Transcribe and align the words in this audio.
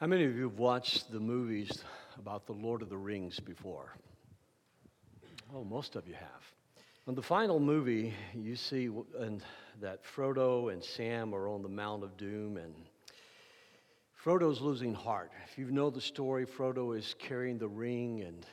How 0.00 0.06
many 0.06 0.24
of 0.24 0.34
you 0.34 0.44
have 0.44 0.58
watched 0.58 1.12
the 1.12 1.20
movies 1.20 1.84
about 2.18 2.46
the 2.46 2.54
Lord 2.54 2.80
of 2.80 2.88
the 2.88 2.96
Rings 2.96 3.38
before? 3.38 3.92
Oh, 5.54 5.62
most 5.62 5.94
of 5.94 6.08
you 6.08 6.14
have. 6.14 6.42
In 7.06 7.14
the 7.14 7.20
final 7.20 7.60
movie, 7.60 8.14
you 8.34 8.56
see 8.56 8.88
that 9.82 10.02
Frodo 10.02 10.72
and 10.72 10.82
Sam 10.82 11.34
are 11.34 11.50
on 11.50 11.60
the 11.60 11.68
Mount 11.68 12.02
of 12.02 12.16
Doom, 12.16 12.56
and 12.56 12.74
Frodo's 14.24 14.62
losing 14.62 14.94
heart. 14.94 15.32
If 15.50 15.58
you 15.58 15.70
know 15.70 15.90
the 15.90 16.00
story, 16.00 16.46
Frodo 16.46 16.96
is 16.96 17.14
carrying 17.18 17.58
the 17.58 17.68
ring, 17.68 18.22
and 18.22 18.46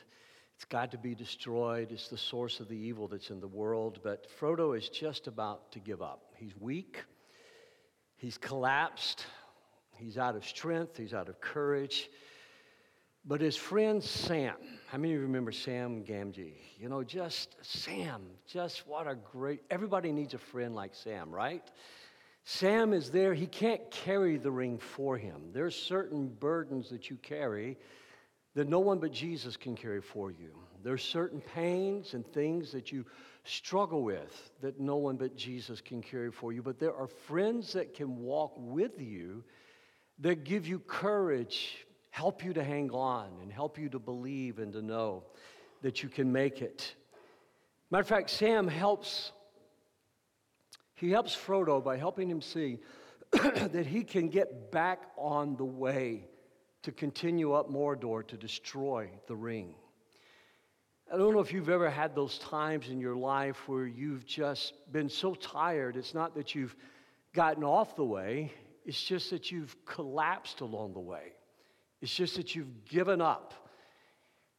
it's 0.54 0.66
got 0.66 0.90
to 0.90 0.98
be 0.98 1.14
destroyed. 1.14 1.92
It's 1.92 2.08
the 2.08 2.18
source 2.18 2.60
of 2.60 2.68
the 2.68 2.76
evil 2.76 3.08
that's 3.08 3.30
in 3.30 3.40
the 3.40 3.48
world. 3.48 4.00
But 4.02 4.26
Frodo 4.38 4.76
is 4.76 4.90
just 4.90 5.26
about 5.26 5.72
to 5.72 5.78
give 5.78 6.02
up. 6.02 6.24
He's 6.36 6.54
weak, 6.60 7.02
he's 8.16 8.36
collapsed, 8.36 9.24
He's 9.98 10.18
out 10.18 10.36
of 10.36 10.44
strength, 10.44 10.96
he's 10.96 11.14
out 11.14 11.28
of 11.28 11.40
courage. 11.40 12.08
But 13.24 13.40
his 13.40 13.56
friend 13.56 14.02
Sam, 14.02 14.54
how 14.86 14.96
many 14.96 15.12
of 15.12 15.20
you 15.20 15.26
remember 15.26 15.52
Sam 15.52 16.02
Gamgee? 16.02 16.54
You 16.78 16.88
know, 16.88 17.02
just 17.02 17.56
Sam, 17.62 18.22
just 18.46 18.86
what 18.86 19.06
a 19.06 19.16
great, 19.16 19.60
everybody 19.70 20.12
needs 20.12 20.34
a 20.34 20.38
friend 20.38 20.74
like 20.74 20.94
Sam, 20.94 21.30
right? 21.30 21.62
Sam 22.44 22.94
is 22.94 23.10
there, 23.10 23.34
he 23.34 23.46
can't 23.46 23.90
carry 23.90 24.38
the 24.38 24.50
ring 24.50 24.78
for 24.78 25.18
him. 25.18 25.50
There's 25.52 25.76
certain 25.76 26.28
burdens 26.28 26.88
that 26.88 27.10
you 27.10 27.16
carry 27.16 27.76
that 28.54 28.68
no 28.68 28.78
one 28.78 28.98
but 28.98 29.12
Jesus 29.12 29.56
can 29.56 29.76
carry 29.76 30.00
for 30.00 30.30
you. 30.30 30.56
There's 30.82 31.04
certain 31.04 31.40
pains 31.40 32.14
and 32.14 32.26
things 32.32 32.72
that 32.72 32.90
you 32.90 33.04
struggle 33.44 34.02
with 34.02 34.50
that 34.62 34.80
no 34.80 34.96
one 34.96 35.16
but 35.16 35.36
Jesus 35.36 35.80
can 35.80 36.02
carry 36.02 36.30
for 36.30 36.52
you. 36.52 36.62
But 36.62 36.78
there 36.78 36.94
are 36.94 37.06
friends 37.06 37.72
that 37.74 37.94
can 37.94 38.16
walk 38.16 38.54
with 38.56 39.00
you 39.00 39.44
that 40.20 40.44
give 40.44 40.66
you 40.66 40.78
courage, 40.80 41.86
help 42.10 42.44
you 42.44 42.52
to 42.52 42.64
hang 42.64 42.90
on, 42.90 43.30
and 43.42 43.52
help 43.52 43.78
you 43.78 43.88
to 43.90 43.98
believe 43.98 44.58
and 44.58 44.72
to 44.72 44.82
know 44.82 45.24
that 45.82 46.02
you 46.02 46.08
can 46.08 46.32
make 46.32 46.60
it. 46.60 46.94
Matter 47.90 48.02
of 48.02 48.08
fact, 48.08 48.30
Sam 48.30 48.68
helps, 48.68 49.32
he 50.94 51.10
helps 51.10 51.34
Frodo 51.34 51.82
by 51.82 51.96
helping 51.96 52.28
him 52.28 52.40
see 52.40 52.78
that 53.32 53.86
he 53.86 54.02
can 54.02 54.28
get 54.28 54.72
back 54.72 55.02
on 55.16 55.56
the 55.56 55.64
way 55.64 56.24
to 56.82 56.92
continue 56.92 57.52
up 57.52 57.70
Mordor 57.70 58.26
to 58.26 58.36
destroy 58.36 59.10
the 59.26 59.36
ring. 59.36 59.74
I 61.12 61.16
don't 61.16 61.32
know 61.32 61.40
if 61.40 61.52
you've 61.52 61.70
ever 61.70 61.88
had 61.88 62.14
those 62.14 62.38
times 62.38 62.90
in 62.90 63.00
your 63.00 63.16
life 63.16 63.68
where 63.68 63.86
you've 63.86 64.26
just 64.26 64.74
been 64.92 65.08
so 65.08 65.34
tired. 65.34 65.96
It's 65.96 66.12
not 66.12 66.34
that 66.34 66.54
you've 66.54 66.76
gotten 67.32 67.64
off 67.64 67.96
the 67.96 68.04
way, 68.04 68.52
it's 68.88 69.02
just 69.02 69.28
that 69.28 69.52
you've 69.52 69.76
collapsed 69.84 70.62
along 70.62 70.94
the 70.94 70.98
way. 70.98 71.34
It's 72.00 72.14
just 72.14 72.36
that 72.36 72.54
you've 72.54 72.86
given 72.86 73.20
up. 73.20 73.52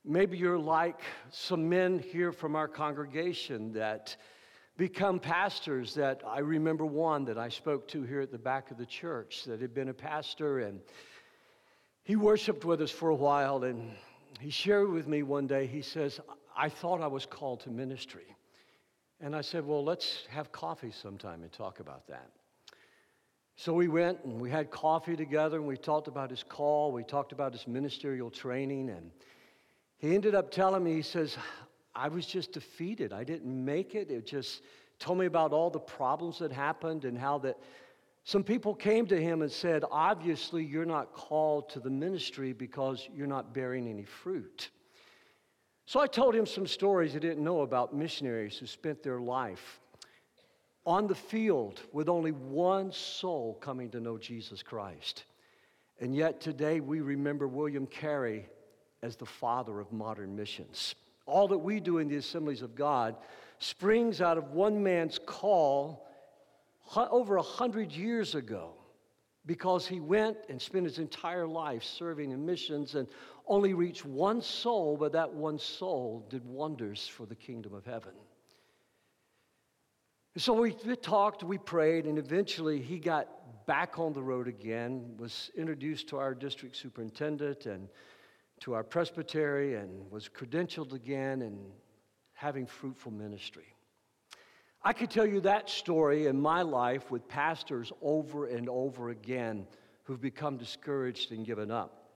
Maybe 0.05 0.37
you're 0.37 0.59
like 0.59 1.01
some 1.31 1.67
men 1.67 1.97
here 1.97 2.31
from 2.31 2.55
our 2.55 2.67
congregation 2.67 3.73
that 3.73 4.15
become 4.77 5.19
pastors 5.19 5.95
that 5.95 6.21
I 6.27 6.41
remember 6.41 6.85
one 6.85 7.25
that 7.25 7.39
I 7.39 7.49
spoke 7.49 7.87
to 7.87 8.03
here 8.03 8.21
at 8.21 8.31
the 8.31 8.37
back 8.37 8.69
of 8.69 8.77
the 8.77 8.85
church 8.85 9.45
that 9.45 9.61
had 9.61 9.73
been 9.73 9.89
a 9.89 9.95
pastor 9.95 10.59
and 10.59 10.79
he 12.03 12.15
worshiped 12.15 12.63
with 12.63 12.83
us 12.83 12.91
for 12.91 13.09
a 13.09 13.15
while 13.15 13.63
and 13.63 13.89
he 14.39 14.51
shared 14.51 14.91
with 14.91 15.07
me 15.07 15.23
one 15.23 15.47
day 15.47 15.65
he 15.65 15.81
says 15.81 16.19
I 16.55 16.69
thought 16.69 17.01
I 17.01 17.07
was 17.07 17.25
called 17.25 17.61
to 17.61 17.71
ministry. 17.71 18.35
And 19.21 19.35
I 19.35 19.41
said, 19.41 19.65
"Well, 19.65 19.83
let's 19.83 20.27
have 20.29 20.51
coffee 20.51 20.91
sometime 20.91 21.41
and 21.41 21.51
talk 21.51 21.79
about 21.79 22.05
that." 22.07 22.29
So 23.59 23.73
we 23.73 23.89
went 23.89 24.23
and 24.23 24.39
we 24.39 24.49
had 24.49 24.71
coffee 24.71 25.17
together 25.17 25.57
and 25.57 25.67
we 25.67 25.75
talked 25.75 26.07
about 26.07 26.29
his 26.29 26.43
call, 26.43 26.93
we 26.93 27.03
talked 27.03 27.33
about 27.33 27.51
his 27.51 27.67
ministerial 27.67 28.29
training, 28.29 28.89
and 28.89 29.11
he 29.97 30.15
ended 30.15 30.33
up 30.33 30.49
telling 30.49 30.81
me, 30.81 30.93
he 30.93 31.01
says, 31.01 31.35
I 31.93 32.07
was 32.07 32.25
just 32.25 32.53
defeated. 32.53 33.11
I 33.11 33.25
didn't 33.25 33.65
make 33.65 33.95
it. 33.95 34.11
It 34.11 34.25
just 34.25 34.61
told 34.97 35.19
me 35.19 35.25
about 35.25 35.51
all 35.51 35.69
the 35.69 35.77
problems 35.77 36.39
that 36.39 36.53
happened 36.53 37.03
and 37.03 37.17
how 37.17 37.37
that 37.39 37.57
some 38.23 38.45
people 38.45 38.73
came 38.73 39.05
to 39.07 39.21
him 39.21 39.41
and 39.41 39.51
said, 39.51 39.83
Obviously, 39.91 40.63
you're 40.63 40.85
not 40.85 41.11
called 41.11 41.67
to 41.71 41.81
the 41.81 41.89
ministry 41.89 42.53
because 42.53 43.09
you're 43.13 43.27
not 43.27 43.53
bearing 43.53 43.89
any 43.89 44.05
fruit. 44.05 44.69
So 45.85 45.99
I 45.99 46.07
told 46.07 46.33
him 46.33 46.45
some 46.45 46.65
stories 46.65 47.11
he 47.11 47.19
didn't 47.19 47.43
know 47.43 47.59
about 47.59 47.93
missionaries 47.93 48.57
who 48.57 48.67
spent 48.67 49.03
their 49.03 49.19
life 49.19 49.81
on 50.89 51.05
the 51.05 51.13
field 51.13 51.83
with 51.93 52.09
only 52.09 52.31
one 52.31 52.91
soul 52.91 53.55
coming 53.61 53.91
to 53.91 53.99
know 53.99 54.17
Jesus 54.17 54.63
Christ. 54.63 55.25
And 55.99 56.15
yet 56.15 56.41
today 56.41 56.79
we 56.79 56.99
remember 56.99 57.47
William 57.47 57.85
Carey 57.85 58.47
as 59.03 59.15
the 59.15 59.25
father 59.25 59.79
of 59.79 59.93
modern 59.93 60.35
missions. 60.35 60.95
All 61.27 61.47
that 61.49 61.59
we 61.59 61.79
do 61.79 61.99
in 61.99 62.07
the 62.07 62.15
assemblies 62.15 62.63
of 62.63 62.73
God 62.73 63.15
springs 63.59 64.19
out 64.19 64.39
of 64.39 64.49
one 64.49 64.81
man's 64.81 65.19
call 65.27 66.07
over 66.95 67.35
a 67.35 67.43
hundred 67.43 67.91
years 67.91 68.33
ago 68.33 68.71
because 69.45 69.85
he 69.85 69.99
went 69.99 70.37
and 70.49 70.59
spent 70.59 70.85
his 70.85 70.97
entire 70.97 71.45
life 71.45 71.83
serving 71.83 72.31
in 72.31 72.43
missions 72.43 72.95
and 72.95 73.07
only 73.47 73.75
reached 73.75 74.05
one 74.05 74.41
soul, 74.41 74.97
but 74.97 75.11
that 75.11 75.31
one 75.31 75.59
soul 75.59 76.25
did 76.31 76.43
wonders 76.45 77.07
for 77.07 77.27
the 77.27 77.35
kingdom 77.35 77.75
of 77.75 77.85
heaven. 77.85 78.13
So 80.37 80.53
we, 80.53 80.75
we 80.85 80.95
talked, 80.95 81.43
we 81.43 81.57
prayed, 81.57 82.05
and 82.05 82.17
eventually 82.17 82.79
he 82.79 82.99
got 82.99 83.65
back 83.65 83.97
on 83.97 84.13
the 84.13 84.21
road 84.21 84.47
again, 84.47 85.15
was 85.17 85.49
introduced 85.57 86.07
to 86.09 86.17
our 86.17 86.35
district 86.35 86.75
superintendent 86.75 87.65
and 87.65 87.89
to 88.61 88.73
our 88.73 88.83
presbytery, 88.83 89.75
and 89.75 90.09
was 90.11 90.29
credentialed 90.29 90.93
again 90.93 91.41
and 91.41 91.57
having 92.33 92.67
fruitful 92.67 93.11
ministry. 93.11 93.73
I 94.83 94.93
could 94.93 95.09
tell 95.09 95.25
you 95.25 95.41
that 95.41 95.69
story 95.69 96.27
in 96.27 96.39
my 96.39 96.61
life 96.61 97.09
with 97.09 97.27
pastors 97.27 97.91
over 98.01 98.45
and 98.45 98.69
over 98.69 99.09
again 99.09 99.67
who've 100.03 100.21
become 100.21 100.57
discouraged 100.57 101.31
and 101.31 101.45
given 101.45 101.69
up. 101.69 102.11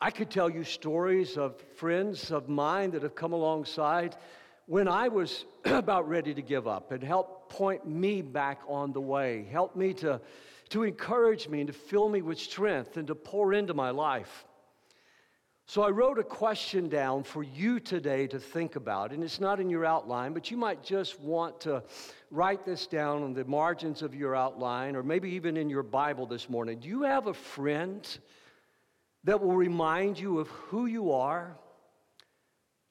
I 0.00 0.10
could 0.10 0.30
tell 0.30 0.48
you 0.48 0.64
stories 0.64 1.36
of 1.36 1.60
friends 1.76 2.30
of 2.30 2.48
mine 2.48 2.92
that 2.92 3.02
have 3.02 3.14
come 3.14 3.32
alongside 3.32 4.16
when 4.68 4.86
I 4.86 5.08
was 5.08 5.46
about 5.64 6.08
ready 6.08 6.34
to 6.34 6.42
give 6.42 6.68
up 6.68 6.92
and 6.92 7.02
help 7.02 7.50
point 7.50 7.88
me 7.88 8.20
back 8.20 8.60
on 8.68 8.92
the 8.92 9.00
way, 9.00 9.48
help 9.50 9.74
me 9.74 9.94
to, 9.94 10.20
to 10.68 10.82
encourage 10.82 11.48
me 11.48 11.60
and 11.60 11.68
to 11.68 11.72
fill 11.72 12.08
me 12.10 12.20
with 12.20 12.38
strength 12.38 12.98
and 12.98 13.06
to 13.08 13.14
pour 13.14 13.54
into 13.54 13.72
my 13.72 13.88
life. 13.90 14.44
So 15.64 15.82
I 15.82 15.88
wrote 15.88 16.18
a 16.18 16.24
question 16.24 16.90
down 16.90 17.22
for 17.22 17.42
you 17.42 17.80
today 17.80 18.26
to 18.26 18.38
think 18.38 18.76
about, 18.76 19.12
and 19.12 19.24
it's 19.24 19.40
not 19.40 19.58
in 19.58 19.70
your 19.70 19.86
outline, 19.86 20.34
but 20.34 20.50
you 20.50 20.58
might 20.58 20.82
just 20.82 21.18
want 21.18 21.60
to 21.62 21.82
write 22.30 22.66
this 22.66 22.86
down 22.86 23.22
on 23.22 23.32
the 23.32 23.46
margins 23.46 24.02
of 24.02 24.14
your 24.14 24.36
outline 24.36 24.96
or 24.96 25.02
maybe 25.02 25.30
even 25.30 25.56
in 25.56 25.70
your 25.70 25.82
Bible 25.82 26.26
this 26.26 26.48
morning. 26.50 26.78
Do 26.78 26.88
you 26.88 27.02
have 27.02 27.26
a 27.26 27.34
friend 27.34 28.06
that 29.24 29.40
will 29.40 29.56
remind 29.56 30.18
you 30.18 30.38
of 30.40 30.48
who 30.48 30.84
you 30.84 31.12
are? 31.12 31.56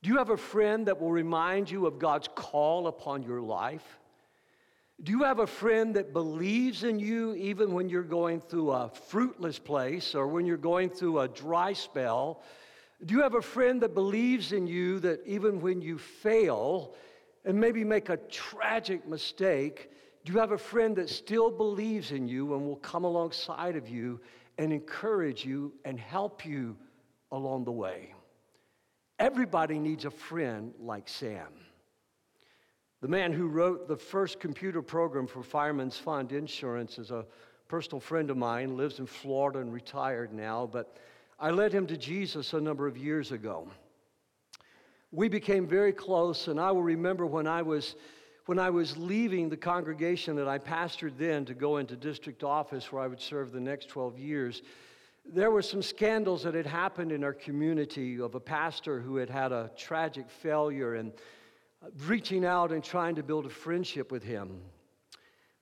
Do 0.08 0.14
you 0.14 0.20
have 0.20 0.30
a 0.30 0.38
friend 0.38 0.88
that 0.88 1.02
will 1.02 1.12
remind 1.12 1.70
you 1.70 1.86
of 1.86 2.00
God's 2.00 2.30
call 2.34 2.88
upon 2.88 3.24
your 3.24 3.42
life? 3.42 4.00
Do 5.04 5.12
you 5.12 5.24
have 5.24 5.40
a 5.40 5.46
friend 5.46 5.94
that 5.98 6.14
believes 6.14 6.86
in 6.86 6.98
you 6.98 7.36
even 7.36 7.74
when 7.74 7.90
you're 7.90 8.04
going 8.04 8.40
through 8.40 8.72
a 8.72 8.88
fruitless 8.88 9.60
place 9.60 10.16
or 10.16 10.28
when 10.28 10.46
you're 10.46 10.56
going 10.56 10.92
through 10.92 11.20
a 11.20 11.28
dry 11.28 11.74
spell? 11.74 12.42
Do 13.06 13.16
you 13.16 13.22
have 13.22 13.36
a 13.36 13.42
friend 13.42 13.82
that 13.82 13.94
believes 13.94 14.54
in 14.54 14.66
you 14.66 15.00
that 15.02 15.20
even 15.26 15.60
when 15.60 15.82
you 15.82 15.98
fail 15.98 16.96
and 17.44 17.60
maybe 17.60 17.84
make 17.84 18.08
a 18.08 18.16
tragic 18.16 19.06
mistake, 19.10 19.92
do 20.24 20.32
you 20.32 20.40
have 20.40 20.54
a 20.54 20.58
friend 20.58 20.96
that 20.96 21.10
still 21.10 21.52
believes 21.52 22.14
in 22.14 22.30
you 22.30 22.54
and 22.54 22.66
will 22.66 22.78
come 22.78 23.04
alongside 23.04 23.76
of 23.76 23.90
you 23.90 24.22
and 24.58 24.72
encourage 24.72 25.44
you 25.44 25.74
and 25.84 26.00
help 26.00 26.46
you 26.46 26.78
along 27.30 27.66
the 27.66 27.74
way? 27.74 28.14
Everybody 29.20 29.80
needs 29.80 30.06
a 30.06 30.12
friend 30.12 30.74
like 30.80 31.10
Sam. 31.10 31.48
The 33.02 33.08
man 33.08 33.32
who 33.32 33.48
wrote 33.48 33.88
the 33.88 33.98
first 33.98 34.40
computer 34.40 34.82
program 34.82 35.28
for 35.28 35.44
Fireman's 35.44 35.98
Fund 35.98 36.32
Insurance 36.32 36.98
is 36.98 37.12
a 37.12 37.26
personal 37.68 38.00
friend 38.00 38.30
of 38.30 38.38
mine, 38.38 38.78
lives 38.78 39.00
in 39.00 39.06
Florida 39.06 39.60
and 39.60 39.74
retired 39.74 40.34
now, 40.34 40.68
but 40.72 40.98
I 41.40 41.52
led 41.52 41.74
him 41.74 41.86
to 41.88 41.98
Jesus 41.98 42.54
a 42.54 42.62
number 42.62 42.88
of 42.88 42.98
years 42.98 43.32
ago. 43.32 43.68
We 45.12 45.30
became 45.30 45.68
very 45.68 45.94
close, 45.94 46.48
and 46.48 46.60
I 46.60 46.72
will 46.72 46.84
remember 46.84 47.26
when 47.26 47.48
I 47.48 47.62
was 47.62 47.96
when 48.48 48.60
I 48.60 48.70
was 48.70 48.96
leaving 48.96 49.50
the 49.50 49.58
congregation 49.58 50.38
that 50.38 50.48
I 50.48 50.58
pastored 50.58 51.18
then 51.18 51.44
to 51.46 51.54
go 51.54 51.78
into 51.78 51.98
district 51.98 52.46
office 52.46 52.92
where 52.92 53.04
I 53.04 53.08
would 53.08 53.20
serve 53.20 53.52
the 53.52 53.60
next 53.60 53.90
12 53.90 54.18
years, 54.18 54.62
there 55.34 55.52
were 55.52 55.62
some 55.62 55.82
scandals 55.82 56.44
that 56.44 56.54
had 56.54 56.66
happened 56.66 57.12
in 57.12 57.24
our 57.24 57.34
community 57.34 58.20
of 58.20 58.36
a 58.36 58.40
pastor 58.40 59.00
who 59.00 59.18
had 59.18 59.30
had 59.30 59.52
a 59.52 59.70
tragic 59.76 60.30
failure 60.30 60.96
and 60.96 61.12
uh, 61.84 61.88
reaching 62.06 62.46
out 62.46 62.72
and 62.72 62.84
trying 62.84 63.16
to 63.16 63.24
build 63.24 63.46
a 63.46 63.50
friendship 63.50 64.12
with 64.12 64.24
him. 64.24 64.62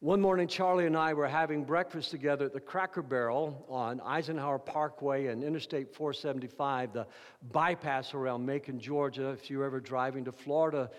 One 0.01 0.21
morning, 0.21 0.47
Charlie 0.47 0.85
and 0.85 0.95
I 0.95 1.13
were 1.13 1.27
having 1.27 1.63
breakfast 1.63 2.11
together 2.11 2.45
at 2.45 2.53
the 2.53 2.59
Cracker 2.59 3.01
Barrel 3.01 3.65
on 3.67 3.99
Eisenhower 4.01 4.59
Parkway 4.59 5.27
and 5.27 5.43
Interstate 5.43 5.95
475, 5.95 6.93
the 6.93 7.07
bypass 7.51 8.13
around 8.13 8.45
Macon, 8.45 8.79
Georgia. 8.79 9.29
If 9.29 9.49
you're 9.49 9.63
ever 9.63 9.79
driving 9.79 10.25
to 10.25 10.31
Florida, 10.31 10.91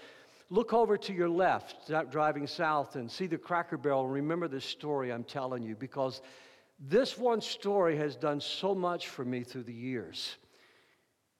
look 0.50 0.72
over 0.72 0.96
to 0.96 1.12
your 1.12 1.28
left, 1.28 1.90
driving 2.10 2.46
south, 2.46 2.96
and 2.96 3.08
see 3.08 3.26
the 3.26 3.38
Cracker 3.38 3.76
Barrel. 3.76 4.04
And 4.04 4.12
remember 4.12 4.48
this 4.48 4.64
story 4.64 5.12
I'm 5.12 5.24
telling 5.24 5.62
you 5.62 5.76
because 5.76 6.20
this 6.78 7.16
one 7.16 7.40
story 7.40 7.96
has 7.96 8.16
done 8.16 8.40
so 8.40 8.74
much 8.74 9.08
for 9.08 9.24
me 9.24 9.42
through 9.42 9.64
the 9.64 9.72
years. 9.72 10.36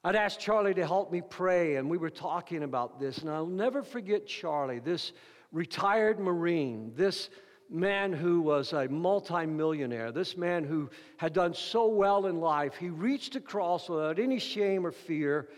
I'd 0.03 0.15
asked 0.15 0.39
Charlie 0.39 0.73
to 0.75 0.85
help 0.85 1.11
me 1.11 1.21
pray, 1.21 1.75
and 1.75 1.89
we 1.89 1.97
were 1.97 2.09
talking 2.09 2.63
about 2.63 2.99
this, 2.99 3.19
and 3.19 3.29
I'll 3.29 3.45
never 3.45 3.83
forget 3.83 4.25
Charlie, 4.25 4.79
this 4.79 5.11
retired 5.51 6.19
Marine, 6.19 6.93
this 6.95 7.29
man 7.69 8.13
who 8.13 8.41
was 8.41 8.73
a 8.73 8.87
multimillionaire, 8.87 10.11
this 10.11 10.37
man 10.37 10.63
who 10.63 10.89
had 11.17 11.33
done 11.33 11.53
so 11.53 11.87
well 11.87 12.27
in 12.27 12.39
life, 12.39 12.75
he 12.75 12.89
reached 12.89 13.35
across 13.35 13.89
without 13.89 14.19
any 14.19 14.39
shame 14.39 14.85
or 14.85 14.91
fear, 14.91 15.49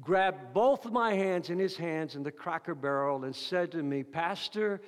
grabbed 0.00 0.52
both 0.52 0.84
of 0.84 0.92
my 0.92 1.14
hands 1.14 1.48
in 1.48 1.58
his 1.58 1.76
hands 1.76 2.14
in 2.14 2.22
the 2.22 2.30
cracker 2.30 2.74
barrel, 2.74 3.24
and 3.24 3.34
said 3.34 3.72
to 3.72 3.82
me, 3.82 4.02
Pastor, 4.02 4.80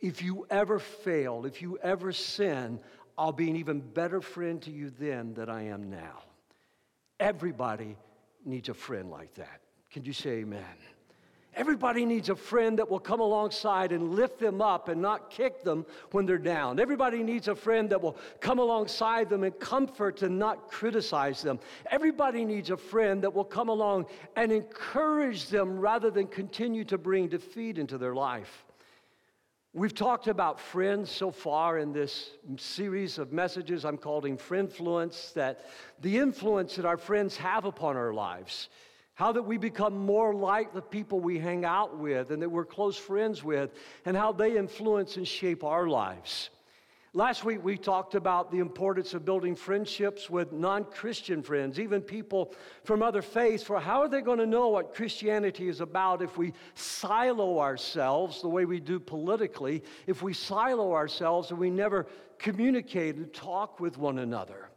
if 0.00 0.22
you 0.22 0.46
ever 0.48 0.78
fail, 0.78 1.44
if 1.44 1.60
you 1.60 1.78
ever 1.82 2.12
sin, 2.12 2.80
I'll 3.16 3.32
be 3.32 3.48
an 3.50 3.56
even 3.56 3.80
better 3.80 4.20
friend 4.20 4.60
to 4.62 4.70
you 4.70 4.90
then 4.98 5.34
than 5.34 5.48
I 5.48 5.66
am 5.66 5.90
now. 5.90 6.22
Everybody 7.20 7.96
needs 8.44 8.68
a 8.68 8.74
friend 8.74 9.10
like 9.10 9.34
that. 9.34 9.60
Can 9.90 10.04
you 10.04 10.12
say 10.12 10.40
amen? 10.40 10.64
Everybody 11.56 12.04
needs 12.04 12.30
a 12.30 12.34
friend 12.34 12.78
that 12.80 12.90
will 12.90 12.98
come 12.98 13.20
alongside 13.20 13.92
and 13.92 14.16
lift 14.16 14.40
them 14.40 14.60
up 14.60 14.88
and 14.88 15.00
not 15.00 15.30
kick 15.30 15.62
them 15.62 15.86
when 16.10 16.26
they're 16.26 16.36
down. 16.36 16.80
Everybody 16.80 17.22
needs 17.22 17.46
a 17.46 17.54
friend 17.54 17.88
that 17.90 18.02
will 18.02 18.16
come 18.40 18.58
alongside 18.58 19.28
them 19.28 19.44
and 19.44 19.56
comfort 19.60 20.22
and 20.22 20.36
not 20.36 20.68
criticize 20.68 21.42
them. 21.42 21.60
Everybody 21.92 22.44
needs 22.44 22.70
a 22.70 22.76
friend 22.76 23.22
that 23.22 23.32
will 23.32 23.44
come 23.44 23.68
along 23.68 24.06
and 24.34 24.50
encourage 24.50 25.46
them 25.46 25.78
rather 25.78 26.10
than 26.10 26.26
continue 26.26 26.84
to 26.86 26.98
bring 26.98 27.28
defeat 27.28 27.78
into 27.78 27.98
their 27.98 28.14
life. 28.16 28.64
We've 29.76 29.92
talked 29.92 30.28
about 30.28 30.60
friends 30.60 31.10
so 31.10 31.32
far 31.32 31.78
in 31.78 31.92
this 31.92 32.30
series 32.58 33.18
of 33.18 33.32
messages 33.32 33.84
I'm 33.84 33.98
calling 33.98 34.38
Friendfluence, 34.38 35.32
that 35.32 35.66
the 36.00 36.16
influence 36.16 36.76
that 36.76 36.84
our 36.84 36.96
friends 36.96 37.36
have 37.38 37.64
upon 37.64 37.96
our 37.96 38.14
lives. 38.14 38.68
How 39.14 39.32
that 39.32 39.42
we 39.42 39.56
become 39.56 39.98
more 39.98 40.32
like 40.32 40.74
the 40.74 40.80
people 40.80 41.18
we 41.18 41.40
hang 41.40 41.64
out 41.64 41.98
with 41.98 42.30
and 42.30 42.40
that 42.40 42.48
we're 42.48 42.64
close 42.64 42.96
friends 42.96 43.42
with, 43.42 43.72
and 44.04 44.16
how 44.16 44.30
they 44.30 44.56
influence 44.56 45.16
and 45.16 45.26
shape 45.26 45.64
our 45.64 45.88
lives. 45.88 46.50
Last 47.16 47.44
week, 47.44 47.62
we 47.62 47.76
talked 47.76 48.16
about 48.16 48.50
the 48.50 48.58
importance 48.58 49.14
of 49.14 49.24
building 49.24 49.54
friendships 49.54 50.28
with 50.28 50.50
non 50.50 50.82
Christian 50.82 51.44
friends, 51.44 51.78
even 51.78 52.02
people 52.02 52.52
from 52.82 53.04
other 53.04 53.22
faiths, 53.22 53.62
for 53.62 53.78
how 53.78 54.00
are 54.02 54.08
they 54.08 54.20
going 54.20 54.40
to 54.40 54.46
know 54.46 54.66
what 54.66 54.96
Christianity 54.96 55.68
is 55.68 55.80
about 55.80 56.22
if 56.22 56.36
we 56.36 56.52
silo 56.74 57.60
ourselves 57.60 58.42
the 58.42 58.48
way 58.48 58.64
we 58.64 58.80
do 58.80 58.98
politically, 58.98 59.84
if 60.08 60.22
we 60.22 60.32
silo 60.32 60.92
ourselves 60.92 61.52
and 61.52 61.60
we 61.60 61.70
never 61.70 62.08
communicate 62.38 63.14
and 63.14 63.32
talk 63.32 63.78
with 63.78 63.96
one 63.96 64.18
another? 64.18 64.68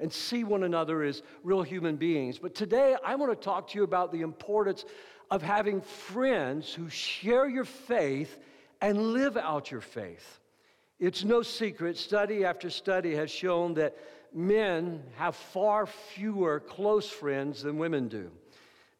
and 0.00 0.12
see 0.12 0.44
one 0.44 0.62
another 0.62 1.02
as 1.02 1.24
real 1.42 1.60
human 1.60 1.96
beings. 1.96 2.38
But 2.38 2.54
today, 2.54 2.94
I 3.04 3.16
want 3.16 3.32
to 3.32 3.44
talk 3.44 3.66
to 3.70 3.78
you 3.78 3.82
about 3.82 4.12
the 4.12 4.20
importance 4.20 4.84
of 5.28 5.42
having 5.42 5.80
friends 5.80 6.72
who 6.72 6.88
share 6.88 7.48
your 7.48 7.64
faith 7.64 8.38
and 8.80 9.12
live 9.12 9.36
out 9.36 9.72
your 9.72 9.80
faith. 9.80 10.38
It's 11.00 11.22
no 11.22 11.42
secret, 11.42 11.96
study 11.96 12.44
after 12.44 12.70
study 12.70 13.14
has 13.14 13.30
shown 13.30 13.74
that 13.74 13.96
men 14.34 15.02
have 15.16 15.36
far 15.36 15.86
fewer 15.86 16.58
close 16.58 17.08
friends 17.08 17.62
than 17.62 17.78
women 17.78 18.08
do. 18.08 18.30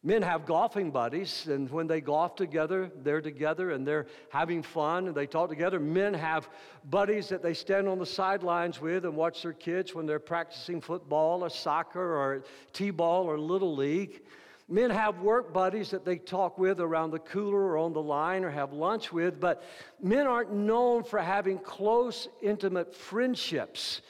Men 0.01 0.21
have 0.21 0.45
golfing 0.45 0.91
buddies, 0.91 1.47
and 1.47 1.69
when 1.69 1.87
they 1.87 1.99
golf 1.99 2.37
together, 2.37 2.89
they're 3.03 3.19
together 3.19 3.71
and 3.71 3.85
they're 3.85 4.07
having 4.29 4.63
fun 4.63 5.07
and 5.07 5.15
they 5.15 5.27
talk 5.27 5.49
together. 5.49 5.77
Men 5.77 6.13
have 6.13 6.49
buddies 6.89 7.27
that 7.27 7.43
they 7.43 7.53
stand 7.53 7.89
on 7.89 7.99
the 7.99 8.05
sidelines 8.05 8.79
with 8.79 9.03
and 9.03 9.13
watch 9.13 9.41
their 9.41 9.51
kids 9.51 9.93
when 9.93 10.05
they're 10.05 10.17
practicing 10.17 10.79
football 10.79 11.43
or 11.43 11.49
soccer 11.49 12.15
or 12.15 12.45
t 12.71 12.91
ball 12.91 13.25
or 13.25 13.37
little 13.37 13.75
league. 13.75 14.21
Men 14.71 14.91
have 14.91 15.21
work 15.21 15.51
buddies 15.51 15.89
that 15.89 16.05
they 16.05 16.17
talk 16.17 16.59
with 16.59 16.79
around 16.79 17.09
the 17.09 17.19
cooler 17.19 17.59
or 17.59 17.77
on 17.79 17.91
the 17.91 18.01
line 18.01 18.43
or 18.43 18.51
have 18.51 18.71
lunch 18.71 19.11
with, 19.11 19.39
but 19.39 19.63
men 19.99 20.27
aren't 20.27 20.53
known 20.53 21.03
for 21.03 21.17
having 21.17 21.57
close, 21.57 22.27
intimate 22.39 22.93
friendships. 22.93 24.01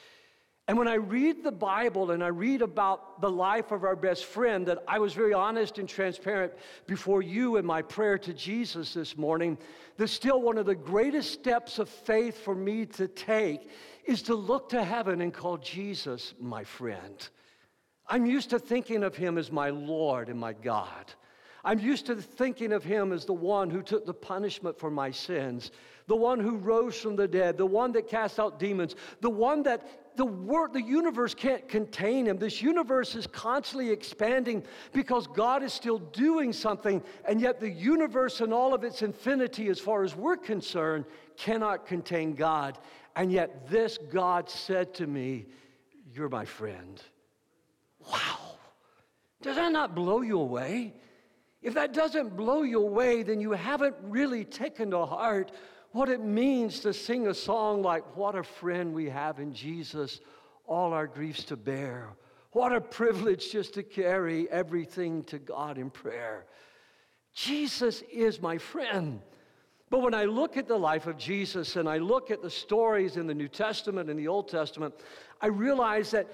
And 0.68 0.78
when 0.78 0.90
I 0.90 0.96
read 0.96 1.44
the 1.44 1.52
Bible 1.52 2.12
and 2.12 2.22
I 2.22 2.28
read 2.28 2.62
about 2.62 3.22
the 3.22 3.30
life 3.32 3.72
of 3.72 3.86
our 3.86 3.96
best 3.96 4.26
friend, 4.26 4.68
that 4.68 4.84
I 4.86 5.00
was 5.00 5.14
very 5.14 5.34
honest 5.34 5.80
and 5.80 5.88
transparent 5.88 6.52
before 6.86 7.22
you 7.22 7.56
in 7.56 7.66
my 7.66 7.82
prayer 7.82 8.18
to 8.20 8.34
Jesus 8.34 8.94
this 8.94 9.18
morning, 9.18 9.58
that 9.96 10.10
still 10.10 10.42
one 10.42 10.58
of 10.58 10.66
the 10.66 10.76
greatest 10.76 11.32
steps 11.32 11.80
of 11.80 11.88
faith 11.88 12.38
for 12.38 12.54
me 12.54 12.86
to 12.86 13.08
take 13.08 13.70
is 14.04 14.22
to 14.24 14.36
look 14.36 14.70
to 14.70 14.84
heaven 14.84 15.22
and 15.22 15.34
call 15.34 15.58
Jesus 15.58 16.34
my 16.40 16.66
friend. 16.66 17.30
I'm 18.10 18.26
used 18.26 18.50
to 18.50 18.60
thinking 18.60 19.04
of 19.04 19.16
him 19.16 19.38
as 19.38 19.52
my 19.52 19.70
Lord 19.70 20.30
and 20.30 20.40
my 20.40 20.54
God. 20.54 21.14
I'm 21.64 21.80
used 21.80 22.06
to 22.08 22.16
thinking 22.16 22.72
of 22.72 22.84
him 22.84 23.12
as 23.12 23.26
the 23.26 23.34
one 23.34 23.70
who 23.70 23.84
took 23.84 24.06
the 24.06 24.14
punishment 24.14 24.80
for 24.80 24.90
my 24.90 25.12
sins, 25.12 25.72
the 26.08 26.16
one 26.16 26.40
who 26.40 26.56
rose 26.56 27.00
from 27.00 27.16
the 27.16 27.28
dead, 27.28 27.58
the 27.58 27.66
one 27.66 27.92
that 27.92 28.08
cast 28.08 28.40
out 28.40 28.60
demons, 28.60 28.96
the 29.22 29.30
one 29.30 29.64
that 29.64 30.16
the 30.16 30.26
world, 30.26 30.74
the 30.74 30.82
universe 30.82 31.34
can't 31.34 31.68
contain 31.68 32.26
him. 32.26 32.38
This 32.38 32.62
universe 32.62 33.14
is 33.14 33.28
constantly 33.28 33.92
expanding 33.92 34.64
because 34.94 35.28
God 35.28 35.62
is 35.62 35.72
still 35.72 36.00
doing 36.00 36.52
something, 36.52 37.04
and 37.26 37.40
yet 37.40 37.60
the 37.60 37.70
universe 37.70 38.42
and 38.42 38.54
all 38.54 38.74
of 38.74 38.84
its 38.84 39.02
infinity, 39.02 39.68
as 39.68 39.80
far 39.80 40.04
as 40.04 40.16
we're 40.16 40.38
concerned, 40.38 41.06
cannot 41.38 41.86
contain 41.86 42.34
God. 42.34 42.80
And 43.16 43.32
yet 43.32 43.70
this 43.70 43.98
God 44.12 44.50
said 44.50 44.94
to 44.96 45.08
me, 45.08 45.46
You're 46.14 46.30
my 46.30 46.46
friend. 46.46 47.02
Wow. 48.10 48.58
Does 49.42 49.56
that 49.56 49.72
not 49.72 49.96
blow 49.96 50.22
you 50.22 50.40
away? 50.40 50.94
If 51.62 51.74
that 51.74 51.94
doesn't 51.94 52.36
blow 52.36 52.64
you 52.64 52.82
away, 52.82 53.24
then 53.24 53.42
you 53.42 53.52
haven't 53.52 53.96
really 54.02 54.46
taken 54.46 54.92
to 54.92 55.06
heart 55.06 55.52
what 55.92 56.10
it 56.10 56.22
means 56.22 56.82
to 56.82 56.94
sing 56.94 57.28
a 57.28 57.34
song 57.34 57.82
like, 57.82 58.16
What 58.16 58.36
a 58.36 58.44
friend 58.44 58.94
we 58.94 59.10
have 59.10 59.40
in 59.40 59.54
Jesus, 59.54 60.22
all 60.66 60.94
our 60.94 61.08
griefs 61.08 61.44
to 61.46 61.58
bear. 61.58 62.10
What 62.52 62.74
a 62.74 62.82
privilege 62.82 63.52
just 63.52 63.74
to 63.76 63.84
carry 63.84 64.50
everything 64.50 65.24
to 65.26 65.38
God 65.38 65.78
in 65.78 65.90
prayer. 65.90 66.46
Jesus 67.34 68.02
is 68.12 68.42
my 68.42 68.58
friend. 68.58 69.22
But 69.90 70.02
when 70.02 70.14
I 70.14 70.26
look 70.26 70.58
at 70.58 70.68
the 70.68 70.78
life 70.78 71.08
of 71.08 71.18
Jesus 71.18 71.76
and 71.76 71.90
I 71.90 71.98
look 71.98 72.32
at 72.32 72.42
the 72.42 72.50
stories 72.50 73.18
in 73.18 73.28
the 73.28 73.34
New 73.34 73.48
Testament 73.48 74.10
and 74.10 74.20
the 74.20 74.28
Old 74.28 74.48
Testament, 74.48 74.94
I 75.42 75.48
realize 75.48 76.12
that 76.12 76.28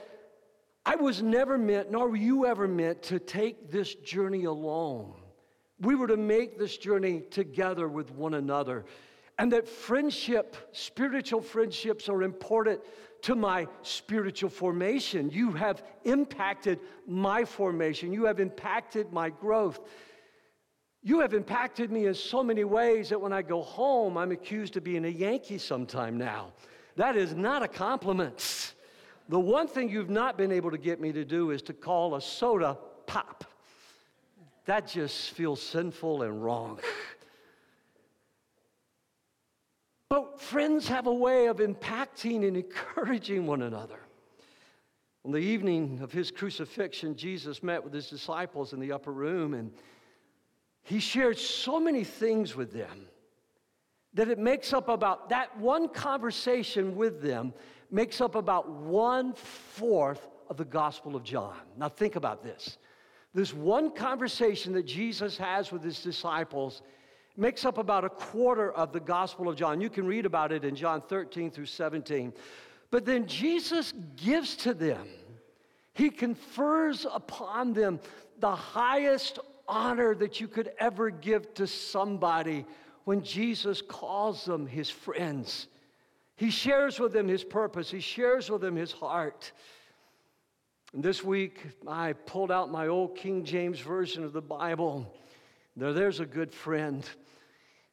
I 0.86 0.96
was 0.96 1.22
never 1.22 1.58
meant, 1.58 1.92
nor 1.92 2.10
were 2.10 2.16
you 2.16 2.46
ever 2.46 2.68
meant, 2.68 3.02
to 3.04 3.20
take 3.20 3.72
this 3.72 3.96
journey 3.96 4.46
alone. 4.46 5.14
We 5.80 5.96
were 5.96 6.08
to 6.08 6.18
make 6.18 6.60
this 6.60 6.78
journey 6.78 7.22
together 7.32 7.88
with 7.88 8.12
one 8.12 8.36
another 8.36 8.86
and 9.38 9.52
that 9.52 9.68
friendship, 9.68 10.56
spiritual 10.72 11.42
friendships, 11.42 12.08
are 12.08 12.24
important 12.24 12.80
to 13.24 13.36
my 13.36 13.68
spiritual 13.82 14.50
formation. 14.50 15.30
You 15.30 15.52
have 15.52 15.84
impacted 16.04 16.80
my 17.06 17.44
formation, 17.44 18.14
you 18.14 18.26
have 18.26 18.40
impacted 18.40 19.12
my 19.12 19.30
growth. 19.30 19.80
You 21.02 21.20
have 21.20 21.36
impacted 21.36 21.92
me 21.92 22.08
in 22.08 22.16
so 22.16 22.44
many 22.44 22.64
ways 22.64 23.10
that 23.10 23.22
when 23.22 23.32
I 23.32 23.44
go 23.44 23.62
home, 23.62 24.18
I'm 24.18 24.32
accused 24.32 24.76
of 24.76 24.84
being 24.84 25.06
a 25.06 25.10
Yankee 25.10 25.60
sometime 25.60 26.18
now. 26.18 26.54
That 26.96 27.16
is 27.16 27.36
not 27.36 27.62
a 27.62 27.68
compliment. 27.68 28.74
The 29.28 29.40
one 29.40 29.68
thing 29.68 29.90
you've 29.90 30.10
not 30.10 30.38
been 30.38 30.52
able 30.52 30.72
to 30.72 30.78
get 30.78 31.02
me 31.02 31.12
to 31.12 31.26
do 31.26 31.52
is 31.52 31.62
to 31.64 31.74
call 31.74 32.16
a 32.16 32.22
soda 32.22 32.78
pop. 33.08 33.44
That 34.66 34.88
just 34.88 35.32
feels 35.32 35.62
sinful 35.62 36.24
and 36.24 36.44
wrong. 36.44 36.80
But 40.10 40.40
friends 40.40 40.88
have 40.88 41.08
a 41.08 41.14
way 41.14 41.48
of 41.48 41.58
impacting 41.58 42.48
and 42.48 42.58
encouraging 42.58 43.48
one 43.48 43.64
another. 43.64 44.00
On 45.26 45.32
the 45.32 45.40
evening 45.40 46.00
of 46.04 46.12
his 46.12 46.30
crucifixion, 46.30 47.16
Jesus 47.16 47.64
met 47.64 47.84
with 47.84 47.92
his 47.92 48.10
disciples 48.10 48.74
in 48.74 48.80
the 48.80 48.92
upper 48.92 49.12
room 49.12 49.56
and 49.56 49.72
he 50.84 51.00
shared 51.00 51.40
so 51.40 51.80
many 51.80 52.04
things 52.04 52.56
with 52.56 52.72
them 52.72 53.08
that 54.14 54.30
it 54.30 54.38
makes 54.38 54.72
up 54.72 54.88
about 54.88 55.30
that 55.30 55.58
one 55.58 55.90
conversation 55.90 56.96
with 56.96 57.24
them 57.24 57.54
makes 57.96 58.20
up 58.20 58.36
about 58.36 58.70
one 58.70 59.32
fourth 59.32 60.28
of 60.50 60.58
the 60.58 60.66
Gospel 60.66 61.16
of 61.16 61.24
John. 61.24 61.56
Now, 61.78 61.88
think 61.88 62.18
about 62.18 62.44
this. 62.44 62.78
This 63.34 63.54
one 63.54 63.90
conversation 63.90 64.74
that 64.74 64.86
Jesus 64.86 65.38
has 65.38 65.72
with 65.72 65.82
his 65.82 66.04
disciples 66.04 66.82
makes 67.38 67.64
up 67.64 67.78
about 67.78 68.04
a 68.04 68.10
quarter 68.10 68.74
of 68.74 68.92
the 68.92 69.00
Gospel 69.00 69.48
of 69.48 69.56
John. 69.56 69.80
You 69.80 69.90
can 69.90 70.06
read 70.06 70.26
about 70.26 70.52
it 70.52 70.66
in 70.66 70.76
John 70.76 71.04
13 71.08 71.52
through 71.52 71.68
17. 71.68 72.34
But 72.92 73.06
then 73.06 73.28
Jesus 73.28 73.94
gives 74.18 74.58
to 74.58 74.74
them, 74.74 75.08
He 75.94 76.10
confers 76.10 77.08
upon 77.10 77.72
them 77.72 78.02
the 78.40 78.56
highest 78.56 79.40
honor 79.70 80.14
that 80.16 80.42
you 80.42 80.50
could 80.50 80.74
ever 80.80 81.10
give 81.10 81.54
to 81.54 81.66
somebody 81.66 82.66
when 83.06 83.24
Jesus 83.24 83.82
calls 83.82 84.44
them 84.44 84.68
His 84.68 84.90
friends. 84.90 85.68
He 86.36 86.50
shares 86.50 87.00
with 87.00 87.14
them 87.14 87.28
His 87.28 87.44
purpose, 87.44 87.90
He 87.90 88.00
shares 88.00 88.50
with 88.50 88.62
them 88.62 88.76
His 88.76 88.92
heart. 88.92 89.52
And 90.94 91.04
this 91.04 91.24
week, 91.24 91.62
I 91.88 92.14
pulled 92.14 92.52
out 92.52 92.72
my 92.72 92.88
old 92.88 93.18
King 93.18 93.44
James 93.44 93.80
Version 93.80 94.24
of 94.24 94.34
the 94.34 94.42
Bible. 94.42 95.14
There, 95.76 95.92
there's 95.92 96.22
a 96.22 96.26
good 96.26 96.54
friend. 96.54 97.08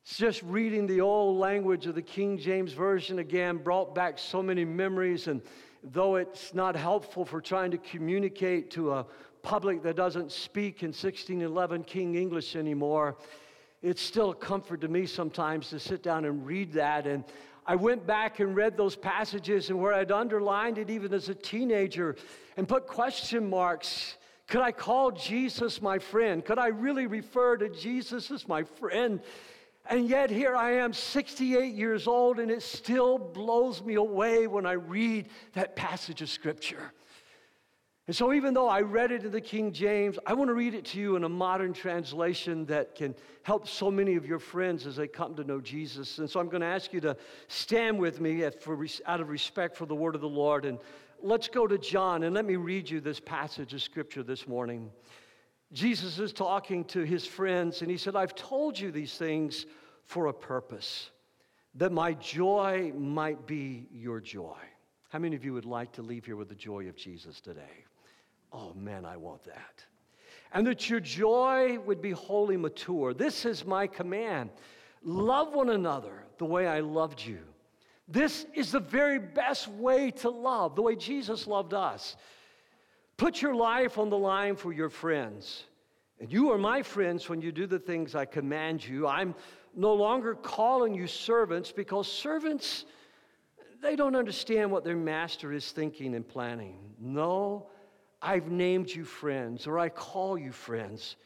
It's 0.05 0.17
just 0.17 0.43
reading 0.43 0.87
the 0.87 1.01
old 1.01 1.39
language 1.39 1.87
of 1.87 1.95
the 1.95 2.03
King 2.03 2.39
James 2.39 2.73
Version 2.73 3.21
again 3.21 3.59
brought 3.59 3.95
back 3.95 4.19
so 4.19 4.43
many 4.43 4.65
memories. 4.65 5.29
And 5.29 5.43
though 5.83 6.17
it's 6.17 6.55
not 6.55 6.77
helpful 6.77 7.25
for 7.25 7.41
trying 7.41 7.71
to 7.73 7.79
communicate 7.79 8.71
to 8.73 8.93
a 8.93 9.07
public 9.43 9.83
that 9.83 9.97
doesn't 9.97 10.31
speak 10.31 10.83
in 10.83 10.89
1611 10.89 11.85
King 11.85 12.15
English 12.15 12.57
anymore, 12.57 13.17
it's 13.81 14.03
still 14.03 14.31
a 14.31 14.35
comfort 14.35 14.81
to 14.81 14.89
me 14.89 15.07
sometimes 15.07 15.71
to 15.71 15.79
sit 15.81 16.03
down 16.03 16.25
and 16.25 16.47
read 16.47 16.73
that. 16.75 17.07
And 17.07 17.25
I 17.67 17.77
went 17.77 18.07
back 18.07 18.41
and 18.41 18.57
read 18.57 18.77
those 18.77 18.97
passages, 18.97 19.71
and 19.71 19.81
where 19.81 19.95
I'd 19.95 20.11
underlined 20.11 20.79
it 20.79 20.91
even 20.91 21.15
as 21.15 21.29
a 21.29 21.35
teenager 21.35 22.17
and 22.57 22.69
put 22.69 22.87
question 22.87 23.49
marks. 23.49 24.17
Could 24.49 24.63
I 24.63 24.73
call 24.73 25.13
Jesus 25.13 25.81
my 25.81 25.99
friend? 25.99 26.45
Could 26.45 26.59
I 26.59 26.69
really 26.69 27.07
refer 27.07 27.57
to 27.57 27.69
Jesus 27.69 28.31
as 28.31 28.49
my 28.49 28.65
friend? 28.65 29.21
And 29.89 30.09
yet, 30.09 30.31
here 30.31 30.55
I 30.55 30.73
am, 30.73 30.93
68 30.93 31.75
years 31.75 32.07
old, 32.07 32.39
and 32.39 32.51
it 32.51 32.63
still 32.63 33.19
blows 33.19 33.83
me 33.83 33.95
away 33.95 34.47
when 34.47 34.67
I 34.67 34.73
read 34.73 35.29
that 35.55 35.75
passage 35.75 36.23
of 36.23 36.29
Scripture. 36.29 36.93
And 38.09 38.17
so, 38.17 38.33
even 38.33 38.53
though 38.53 38.69
I 38.69 38.81
read 38.81 39.13
it 39.13 39.25
in 39.25 39.31
the 39.31 39.41
King 39.41 39.73
James, 39.73 40.19
I 40.27 40.35
want 40.35 40.49
to 40.49 40.55
read 40.55 40.75
it 40.75 40.85
to 40.87 40.99
you 40.99 41.15
in 41.15 41.23
a 41.23 41.29
modern 41.29 41.73
translation 41.73 42.67
that 42.67 42.97
can 42.97 43.15
help 43.45 43.69
so 43.69 43.93
many 43.93 44.17
of 44.17 44.27
your 44.27 44.41
friends 44.41 44.89
as 44.89 44.97
they 44.97 45.07
come 45.07 45.37
to 45.37 45.45
know 45.45 45.61
Jesus. 45.61 46.19
And 46.19 46.29
so, 46.29 46.41
I'm 46.41 46.49
going 46.49 46.63
to 46.63 46.67
ask 46.67 46.93
you 46.93 47.01
to 47.03 47.17
stand 47.47 48.01
with 48.01 48.21
me 48.21 48.45
out 48.45 49.21
of 49.21 49.29
respect 49.29 49.77
for 49.77 49.87
the 49.87 49.95
word 49.95 50.17
of 50.17 50.21
the 50.21 50.29
Lord. 50.29 50.65
And 50.65 50.79
let's 51.21 51.47
go 51.47 51.69
to 51.69 51.79
John, 51.79 52.25
and 52.25 52.35
let 52.35 52.45
me 52.45 52.57
read 52.57 52.91
you 52.91 53.01
this 53.01 53.21
passage 53.21 53.73
of 53.73 53.81
Scripture 53.81 54.25
this 54.25 54.49
morning. 54.49 54.91
Jesus 55.73 56.19
is 56.19 56.33
talking 56.33 56.85
to 56.87 57.05
his 57.05 57.25
friends, 57.25 57.83
and 57.83 57.91
he 57.91 57.97
said, 57.97 58.17
I've 58.17 58.35
told 58.35 58.79
you 58.79 58.91
these 58.91 59.17
things 59.17 59.65
for 60.07 60.27
a 60.27 60.33
purpose, 60.33 61.11
that 61.77 61.93
my 61.93 62.15
joy 62.15 62.93
might 62.97 63.47
be 63.47 63.87
your 63.93 64.21
joy. 64.21 64.59
How 65.11 65.21
many 65.21 65.37
of 65.37 65.45
you 65.45 65.53
would 65.55 65.65
like 65.65 65.93
to 65.93 66.03
leave 66.03 66.27
here 66.27 66.37
with 66.37 66.49
the 66.49 66.55
joy 66.57 66.89
of 66.89 66.97
Jesus 66.97 67.41
today? 67.41 67.85
Oh 68.53 68.75
man, 68.75 69.05
I 69.05 69.17
want 69.17 69.43
that. 69.45 69.85
And 70.53 70.67
that 70.67 70.91
your 70.91 71.01
joy 71.01 71.79
would 71.81 72.03
be 72.03 72.11
wholly 72.11 72.57
mature. 72.57 73.15
This 73.15 73.45
is 73.45 73.65
my 73.65 73.87
command 73.87 74.51
love 75.05 75.55
one 75.55 75.71
another 75.71 76.25
the 76.39 76.45
way 76.45 76.67
I 76.67 76.81
loved 76.81 77.25
you. 77.25 77.41
This 78.09 78.47
is 78.55 78.73
the 78.73 78.81
very 78.81 79.19
best 79.19 79.69
way 79.69 80.11
to 80.13 80.31
love, 80.31 80.77
the 80.77 80.83
way 80.83 80.97
Jesus 80.97 81.47
loved 81.47 81.75
us. 81.75 82.17
Put 83.17 83.41
your 83.41 83.55
life 83.55 83.99
on 83.99 84.11
the 84.11 84.19
line 84.19 84.57
for 84.57 84.73
your 84.73 84.91
friends. 84.91 85.65
And 86.21 86.33
you 86.33 86.51
are 86.53 86.59
my 86.59 86.83
friends 86.83 87.29
when 87.29 87.41
you 87.41 87.53
do 87.53 87.67
the 87.67 87.79
things 87.79 88.15
I 88.15 88.25
command 88.25 88.87
you. 88.87 89.07
I'm 89.07 89.35
no 89.75 89.95
longer 89.95 90.35
calling 90.35 90.95
you 90.95 91.07
servants 91.07 91.73
because 91.73 92.11
servants, 92.11 92.85
they 93.81 93.97
don't 93.97 94.15
understand 94.15 94.71
what 94.71 94.85
their 94.85 94.97
master 94.97 95.53
is 95.53 95.73
thinking 95.73 96.15
and 96.15 96.27
planning. 96.27 96.79
No, 97.01 97.69
I've 98.23 98.51
named 98.51 98.91
you 98.91 99.05
friends, 99.05 99.67
or 99.67 99.79
I 99.79 99.89
call 99.89 100.39
you 100.39 100.53
friends 100.53 101.17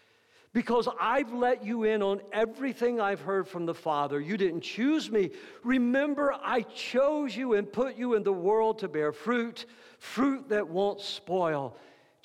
because 0.56 0.88
I've 0.98 1.34
let 1.34 1.62
you 1.62 1.84
in 1.84 2.02
on 2.02 2.22
everything 2.32 2.98
I've 2.98 3.20
heard 3.20 3.46
from 3.46 3.66
the 3.66 3.74
Father. 3.74 4.18
You 4.18 4.38
didn't 4.38 4.62
choose 4.62 5.10
me. 5.10 5.32
Remember, 5.62 6.34
I 6.42 6.62
chose 6.62 7.36
you 7.36 7.52
and 7.52 7.70
put 7.70 7.96
you 7.96 8.14
in 8.14 8.22
the 8.22 8.32
world 8.32 8.78
to 8.78 8.88
bear 8.88 9.12
fruit, 9.12 9.66
fruit 9.98 10.48
that 10.48 10.66
won't 10.66 11.02
spoil. 11.02 11.76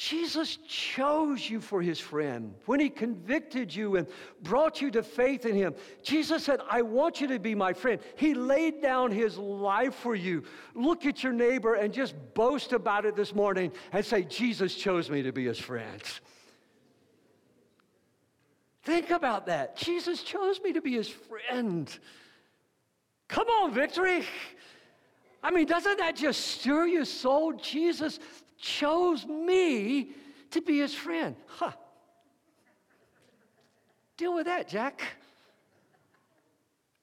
Jesus 0.01 0.58
chose 0.67 1.48
you 1.48 1.62
for 1.62 1.79
his 1.79 2.00
friend. 2.00 2.55
When 2.65 2.79
he 2.79 2.89
convicted 2.89 3.74
you 3.74 3.98
and 3.98 4.08
brought 4.41 4.81
you 4.81 4.89
to 4.89 5.03
faith 5.03 5.46
in 5.46 5.55
him, 5.55 5.75
Jesus 6.01 6.43
said, 6.43 6.60
I 6.67 6.81
want 6.81 7.22
you 7.22 7.27
to 7.27 7.38
be 7.38 7.53
my 7.53 7.74
friend. 7.74 8.01
He 8.15 8.34
laid 8.34 8.81
down 8.81 9.12
his 9.12 9.38
life 9.38 9.93
for 9.93 10.15
you. 10.15 10.41
Look 10.74 11.05
at 11.05 11.22
your 11.22 11.34
neighbor 11.34 11.75
and 11.75 11.93
just 11.93 12.15
boast 12.34 12.74
about 12.74 13.05
it 13.05 13.15
this 13.15 13.36
morning 13.36 13.72
and 13.91 14.03
say, 14.03 14.24
Jesus 14.24 14.74
chose 14.74 15.08
me 15.08 15.22
to 15.22 15.31
be 15.31 15.46
his 15.46 15.60
friend. 15.60 16.01
Think 18.81 19.12
about 19.12 19.46
that. 19.46 19.77
Jesus 19.77 20.24
chose 20.24 20.60
me 20.63 20.74
to 20.74 20.81
be 20.81 20.93
his 20.93 21.10
friend. 21.10 21.96
Come 23.27 23.48
on, 23.48 23.72
victory. 23.72 24.25
I 25.43 25.51
mean, 25.51 25.67
doesn't 25.67 26.00
that 26.00 26.15
just 26.15 26.41
stir 26.41 26.88
your 26.88 27.05
soul? 27.05 27.53
Jesus 27.53 28.20
chose 28.61 29.25
me 29.25 30.11
to 30.51 30.61
be 30.61 30.79
his 30.79 30.93
friend. 30.93 31.35
Huh. 31.47 31.71
Deal 34.17 34.33
with 34.35 34.45
that, 34.45 34.69
Jack. 34.69 35.01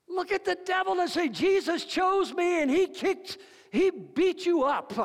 Look 0.08 0.32
at 0.32 0.44
the 0.44 0.56
devil 0.64 0.98
and 1.00 1.10
say, 1.10 1.28
Jesus 1.28 1.84
chose 1.84 2.32
me 2.32 2.62
and 2.62 2.70
he 2.70 2.86
kicked, 2.86 3.38
he 3.70 3.90
beat 3.90 4.46
you 4.46 4.64
up. 4.64 4.96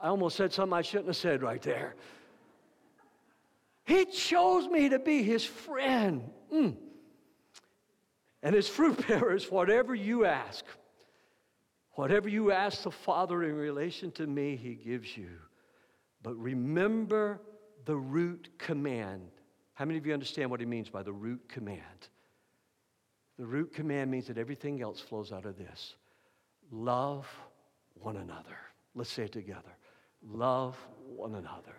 I 0.00 0.08
almost 0.08 0.36
said 0.36 0.52
something 0.52 0.76
I 0.76 0.82
shouldn't 0.82 1.08
have 1.08 1.16
said 1.16 1.42
right 1.42 1.60
there. 1.62 1.94
He 3.84 4.04
chose 4.04 4.68
me 4.68 4.88
to 4.90 4.98
be 4.98 5.22
his 5.22 5.44
friend. 5.44 6.30
Mm. 6.52 6.76
And 8.42 8.54
his 8.54 8.68
fruit 8.68 9.04
bearers, 9.08 9.50
whatever 9.50 9.94
you 9.94 10.24
ask, 10.24 10.64
whatever 11.92 12.28
you 12.28 12.52
ask 12.52 12.82
the 12.82 12.90
Father 12.90 13.42
in 13.42 13.56
relation 13.56 14.12
to 14.12 14.26
me, 14.26 14.56
he 14.56 14.74
gives 14.74 15.16
you. 15.16 15.30
But 16.22 16.36
remember 16.36 17.40
the 17.84 17.96
root 17.96 18.50
command. 18.58 19.30
How 19.74 19.84
many 19.84 19.98
of 19.98 20.06
you 20.06 20.12
understand 20.12 20.50
what 20.50 20.60
he 20.60 20.66
means 20.66 20.90
by 20.90 21.02
the 21.02 21.12
root 21.12 21.48
command? 21.48 22.08
The 23.38 23.46
root 23.46 23.72
command 23.72 24.10
means 24.10 24.26
that 24.26 24.36
everything 24.36 24.82
else 24.82 25.00
flows 25.00 25.32
out 25.32 25.46
of 25.46 25.56
this 25.56 25.94
love 26.70 27.26
one 27.94 28.16
another. 28.16 28.56
Let's 28.94 29.10
say 29.10 29.24
it 29.24 29.32
together 29.32 29.70
love 30.22 30.76
one 31.16 31.34
another. 31.34 31.74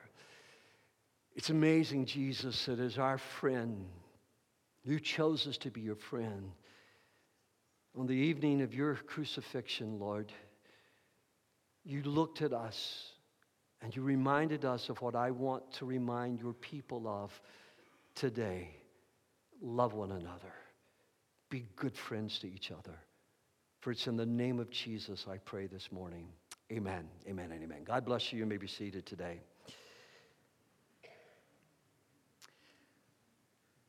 It's 1.35 1.49
amazing, 1.49 2.05
Jesus, 2.05 2.65
that 2.65 2.79
as 2.79 2.97
our 2.97 3.17
friend, 3.17 3.85
you 4.83 4.99
chose 4.99 5.47
us 5.47 5.57
to 5.59 5.71
be 5.71 5.81
your 5.81 5.95
friend. 5.95 6.51
On 7.97 8.07
the 8.07 8.13
evening 8.13 8.61
of 8.61 8.73
your 8.73 8.95
crucifixion, 8.95 9.99
Lord, 9.99 10.31
you 11.83 12.03
looked 12.03 12.41
at 12.41 12.53
us 12.53 13.11
and 13.81 13.95
you 13.95 14.01
reminded 14.01 14.65
us 14.65 14.89
of 14.89 15.01
what 15.01 15.15
I 15.15 15.31
want 15.31 15.71
to 15.73 15.85
remind 15.85 16.39
your 16.39 16.53
people 16.53 17.07
of 17.07 17.39
today 18.15 18.69
love 19.61 19.93
one 19.93 20.11
another, 20.11 20.53
be 21.49 21.65
good 21.75 21.95
friends 21.97 22.39
to 22.39 22.47
each 22.51 22.71
other. 22.71 22.97
For 23.79 23.91
it's 23.91 24.07
in 24.07 24.15
the 24.15 24.25
name 24.25 24.59
of 24.59 24.69
Jesus 24.69 25.25
I 25.29 25.37
pray 25.37 25.67
this 25.67 25.91
morning. 25.91 26.27
Amen, 26.71 27.07
amen, 27.27 27.51
and 27.51 27.63
amen. 27.63 27.83
God 27.83 28.05
bless 28.05 28.31
you. 28.31 28.39
You 28.39 28.45
may 28.45 28.57
be 28.57 28.67
seated 28.67 29.05
today. 29.05 29.41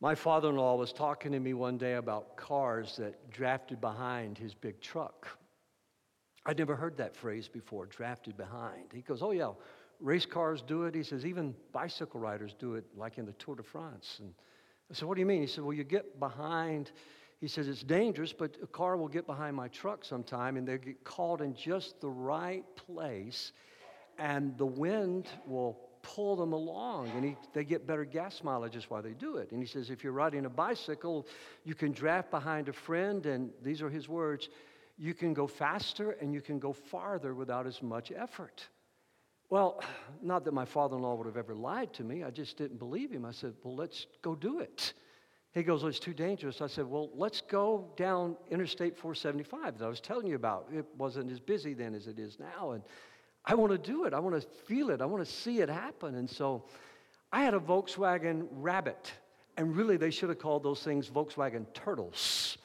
My 0.01 0.17
father 0.17 0.49
in 0.49 0.57
law 0.57 0.75
was 0.75 0.93
talking 0.93 1.31
to 1.31 1.39
me 1.39 1.55
one 1.55 1.79
day 1.79 1.95
about 1.95 2.37
cars 2.37 2.97
that 2.97 3.31
drafted 3.31 3.81
behind 3.81 4.37
his 4.37 4.53
big 4.53 4.81
truck. 4.81 5.29
I'd 6.45 6.59
never 6.59 6.75
heard 6.75 6.97
that 6.97 7.15
phrase 7.15 7.47
before, 7.47 7.87
drafted 7.87 8.37
behind. 8.37 8.87
He 8.93 9.03
goes, 9.03 9.23
Oh, 9.23 9.31
yeah, 9.31 9.53
race 10.03 10.27
cars 10.27 10.63
do 10.63 10.85
it. 10.85 10.95
He 10.95 11.03
says, 11.03 11.25
even 11.25 11.55
bicycle 11.73 12.21
riders 12.21 12.55
do 12.59 12.75
it, 12.75 12.85
like 12.97 13.19
in 13.19 13.25
the 13.25 13.33
Tour 13.33 13.55
de 13.55 13.63
France. 13.63 14.19
And 14.21 14.35
I 14.91 14.95
said, 14.95 15.09
What 15.09 15.15
do 15.15 15.21
you 15.21 15.27
mean? 15.27 15.41
He 15.41 15.47
said, 15.47 15.65
Well, 15.65 15.73
you 15.73 15.85
get 15.85 16.19
behind. 16.19 16.91
He 17.41 17.49
says, 17.49 17.69
It's 17.69 17.83
dangerous, 17.83 18.33
but 18.33 18.57
a 18.63 18.67
car 18.67 18.97
will 18.97 19.09
get 19.09 19.27
behind 19.27 19.57
my 19.57 19.69
truck 19.69 20.05
sometime 20.05 20.57
and 20.57 20.67
they 20.67 20.79
get 20.79 21.03
caught 21.05 21.41
in 21.41 21.55
just 21.55 22.01
the 22.01 22.11
right 22.11 22.65
place, 22.77 23.53
and 24.19 24.57
the 24.59 24.67
wind 24.67 25.29
will 25.47 25.79
pull 26.03 26.35
them 26.35 26.53
along 26.53 27.09
and 27.11 27.25
he, 27.25 27.37
they 27.53 27.63
get 27.63 27.87
better 27.87 28.05
gas 28.05 28.43
mileage 28.43 28.75
is 28.75 28.91
why 28.91 29.01
they 29.01 29.13
do 29.13 29.37
it. 29.37 29.53
And 29.53 29.63
he 29.63 29.69
says, 29.69 29.89
if 29.89 30.03
you're 30.03 30.13
riding 30.13 30.47
a 30.47 30.51
bicycle, 30.51 31.29
you 31.65 31.77
can 31.77 31.93
draft 31.93 32.29
behind 32.29 32.69
a 32.69 32.73
friend, 32.73 33.25
and 33.25 33.51
these 33.63 33.81
are 33.81 33.89
his 33.89 34.09
words 34.09 34.49
you 34.99 35.15
can 35.15 35.33
go 35.33 35.47
faster 35.47 36.13
and 36.13 36.35
you 36.35 36.41
can 36.41 36.59
go 36.59 36.73
farther 36.73 37.35
without 37.35 37.67
as 37.67 37.83
much 37.83 38.13
effort. 38.15 38.69
Well, 39.53 39.83
not 40.23 40.47
that 40.47 40.55
my 40.55 40.65
father 40.65 40.97
in 40.97 41.03
law 41.03 41.15
would 41.15 41.27
have 41.27 41.37
ever 41.37 41.55
lied 41.55 41.93
to 41.93 42.05
me. 42.05 42.25
I 42.25 42.31
just 42.31 42.57
didn't 42.57 42.79
believe 42.79 43.11
him. 43.11 43.27
I 43.27 43.33
said, 43.33 43.53
Well, 43.63 43.77
let's 43.77 44.07
go 44.23 44.35
do 44.35 44.61
it. 44.61 44.95
He 45.53 45.63
goes, 45.63 45.83
Well, 45.83 45.91
it's 45.91 45.99
too 45.99 46.15
dangerous. 46.15 46.63
I 46.63 46.69
said, 46.69 46.87
Well, 46.87 47.11
let's 47.15 47.43
go 47.43 47.93
down 47.95 48.39
Interstate 48.51 48.97
475 48.97 49.77
that 49.77 49.85
I 49.85 49.89
was 49.89 50.01
telling 50.01 50.27
you 50.27 50.37
about. 50.37 50.69
It 50.73 50.87
wasn't 50.97 51.31
as 51.31 51.39
busy 51.39 51.75
then 51.75 51.95
as 51.95 52.07
it 52.07 52.19
is 52.19 52.39
now. 52.39 52.71
And 52.71 52.83
I 53.45 53.55
want 53.55 53.73
to 53.73 53.77
do 53.77 54.07
it. 54.07 54.15
I 54.15 54.21
want 54.21 54.41
to 54.41 54.49
feel 54.65 54.89
it. 54.89 55.03
I 55.03 55.05
want 55.05 55.23
to 55.23 55.31
see 55.31 55.61
it 55.61 55.69
happen. 55.69 56.15
And 56.15 56.31
so 56.31 56.65
I 57.31 57.43
had 57.45 57.53
a 57.53 57.61
Volkswagen 57.61 58.47
Rabbit. 58.53 59.13
And 59.59 59.77
really, 59.77 59.99
they 59.99 60.11
should 60.11 60.31
have 60.31 60.39
called 60.39 60.63
those 60.63 60.83
things 60.83 61.11
Volkswagen 61.11 61.67
Turtles. 61.75 62.57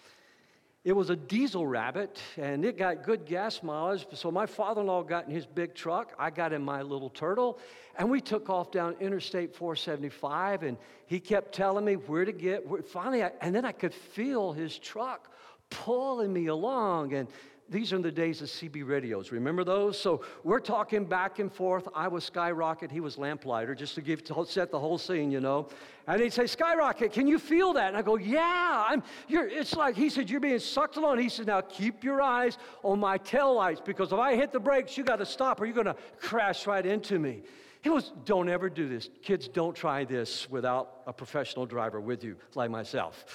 It 0.87 0.95
was 0.95 1.09
a 1.09 1.17
diesel 1.17 1.67
rabbit, 1.67 2.17
and 2.37 2.63
it 2.63 2.77
got 2.77 3.03
good 3.03 3.25
gas 3.25 3.61
mileage. 3.61 4.07
So 4.13 4.31
my 4.31 4.45
father-in-law 4.45 5.03
got 5.03 5.25
in 5.27 5.31
his 5.33 5.45
big 5.45 5.75
truck. 5.75 6.13
I 6.17 6.29
got 6.29 6.53
in 6.53 6.63
my 6.63 6.81
little 6.81 7.09
turtle, 7.09 7.59
and 7.99 8.09
we 8.09 8.21
took 8.21 8.49
off 8.49 8.71
down 8.71 8.95
Interstate 9.01 9.53
475. 9.53 10.63
And 10.63 10.77
he 11.05 11.19
kept 11.19 11.53
telling 11.53 11.83
me 11.83 11.95
where 11.95 12.23
to 12.23 12.31
get. 12.31 12.65
Where, 12.65 12.81
finally, 12.81 13.21
I, 13.21 13.33
and 13.41 13.53
then 13.53 13.65
I 13.65 13.73
could 13.73 13.93
feel 13.93 14.53
his 14.53 14.79
truck 14.79 15.29
pulling 15.69 16.31
me 16.31 16.45
along. 16.45 17.11
And 17.11 17.27
these 17.69 17.91
are 17.91 17.99
the 17.99 18.11
days 18.11 18.41
of 18.41 18.47
CB 18.47 18.87
radios. 18.87 19.31
Remember 19.31 19.63
those? 19.63 19.99
So 19.99 20.23
we're 20.43 20.59
talking 20.59 21.03
back 21.03 21.39
and 21.39 21.51
forth. 21.51 21.87
I 21.93 22.07
was 22.07 22.23
Skyrocket, 22.23 22.91
he 22.91 23.01
was 23.01 23.17
Lamplighter, 23.17 23.75
just 23.75 23.95
to 23.95 24.01
give 24.01 24.23
to 24.25 24.45
set 24.45 24.71
the 24.71 24.79
whole 24.79 24.97
scene, 24.97 25.31
you 25.31 25.41
know. 25.41 25.67
And 26.07 26.21
he'd 26.21 26.31
say, 26.31 26.47
Skyrocket, 26.47 27.11
can 27.11 27.27
you 27.27 27.37
feel 27.37 27.73
that? 27.73 27.89
And 27.89 27.97
I 27.97 28.01
go, 28.01 28.17
Yeah. 28.17 28.85
I'm, 28.87 29.03
you're, 29.27 29.47
it's 29.47 29.75
like 29.75 29.95
he 29.95 30.09
said, 30.09 30.29
You're 30.29 30.39
being 30.39 30.59
sucked 30.59 30.95
along. 30.95 31.19
He 31.19 31.29
said, 31.29 31.47
Now 31.47 31.61
keep 31.61 32.03
your 32.03 32.21
eyes 32.21 32.57
on 32.83 32.99
my 32.99 33.17
tail 33.17 33.53
lights 33.53 33.81
because 33.83 34.13
if 34.13 34.19
I 34.19 34.35
hit 34.35 34.53
the 34.53 34.59
brakes, 34.59 34.97
you 34.97 35.03
got 35.03 35.17
to 35.17 35.25
stop 35.25 35.59
or 35.59 35.65
you're 35.65 35.75
going 35.75 35.87
to 35.87 35.95
crash 36.19 36.67
right 36.67 36.85
into 36.85 37.19
me. 37.19 37.43
He 37.81 37.89
was, 37.89 38.13
Don't 38.23 38.47
ever 38.47 38.69
do 38.69 38.87
this. 38.87 39.09
Kids, 39.21 39.49
don't 39.49 39.75
try 39.75 40.05
this 40.05 40.49
without 40.49 41.01
a 41.05 41.11
professional 41.11 41.65
driver 41.65 41.99
with 41.99 42.23
you, 42.23 42.37
like 42.55 42.71
myself. 42.71 43.25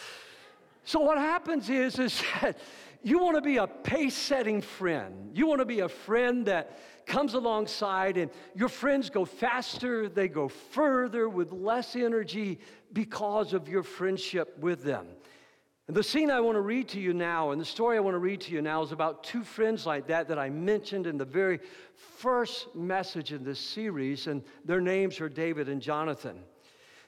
So 0.84 1.00
what 1.00 1.18
happens 1.18 1.70
is, 1.70 1.98
is 1.98 2.22
that 2.40 2.58
you 3.02 3.18
want 3.18 3.36
to 3.36 3.42
be 3.42 3.56
a 3.56 3.66
pace 3.66 4.14
setting 4.14 4.60
friend. 4.60 5.30
You 5.34 5.46
want 5.46 5.60
to 5.60 5.64
be 5.64 5.80
a 5.80 5.88
friend 5.88 6.46
that 6.46 6.78
comes 7.06 7.34
alongside, 7.34 8.16
and 8.16 8.30
your 8.54 8.68
friends 8.68 9.10
go 9.10 9.24
faster, 9.24 10.08
they 10.08 10.28
go 10.28 10.48
further 10.48 11.28
with 11.28 11.52
less 11.52 11.96
energy 11.96 12.60
because 12.92 13.52
of 13.52 13.68
your 13.68 13.82
friendship 13.82 14.56
with 14.58 14.84
them. 14.84 15.06
And 15.88 15.96
the 15.96 16.02
scene 16.02 16.30
I 16.30 16.40
want 16.40 16.56
to 16.56 16.60
read 16.60 16.88
to 16.90 17.00
you 17.00 17.12
now, 17.12 17.50
and 17.50 17.60
the 17.60 17.64
story 17.64 17.96
I 17.96 18.00
want 18.00 18.14
to 18.14 18.20
read 18.20 18.40
to 18.42 18.52
you 18.52 18.62
now, 18.62 18.82
is 18.82 18.92
about 18.92 19.24
two 19.24 19.42
friends 19.42 19.84
like 19.84 20.06
that 20.06 20.28
that 20.28 20.38
I 20.38 20.48
mentioned 20.48 21.08
in 21.08 21.18
the 21.18 21.24
very 21.24 21.58
first 21.96 22.72
message 22.74 23.32
in 23.32 23.42
this 23.42 23.58
series, 23.58 24.28
and 24.28 24.44
their 24.64 24.80
names 24.80 25.20
are 25.20 25.28
David 25.28 25.68
and 25.68 25.82
Jonathan. 25.82 26.38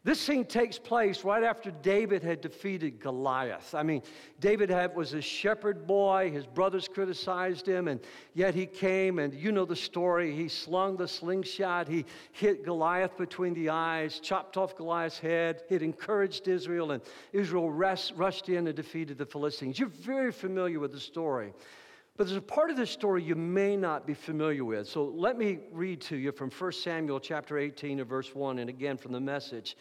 This 0.04 0.20
scene 0.20 0.44
takes 0.44 0.78
place 0.78 1.24
right 1.24 1.42
after 1.42 1.70
David 1.70 2.22
had 2.22 2.42
defeated 2.42 3.00
Goliath. 3.00 3.74
I 3.74 3.82
mean, 3.82 4.02
David 4.38 4.68
had, 4.68 4.94
was 4.94 5.14
a 5.14 5.22
shepherd 5.22 5.86
boy. 5.86 6.30
His 6.30 6.44
brothers 6.44 6.86
criticized 6.86 7.66
him, 7.66 7.88
and 7.88 7.98
yet 8.34 8.54
he 8.54 8.66
came, 8.66 9.18
and 9.18 9.32
you 9.32 9.50
know 9.50 9.64
the 9.64 9.74
story. 9.74 10.36
He 10.36 10.48
slung 10.48 10.98
the 10.98 11.08
slingshot. 11.08 11.88
He 11.88 12.04
hit 12.32 12.66
Goliath 12.66 13.16
between 13.16 13.54
the 13.54 13.70
eyes, 13.70 14.20
chopped 14.20 14.58
off 14.58 14.76
Goliath's 14.76 15.18
head. 15.18 15.62
It 15.70 15.82
encouraged 15.82 16.48
Israel, 16.48 16.90
and 16.90 17.02
Israel 17.32 17.70
rest, 17.70 18.12
rushed 18.14 18.50
in 18.50 18.66
and 18.66 18.76
defeated 18.76 19.16
the 19.16 19.24
Philistines. 19.24 19.78
You're 19.78 19.88
very 19.88 20.32
familiar 20.32 20.80
with 20.80 20.92
the 20.92 21.00
story. 21.00 21.54
But 22.16 22.28
there's 22.28 22.36
a 22.36 22.42
part 22.42 22.70
of 22.70 22.76
this 22.76 22.90
story 22.90 23.24
you 23.24 23.34
may 23.34 23.76
not 23.76 24.06
be 24.06 24.14
familiar 24.14 24.64
with. 24.64 24.88
So 24.88 25.04
let 25.04 25.36
me 25.36 25.58
read 25.72 26.00
to 26.02 26.16
you 26.16 26.30
from 26.30 26.48
1 26.48 26.72
Samuel 26.72 27.18
chapter 27.18 27.58
18 27.58 27.98
and 27.98 28.08
verse 28.08 28.32
1, 28.34 28.60
and 28.60 28.70
again 28.70 28.96
from 28.96 29.12
the 29.12 29.20
message. 29.20 29.76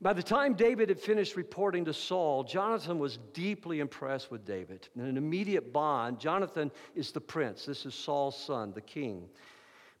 By 0.00 0.12
the 0.12 0.22
time 0.22 0.54
David 0.54 0.88
had 0.88 0.98
finished 0.98 1.36
reporting 1.36 1.84
to 1.84 1.94
Saul, 1.94 2.42
Jonathan 2.42 2.98
was 2.98 3.18
deeply 3.32 3.78
impressed 3.78 4.30
with 4.30 4.44
David. 4.44 4.88
In 4.96 5.02
an 5.02 5.16
immediate 5.16 5.72
bond, 5.72 6.18
Jonathan 6.18 6.72
is 6.96 7.12
the 7.12 7.20
prince. 7.20 7.64
This 7.64 7.86
is 7.86 7.94
Saul's 7.94 8.36
son, 8.36 8.72
the 8.72 8.80
king. 8.80 9.28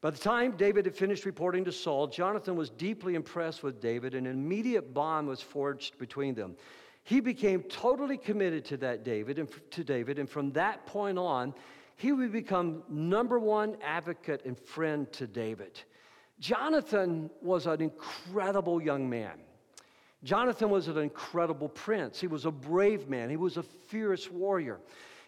By 0.00 0.10
the 0.10 0.18
time 0.18 0.56
David 0.56 0.84
had 0.84 0.96
finished 0.96 1.24
reporting 1.24 1.64
to 1.64 1.72
Saul, 1.72 2.06
Jonathan 2.06 2.54
was 2.54 2.70
deeply 2.70 3.16
impressed 3.16 3.64
with 3.64 3.80
David, 3.80 4.14
and 4.14 4.26
an 4.26 4.32
immediate 4.32 4.94
bond 4.94 5.26
was 5.26 5.42
forged 5.42 5.98
between 5.98 6.34
them. 6.34 6.56
He 7.08 7.20
became 7.20 7.62
totally 7.62 8.18
committed 8.18 8.66
to 8.66 8.76
that 8.76 9.02
David 9.02 9.38
and 9.38 9.48
to 9.70 9.82
David, 9.82 10.18
and 10.18 10.28
from 10.28 10.52
that 10.52 10.84
point 10.84 11.16
on, 11.16 11.54
he 11.96 12.12
would 12.12 12.32
become 12.32 12.82
number 12.86 13.38
one 13.38 13.78
advocate 13.82 14.42
and 14.44 14.58
friend 14.58 15.10
to 15.12 15.26
David. 15.26 15.80
Jonathan 16.38 17.30
was 17.40 17.64
an 17.64 17.80
incredible 17.80 18.82
young 18.82 19.08
man. 19.08 19.38
Jonathan 20.22 20.68
was 20.68 20.86
an 20.86 20.98
incredible 20.98 21.70
prince. 21.70 22.20
He 22.20 22.26
was 22.26 22.44
a 22.44 22.50
brave 22.50 23.08
man. 23.08 23.30
He 23.30 23.38
was 23.38 23.56
a 23.56 23.62
fierce 23.62 24.30
warrior. 24.30 24.78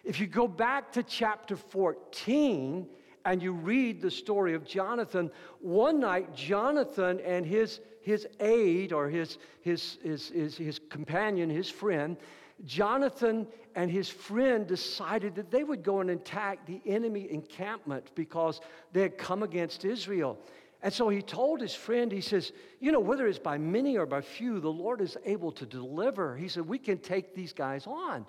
If 0.03 0.19
you 0.19 0.27
go 0.27 0.47
back 0.47 0.91
to 0.91 1.01
chapter 1.01 1.55
14 1.55 2.87
and 3.25 3.41
you 3.41 3.53
read 3.53 4.03
the 4.03 4.11
story 4.11 4.53
of 4.53 4.65
Jonathan, 4.65 5.31
one 5.59 5.99
night 5.99 6.35
Jonathan 6.35 7.19
and 7.21 7.43
his, 7.43 7.79
his 8.01 8.27
aide 8.39 8.93
or 8.93 9.09
his, 9.09 9.37
his, 9.61 9.97
his, 10.03 10.29
his, 10.29 10.57
his 10.57 10.79
companion, 10.89 11.49
his 11.49 11.69
friend, 11.69 12.17
Jonathan 12.65 13.47
and 13.75 13.89
his 13.89 14.09
friend 14.09 14.67
decided 14.67 15.35
that 15.35 15.51
they 15.51 15.63
would 15.63 15.83
go 15.83 16.01
and 16.01 16.09
attack 16.09 16.65
the 16.65 16.81
enemy 16.85 17.31
encampment 17.31 18.11
because 18.15 18.61
they 18.91 19.01
had 19.01 19.17
come 19.17 19.43
against 19.43 19.85
Israel. 19.85 20.37
And 20.83 20.91
so 20.91 21.09
he 21.09 21.21
told 21.21 21.61
his 21.61 21.75
friend, 21.75 22.11
he 22.11 22.21
says, 22.21 22.51
You 22.79 22.91
know, 22.91 22.99
whether 22.99 23.27
it's 23.27 23.39
by 23.39 23.57
many 23.57 23.97
or 23.97 24.05
by 24.05 24.21
few, 24.21 24.59
the 24.59 24.71
Lord 24.71 24.99
is 24.99 25.15
able 25.25 25.51
to 25.53 25.65
deliver. 25.65 26.35
He 26.35 26.47
said, 26.47 26.67
We 26.67 26.79
can 26.79 26.97
take 26.97 27.35
these 27.35 27.53
guys 27.53 27.85
on. 27.85 28.25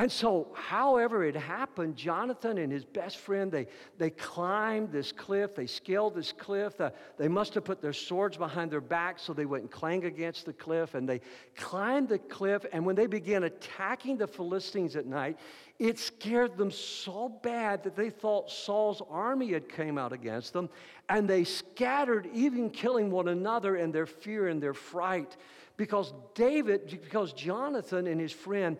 And 0.00 0.10
so, 0.10 0.48
however 0.54 1.24
it 1.24 1.36
happened, 1.36 1.94
Jonathan 1.94 2.56
and 2.56 2.72
his 2.72 2.86
best 2.86 3.18
friend, 3.18 3.52
they, 3.52 3.66
they 3.98 4.08
climbed 4.08 4.90
this 4.90 5.12
cliff, 5.12 5.54
they 5.54 5.66
scaled 5.66 6.14
this 6.14 6.32
cliff. 6.32 6.80
Uh, 6.80 6.88
they 7.18 7.28
must 7.28 7.52
have 7.52 7.64
put 7.64 7.82
their 7.82 7.92
swords 7.92 8.38
behind 8.38 8.70
their 8.70 8.80
backs 8.80 9.20
so 9.20 9.34
they 9.34 9.44
wouldn't 9.44 9.70
clang 9.70 10.06
against 10.06 10.46
the 10.46 10.54
cliff. 10.54 10.94
And 10.94 11.06
they 11.06 11.20
climbed 11.54 12.08
the 12.08 12.18
cliff, 12.18 12.64
and 12.72 12.86
when 12.86 12.96
they 12.96 13.06
began 13.06 13.44
attacking 13.44 14.16
the 14.16 14.26
Philistines 14.26 14.96
at 14.96 15.04
night, 15.04 15.38
it 15.78 15.98
scared 15.98 16.56
them 16.56 16.70
so 16.70 17.28
bad 17.28 17.82
that 17.82 17.94
they 17.94 18.08
thought 18.08 18.50
Saul's 18.50 19.02
army 19.10 19.52
had 19.52 19.68
came 19.68 19.98
out 19.98 20.14
against 20.14 20.54
them, 20.54 20.70
and 21.10 21.28
they 21.28 21.44
scattered, 21.44 22.26
even 22.32 22.70
killing 22.70 23.10
one 23.10 23.28
another 23.28 23.76
in 23.76 23.92
their 23.92 24.06
fear 24.06 24.48
and 24.48 24.62
their 24.62 24.72
fright. 24.72 25.36
Because 25.76 26.14
David, 26.34 26.88
because 27.02 27.34
Jonathan 27.34 28.06
and 28.06 28.18
his 28.18 28.32
friend, 28.32 28.78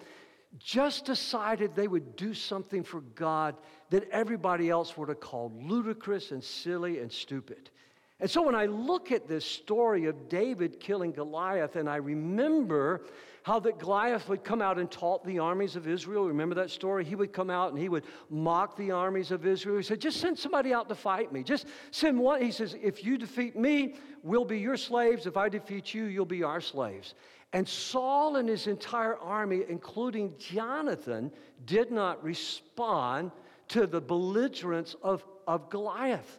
just 0.58 1.04
decided 1.04 1.74
they 1.74 1.88
would 1.88 2.16
do 2.16 2.34
something 2.34 2.82
for 2.82 3.00
God 3.00 3.56
that 3.90 4.08
everybody 4.10 4.68
else 4.68 4.96
would 4.96 5.08
have 5.08 5.20
called 5.20 5.62
ludicrous 5.62 6.32
and 6.32 6.42
silly 6.42 6.98
and 6.98 7.10
stupid. 7.10 7.70
And 8.18 8.30
so 8.30 8.42
when 8.42 8.54
I 8.54 8.66
look 8.66 9.12
at 9.12 9.26
this 9.26 9.44
story 9.44 10.06
of 10.06 10.28
David 10.28 10.78
killing 10.78 11.12
Goliath, 11.12 11.76
and 11.76 11.88
I 11.88 11.96
remember 11.96 13.02
how 13.42 13.58
that 13.60 13.78
Goliath 13.78 14.28
would 14.28 14.44
come 14.44 14.60
out 14.60 14.78
and 14.78 14.90
taunt 14.90 15.24
the 15.24 15.38
armies 15.38 15.74
of 15.74 15.88
Israel. 15.88 16.26
Remember 16.26 16.54
that 16.56 16.70
story? 16.70 17.04
He 17.04 17.14
would 17.14 17.32
come 17.32 17.48
out 17.48 17.70
and 17.72 17.80
he 17.80 17.88
would 17.88 18.04
mock 18.28 18.76
the 18.76 18.90
armies 18.90 19.30
of 19.30 19.46
Israel. 19.46 19.78
He 19.78 19.82
said, 19.82 20.00
Just 20.00 20.20
send 20.20 20.38
somebody 20.38 20.74
out 20.74 20.88
to 20.90 20.94
fight 20.94 21.32
me. 21.32 21.42
Just 21.42 21.66
send 21.90 22.18
one. 22.18 22.42
He 22.42 22.50
says, 22.50 22.76
If 22.82 23.02
you 23.02 23.16
defeat 23.16 23.56
me, 23.56 23.94
we'll 24.22 24.44
be 24.44 24.58
your 24.58 24.76
slaves. 24.76 25.26
If 25.26 25.36
I 25.38 25.48
defeat 25.48 25.94
you, 25.94 26.04
you'll 26.04 26.26
be 26.26 26.42
our 26.42 26.60
slaves. 26.60 27.14
And 27.52 27.68
Saul 27.68 28.36
and 28.36 28.48
his 28.48 28.66
entire 28.66 29.16
army, 29.16 29.62
including 29.68 30.34
Jonathan, 30.38 31.32
did 31.66 31.90
not 31.90 32.22
respond 32.22 33.32
to 33.68 33.86
the 33.86 34.00
belligerence 34.00 34.94
of, 35.02 35.24
of 35.46 35.68
Goliath. 35.68 36.38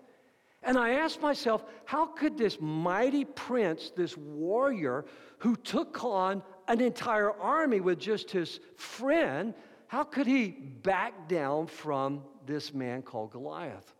And 0.63 0.77
I 0.77 0.91
asked 0.91 1.21
myself, 1.21 1.65
how 1.85 2.05
could 2.05 2.37
this 2.37 2.61
mighty 2.61 3.25
prince, 3.25 3.91
this 3.95 4.15
warrior 4.15 5.05
who 5.39 5.55
took 5.55 6.03
on 6.03 6.43
an 6.67 6.79
entire 6.79 7.31
army 7.31 7.79
with 7.81 7.99
just 7.99 8.29
his 8.29 8.59
friend, 8.77 9.53
how 9.87 10.03
could 10.03 10.27
he 10.27 10.49
back 10.49 11.27
down 11.27 11.67
from 11.67 12.21
this 12.45 12.73
man 12.73 13.01
called 13.01 13.31
Goliath? 13.31 13.93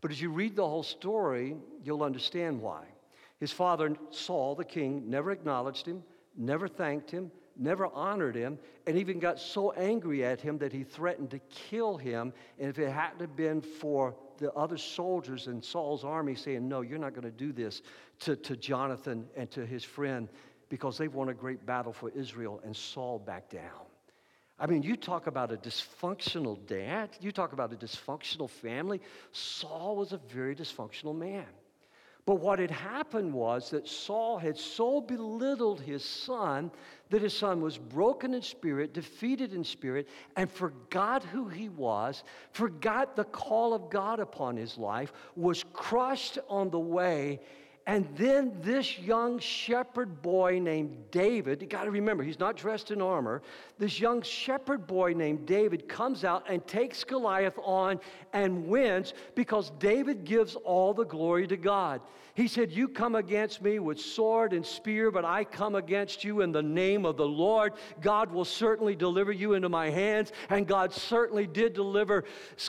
But 0.00 0.10
as 0.10 0.20
you 0.20 0.30
read 0.30 0.56
the 0.56 0.66
whole 0.66 0.82
story, 0.82 1.56
you'll 1.84 2.02
understand 2.02 2.60
why. 2.60 2.84
His 3.38 3.52
father, 3.52 3.94
Saul, 4.10 4.54
the 4.54 4.64
king, 4.64 5.08
never 5.08 5.30
acknowledged 5.30 5.86
him, 5.86 6.02
never 6.38 6.68
thanked 6.68 7.10
him, 7.10 7.30
never 7.56 7.88
honored 7.88 8.36
him, 8.36 8.58
and 8.86 8.96
even 8.96 9.18
got 9.18 9.38
so 9.38 9.72
angry 9.72 10.24
at 10.24 10.40
him 10.40 10.56
that 10.58 10.72
he 10.72 10.84
threatened 10.84 11.30
to 11.32 11.38
kill 11.50 11.96
him. 11.96 12.32
And 12.58 12.70
if 12.70 12.78
it 12.78 12.90
hadn't 12.90 13.20
have 13.20 13.36
been 13.36 13.60
for 13.60 14.14
the 14.38 14.52
other 14.52 14.78
soldiers 14.78 15.48
in 15.48 15.60
Saul's 15.60 16.04
army 16.04 16.34
saying, 16.34 16.66
No, 16.66 16.80
you're 16.80 16.98
not 16.98 17.12
going 17.12 17.24
to 17.24 17.30
do 17.30 17.52
this 17.52 17.82
to, 18.20 18.36
to 18.36 18.56
Jonathan 18.56 19.26
and 19.36 19.50
to 19.50 19.66
his 19.66 19.84
friend 19.84 20.28
because 20.68 20.96
they've 20.96 21.12
won 21.12 21.30
a 21.30 21.34
great 21.34 21.64
battle 21.66 21.92
for 21.92 22.10
Israel, 22.10 22.60
and 22.64 22.76
Saul 22.76 23.18
backed 23.18 23.52
down. 23.52 23.86
I 24.60 24.66
mean, 24.66 24.82
you 24.82 24.96
talk 24.96 25.28
about 25.28 25.52
a 25.52 25.56
dysfunctional 25.56 26.58
dad, 26.66 27.10
you 27.20 27.30
talk 27.32 27.52
about 27.52 27.72
a 27.72 27.76
dysfunctional 27.76 28.50
family. 28.50 29.00
Saul 29.30 29.96
was 29.96 30.12
a 30.12 30.18
very 30.18 30.54
dysfunctional 30.54 31.16
man. 31.16 31.46
But 32.28 32.40
what 32.40 32.58
had 32.58 32.70
happened 32.70 33.32
was 33.32 33.70
that 33.70 33.88
Saul 33.88 34.36
had 34.36 34.58
so 34.58 35.00
belittled 35.00 35.80
his 35.80 36.04
son 36.04 36.70
that 37.08 37.22
his 37.22 37.34
son 37.34 37.62
was 37.62 37.78
broken 37.78 38.34
in 38.34 38.42
spirit, 38.42 38.92
defeated 38.92 39.54
in 39.54 39.64
spirit, 39.64 40.06
and 40.36 40.52
forgot 40.52 41.24
who 41.24 41.48
he 41.48 41.70
was, 41.70 42.24
forgot 42.52 43.16
the 43.16 43.24
call 43.24 43.72
of 43.72 43.88
God 43.88 44.20
upon 44.20 44.58
his 44.58 44.76
life, 44.76 45.10
was 45.36 45.64
crushed 45.72 46.38
on 46.50 46.68
the 46.68 46.78
way, 46.78 47.40
and 47.88 48.06
then 48.16 48.52
this 48.60 48.98
young 48.98 49.38
shepherd 49.38 50.20
boy 50.20 50.58
named 50.58 50.94
David, 51.10 51.62
you 51.62 51.68
got 51.68 51.84
to 51.84 51.90
remember, 51.90 52.22
he's 52.22 52.38
not 52.38 52.54
dressed 52.54 52.90
in 52.90 53.00
armor. 53.00 53.40
This 53.78 53.98
young 53.98 54.20
shepherd 54.20 54.86
boy 54.86 55.14
named 55.14 55.46
David 55.46 55.88
comes 55.88 56.22
out 56.22 56.44
and 56.50 56.64
takes 56.66 57.02
Goliath 57.02 57.58
on 57.64 57.98
and 58.34 58.66
wins 58.68 59.14
because 59.34 59.72
David 59.78 60.24
gives 60.24 60.54
all 60.54 60.92
the 60.92 61.06
glory 61.06 61.46
to 61.46 61.56
God. 61.56 62.02
He 62.38 62.46
said, 62.46 62.70
You 62.70 62.86
come 62.86 63.16
against 63.16 63.62
me 63.62 63.80
with 63.80 63.98
sword 63.98 64.52
and 64.52 64.64
spear, 64.64 65.10
but 65.10 65.24
I 65.24 65.42
come 65.42 65.74
against 65.74 66.22
you 66.22 66.42
in 66.42 66.52
the 66.52 66.62
name 66.62 67.04
of 67.04 67.16
the 67.16 67.26
Lord. 67.26 67.72
God 68.00 68.30
will 68.30 68.44
certainly 68.44 68.94
deliver 68.94 69.32
you 69.32 69.54
into 69.54 69.68
my 69.68 69.90
hands. 69.90 70.30
And 70.48 70.64
God 70.64 70.92
certainly 70.92 71.48
did 71.48 71.72
deliver 71.72 72.22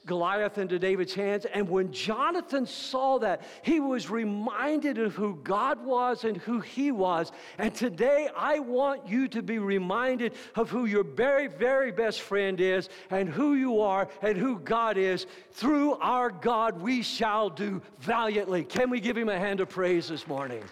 Goliath 0.08 0.58
into 0.58 0.80
David's 0.80 1.14
hands. 1.14 1.46
And 1.46 1.70
when 1.70 1.92
Jonathan 1.92 2.66
saw 2.66 3.20
that, 3.20 3.44
he 3.62 3.80
was 3.80 4.10
reminded 4.10 4.98
of 5.10 5.16
who 5.16 5.36
God 5.44 5.86
was 5.86 6.24
and 6.24 6.38
who 6.38 6.62
he 6.62 6.92
was. 6.92 7.32
And 7.58 7.76
today, 7.76 8.30
I 8.36 8.60
want 8.60 9.08
you 9.08 9.28
to 9.28 9.44
be 9.44 9.60
reminded 9.60 10.34
of 10.56 10.70
who 10.70 10.86
your 10.86 11.04
very, 11.04 11.48
very 11.48 11.92
best 11.92 12.22
friend 12.22 12.60
is 12.60 12.90
and 13.12 13.30
who 13.30 13.54
you 13.56 13.82
are 13.82 14.08
and 14.22 14.38
who 14.38 14.58
God 14.60 14.98
is. 14.98 15.28
Through 15.52 15.96
our 15.96 16.32
God, 16.32 16.82
we 16.82 17.04
shall 17.04 17.50
do 17.50 17.82
valiantly. 18.00 18.64
Can 18.64 18.90
we 18.90 19.00
give 19.00 19.16
him 19.18 19.30
a 19.30 19.38
hand? 19.38 19.60
of 19.60 19.70
praise 19.70 20.08
this 20.08 20.28
morning. 20.28 20.64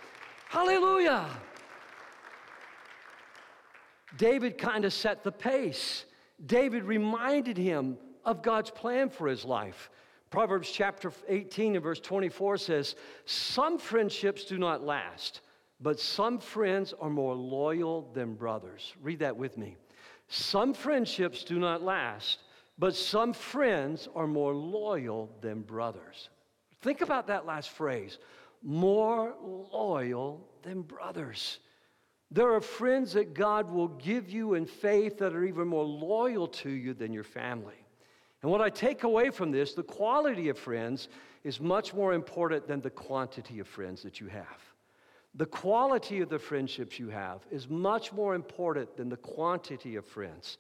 Hallelujah. 0.50 1.26
David 4.18 4.58
kind 4.58 4.86
of 4.86 4.94
set 4.94 5.24
the 5.24 5.32
pace. 5.32 6.06
David 6.46 6.84
reminded 6.84 7.58
him 7.58 7.98
of 8.24 8.42
God's 8.42 8.70
plan 8.70 9.10
for 9.10 9.28
his 9.28 9.44
life. 9.46 9.90
Proverbs 10.30 10.70
chapter 10.70 11.12
18 11.28 11.76
and 11.76 11.84
verse 11.84 12.00
24 12.00 12.58
says, 12.58 12.96
Some 13.26 13.78
friendships 13.78 14.44
do 14.44 14.58
not 14.58 14.84
last, 14.84 15.42
but 15.80 16.00
some 16.00 16.40
friends 16.40 16.94
are 17.00 17.10
more 17.10 17.36
loyal 17.36 18.10
than 18.14 18.36
brothers. 18.36 18.94
Read 19.02 19.20
that 19.20 19.38
with 19.38 19.58
me. 19.58 19.78
Some 20.28 20.74
friendships 20.74 21.44
do 21.44 21.60
not 21.60 21.82
last, 21.82 22.40
but 22.78 22.96
some 22.96 23.32
friends 23.32 24.10
are 24.16 24.28
more 24.28 24.54
loyal 24.54 25.30
than 25.40 25.62
brothers. 25.62 26.30
Think 26.82 27.02
about 27.02 27.28
that 27.28 27.46
last 27.46 27.70
phrase 27.70 28.18
more 28.64 29.36
loyal 29.72 30.46
than 30.64 30.82
brothers. 30.82 31.60
There 32.32 32.54
are 32.54 32.62
friends 32.62 33.14
that 33.14 33.34
God 33.34 33.72
will 33.72 33.88
give 33.88 34.30
you 34.30 34.56
in 34.56 34.66
faith 34.66 35.20
that 35.20 35.34
are 35.34 35.46
even 35.46 35.68
more 35.68 35.86
loyal 35.86 36.48
to 36.48 36.70
you 36.70 36.94
than 36.94 37.14
your 37.14 37.24
family. 37.24 37.76
And 38.42 38.52
what 38.52 38.62
I 38.62 38.70
take 38.70 39.04
away 39.04 39.30
from 39.30 39.52
this, 39.52 39.74
the 39.74 39.84
quality 39.84 40.50
of 40.50 40.58
friends 40.58 41.10
is 41.44 41.60
much 41.60 41.94
more 41.94 42.14
important 42.14 42.68
than 42.68 42.82
the 42.82 42.90
quantity 42.90 43.60
of 43.60 43.68
friends 43.68 44.04
that 44.04 44.20
you 44.20 44.28
have. 44.28 44.62
The 45.36 45.46
quality 45.46 46.22
of 46.22 46.30
the 46.30 46.40
friendships 46.40 47.00
you 47.00 47.10
have 47.10 47.42
is 47.52 47.70
much 47.70 48.12
more 48.12 48.36
important 48.36 48.96
than 48.98 49.10
the 49.10 49.18
quantity 49.18 49.96
of 49.96 50.06
friends. 50.06 50.58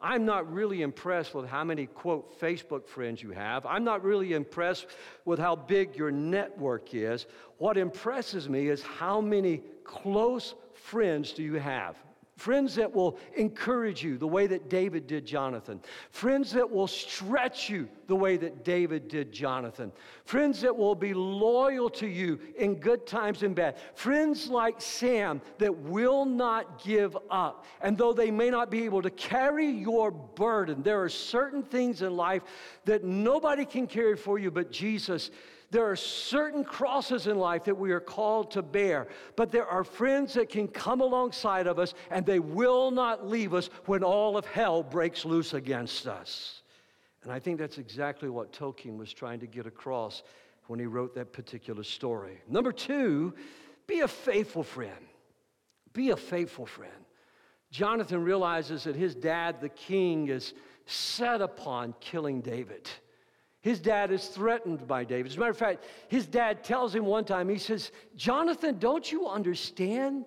I'm 0.00 0.26
not 0.26 0.52
really 0.52 0.82
impressed 0.82 1.34
with 1.34 1.46
how 1.46 1.64
many, 1.64 1.86
quote, 1.86 2.38
Facebook 2.38 2.86
friends 2.86 3.22
you 3.22 3.30
have. 3.30 3.64
I'm 3.64 3.84
not 3.84 4.04
really 4.04 4.34
impressed 4.34 4.86
with 5.24 5.38
how 5.38 5.56
big 5.56 5.96
your 5.96 6.10
network 6.10 6.94
is. 6.94 7.26
What 7.58 7.78
impresses 7.78 8.48
me 8.48 8.68
is 8.68 8.82
how 8.82 9.20
many 9.20 9.62
close 9.84 10.54
friends 10.74 11.32
do 11.32 11.42
you 11.42 11.54
have? 11.54 11.96
Friends 12.36 12.74
that 12.74 12.92
will 12.92 13.18
encourage 13.34 14.04
you 14.04 14.18
the 14.18 14.26
way 14.26 14.46
that 14.46 14.68
David 14.68 15.06
did 15.06 15.24
Jonathan. 15.24 15.80
Friends 16.10 16.52
that 16.52 16.70
will 16.70 16.86
stretch 16.86 17.70
you 17.70 17.88
the 18.08 18.14
way 18.14 18.36
that 18.36 18.62
David 18.62 19.08
did 19.08 19.32
Jonathan. 19.32 19.90
Friends 20.26 20.60
that 20.60 20.76
will 20.76 20.94
be 20.94 21.14
loyal 21.14 21.88
to 21.90 22.06
you 22.06 22.38
in 22.58 22.74
good 22.74 23.06
times 23.06 23.42
and 23.42 23.54
bad. 23.54 23.78
Friends 23.94 24.48
like 24.48 24.82
Sam 24.82 25.40
that 25.56 25.74
will 25.74 26.26
not 26.26 26.84
give 26.84 27.16
up. 27.30 27.64
And 27.80 27.96
though 27.96 28.12
they 28.12 28.30
may 28.30 28.50
not 28.50 28.70
be 28.70 28.84
able 28.84 29.00
to 29.00 29.10
carry 29.10 29.68
your 29.68 30.10
burden, 30.10 30.82
there 30.82 31.02
are 31.02 31.08
certain 31.08 31.62
things 31.62 32.02
in 32.02 32.16
life 32.16 32.42
that 32.84 33.02
nobody 33.02 33.64
can 33.64 33.86
carry 33.86 34.16
for 34.16 34.38
you 34.38 34.50
but 34.50 34.70
Jesus 34.70 35.30
there 35.76 35.90
are 35.90 35.94
certain 35.94 36.64
crosses 36.64 37.26
in 37.26 37.38
life 37.38 37.64
that 37.64 37.76
we 37.76 37.92
are 37.92 38.00
called 38.00 38.50
to 38.52 38.62
bear, 38.62 39.08
but 39.36 39.52
there 39.52 39.66
are 39.66 39.84
friends 39.84 40.32
that 40.32 40.48
can 40.48 40.66
come 40.66 41.02
alongside 41.02 41.66
of 41.66 41.78
us 41.78 41.92
and 42.10 42.24
they 42.24 42.38
will 42.38 42.90
not 42.90 43.26
leave 43.26 43.52
us 43.52 43.68
when 43.84 44.02
all 44.02 44.38
of 44.38 44.46
hell 44.46 44.82
breaks 44.82 45.26
loose 45.26 45.52
against 45.52 46.06
us. 46.06 46.62
And 47.22 47.30
I 47.30 47.38
think 47.38 47.58
that's 47.58 47.76
exactly 47.76 48.30
what 48.30 48.54
Tolkien 48.54 48.96
was 48.96 49.12
trying 49.12 49.38
to 49.40 49.46
get 49.46 49.66
across 49.66 50.22
when 50.66 50.80
he 50.80 50.86
wrote 50.86 51.14
that 51.14 51.34
particular 51.34 51.82
story. 51.82 52.40
Number 52.48 52.72
two, 52.72 53.34
be 53.86 54.00
a 54.00 54.08
faithful 54.08 54.62
friend. 54.62 55.06
Be 55.92 56.08
a 56.08 56.16
faithful 56.16 56.64
friend. 56.64 57.04
Jonathan 57.70 58.24
realizes 58.24 58.84
that 58.84 58.96
his 58.96 59.14
dad, 59.14 59.60
the 59.60 59.68
king, 59.68 60.28
is 60.28 60.54
set 60.86 61.42
upon 61.42 61.94
killing 62.00 62.40
David. 62.40 62.88
His 63.66 63.80
dad 63.80 64.12
is 64.12 64.28
threatened 64.28 64.86
by 64.86 65.02
David. 65.02 65.32
As 65.32 65.36
a 65.36 65.40
matter 65.40 65.50
of 65.50 65.58
fact, 65.58 65.86
his 66.06 66.24
dad 66.24 66.62
tells 66.62 66.94
him 66.94 67.04
one 67.04 67.24
time, 67.24 67.48
he 67.48 67.58
says, 67.58 67.90
Jonathan, 68.14 68.78
don't 68.78 69.10
you 69.10 69.26
understand 69.26 70.24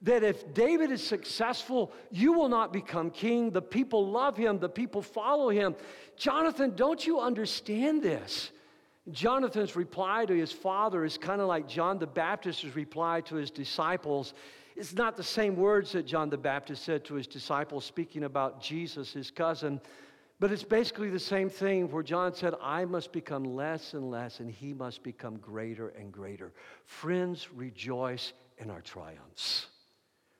that 0.00 0.24
if 0.24 0.52
David 0.52 0.90
is 0.90 1.00
successful, 1.00 1.92
you 2.10 2.32
will 2.32 2.48
not 2.48 2.72
become 2.72 3.12
king? 3.12 3.52
The 3.52 3.62
people 3.62 4.10
love 4.10 4.36
him, 4.36 4.58
the 4.58 4.68
people 4.68 5.00
follow 5.00 5.48
him. 5.48 5.76
Jonathan, 6.16 6.74
don't 6.74 7.06
you 7.06 7.20
understand 7.20 8.02
this? 8.02 8.50
Jonathan's 9.12 9.76
reply 9.76 10.26
to 10.26 10.34
his 10.34 10.50
father 10.50 11.04
is 11.04 11.16
kind 11.16 11.40
of 11.40 11.46
like 11.46 11.68
John 11.68 12.00
the 12.00 12.08
Baptist's 12.08 12.64
reply 12.74 13.20
to 13.20 13.36
his 13.36 13.52
disciples. 13.52 14.34
It's 14.74 14.92
not 14.92 15.16
the 15.16 15.22
same 15.22 15.54
words 15.54 15.92
that 15.92 16.04
John 16.04 16.30
the 16.30 16.36
Baptist 16.36 16.84
said 16.84 17.04
to 17.04 17.14
his 17.14 17.28
disciples, 17.28 17.84
speaking 17.84 18.24
about 18.24 18.60
Jesus, 18.60 19.12
his 19.12 19.30
cousin. 19.30 19.80
But 20.42 20.50
it's 20.50 20.64
basically 20.64 21.08
the 21.08 21.20
same 21.20 21.48
thing 21.48 21.88
where 21.88 22.02
John 22.02 22.34
said, 22.34 22.54
I 22.60 22.84
must 22.84 23.12
become 23.12 23.44
less 23.44 23.94
and 23.94 24.10
less, 24.10 24.40
and 24.40 24.50
he 24.50 24.74
must 24.74 25.04
become 25.04 25.36
greater 25.36 25.90
and 25.90 26.10
greater. 26.10 26.52
Friends, 26.84 27.52
rejoice 27.52 28.32
in 28.58 28.68
our 28.68 28.80
triumphs. 28.80 29.68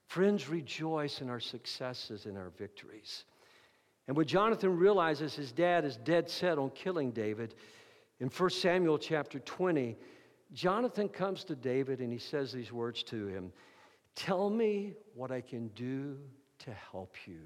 Friends, 0.08 0.48
rejoice 0.48 1.20
in 1.20 1.30
our 1.30 1.38
successes 1.38 2.26
and 2.26 2.36
our 2.36 2.50
victories. 2.58 3.26
And 4.08 4.16
when 4.16 4.26
Jonathan 4.26 4.76
realizes 4.76 5.36
his 5.36 5.52
dad 5.52 5.84
is 5.84 5.98
dead 5.98 6.28
set 6.28 6.58
on 6.58 6.70
killing 6.70 7.12
David, 7.12 7.54
in 8.18 8.26
1 8.26 8.50
Samuel 8.50 8.98
chapter 8.98 9.38
20, 9.38 9.96
Jonathan 10.52 11.08
comes 11.08 11.44
to 11.44 11.54
David 11.54 12.00
and 12.00 12.12
he 12.12 12.18
says 12.18 12.50
these 12.50 12.72
words 12.72 13.04
to 13.04 13.28
him 13.28 13.52
Tell 14.16 14.50
me 14.50 14.94
what 15.14 15.30
I 15.30 15.42
can 15.42 15.68
do 15.76 16.18
to 16.58 16.72
help 16.90 17.14
you. 17.24 17.42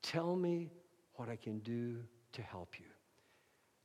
Tell 0.00 0.34
me 0.34 0.70
what 1.16 1.28
I 1.28 1.36
can 1.36 1.58
do 1.60 1.98
to 2.32 2.42
help 2.42 2.78
you. 2.78 2.86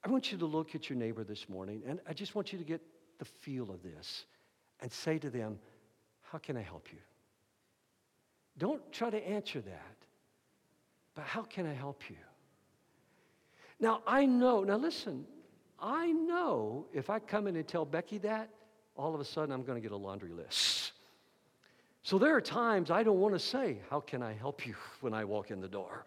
I 0.03 0.09
want 0.09 0.31
you 0.31 0.37
to 0.39 0.45
look 0.45 0.73
at 0.75 0.89
your 0.89 0.97
neighbor 0.97 1.23
this 1.23 1.47
morning, 1.47 1.83
and 1.85 1.99
I 2.07 2.13
just 2.13 2.35
want 2.35 2.51
you 2.51 2.57
to 2.59 2.65
get 2.65 2.81
the 3.19 3.25
feel 3.25 3.69
of 3.69 3.83
this 3.83 4.25
and 4.79 4.91
say 4.91 5.19
to 5.19 5.29
them, 5.29 5.59
How 6.31 6.37
can 6.37 6.57
I 6.57 6.61
help 6.61 6.87
you? 6.91 6.99
Don't 8.57 8.81
try 8.91 9.09
to 9.09 9.27
answer 9.27 9.61
that, 9.61 9.97
but 11.15 11.25
how 11.25 11.43
can 11.43 11.65
I 11.65 11.73
help 11.73 12.09
you? 12.09 12.17
Now, 13.79 14.01
I 14.05 14.25
know, 14.25 14.63
now 14.63 14.77
listen, 14.77 15.25
I 15.79 16.11
know 16.11 16.85
if 16.93 17.09
I 17.09 17.19
come 17.19 17.47
in 17.47 17.55
and 17.55 17.67
tell 17.67 17.85
Becky 17.85 18.19
that, 18.19 18.49
all 18.95 19.15
of 19.15 19.21
a 19.21 19.25
sudden 19.25 19.51
I'm 19.51 19.63
going 19.63 19.77
to 19.77 19.81
get 19.81 19.91
a 19.91 19.97
laundry 19.97 20.31
list. 20.31 20.91
So 22.03 22.17
there 22.17 22.35
are 22.35 22.41
times 22.41 22.91
I 22.91 23.03
don't 23.03 23.19
want 23.19 23.35
to 23.35 23.39
say, 23.39 23.77
How 23.89 23.99
can 23.99 24.21
I 24.21 24.33
help 24.33 24.65
you 24.65 24.75
when 25.01 25.13
I 25.13 25.25
walk 25.25 25.51
in 25.51 25.61
the 25.61 25.67
door? 25.67 26.05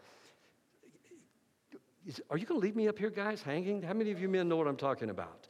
Are 2.29 2.37
you 2.37 2.45
going 2.45 2.61
to 2.61 2.65
leave 2.65 2.77
me 2.77 2.89
up 2.89 2.99
here, 2.99 3.11
guys, 3.11 3.43
hanging? 3.43 3.83
How 3.83 3.95
many 3.95 4.11
of 4.11 4.21
you 4.21 4.29
men 4.29 4.49
know 4.49 4.57
what 4.57 4.67
I'm 4.67 4.77
talking 4.77 5.11
about? 5.11 5.47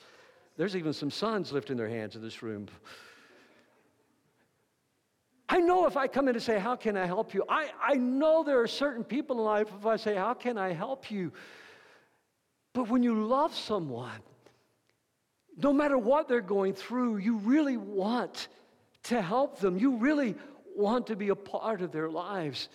There's 0.56 0.76
even 0.76 0.92
some 0.92 1.10
sons 1.10 1.52
lifting 1.52 1.76
their 1.76 1.88
hands 1.88 2.14
in 2.14 2.22
this 2.22 2.42
room. 2.42 2.68
I 5.48 5.58
know 5.58 5.86
if 5.86 5.96
I 5.96 6.06
come 6.06 6.28
in 6.28 6.34
and 6.36 6.42
say, 6.42 6.58
How 6.58 6.76
can 6.76 6.96
I 6.96 7.06
help 7.06 7.34
you? 7.34 7.44
I, 7.48 7.70
I 7.82 7.94
know 7.94 8.44
there 8.44 8.60
are 8.60 8.68
certain 8.68 9.04
people 9.04 9.38
in 9.38 9.44
life, 9.44 9.68
if 9.78 9.84
I 9.84 9.96
say, 9.96 10.14
How 10.14 10.34
can 10.34 10.56
I 10.56 10.72
help 10.72 11.10
you? 11.10 11.32
But 12.72 12.88
when 12.88 13.02
you 13.02 13.24
love 13.24 13.54
someone, 13.54 14.20
no 15.56 15.72
matter 15.72 15.98
what 15.98 16.28
they're 16.28 16.40
going 16.40 16.74
through, 16.74 17.18
you 17.18 17.38
really 17.38 17.76
want 17.76 18.48
to 19.04 19.20
help 19.20 19.58
them. 19.58 19.76
You 19.76 19.96
really 19.96 20.34
want 20.76 21.06
to 21.08 21.16
be 21.16 21.28
a 21.28 21.36
part 21.36 21.82
of 21.82 21.92
their 21.92 22.10
lives. 22.10 22.68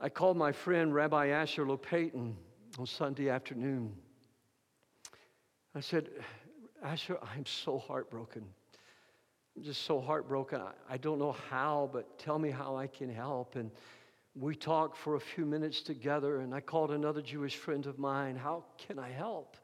I 0.00 0.08
called 0.08 0.36
my 0.36 0.52
friend 0.52 0.94
Rabbi 0.94 1.28
Asher 1.28 1.64
Lopatin 1.64 2.34
on 2.78 2.86
Sunday 2.86 3.28
afternoon. 3.28 3.92
I 5.74 5.80
said, 5.80 6.08
Asher, 6.82 7.18
I'm 7.22 7.46
so 7.46 7.78
heartbroken. 7.78 8.44
I'm 9.56 9.62
just 9.62 9.82
so 9.82 10.00
heartbroken. 10.00 10.60
I, 10.60 10.72
I 10.94 10.96
don't 10.96 11.18
know 11.18 11.36
how, 11.50 11.90
but 11.92 12.18
tell 12.18 12.38
me 12.38 12.50
how 12.50 12.76
I 12.76 12.86
can 12.86 13.08
help. 13.08 13.56
And 13.56 13.70
we 14.34 14.56
talked 14.56 14.96
for 14.96 15.14
a 15.14 15.20
few 15.20 15.46
minutes 15.46 15.82
together, 15.82 16.40
and 16.40 16.54
I 16.54 16.60
called 16.60 16.90
another 16.90 17.22
Jewish 17.22 17.56
friend 17.56 17.86
of 17.86 17.98
mine. 17.98 18.36
How 18.36 18.64
can 18.78 18.98
I 18.98 19.10
help? 19.10 19.56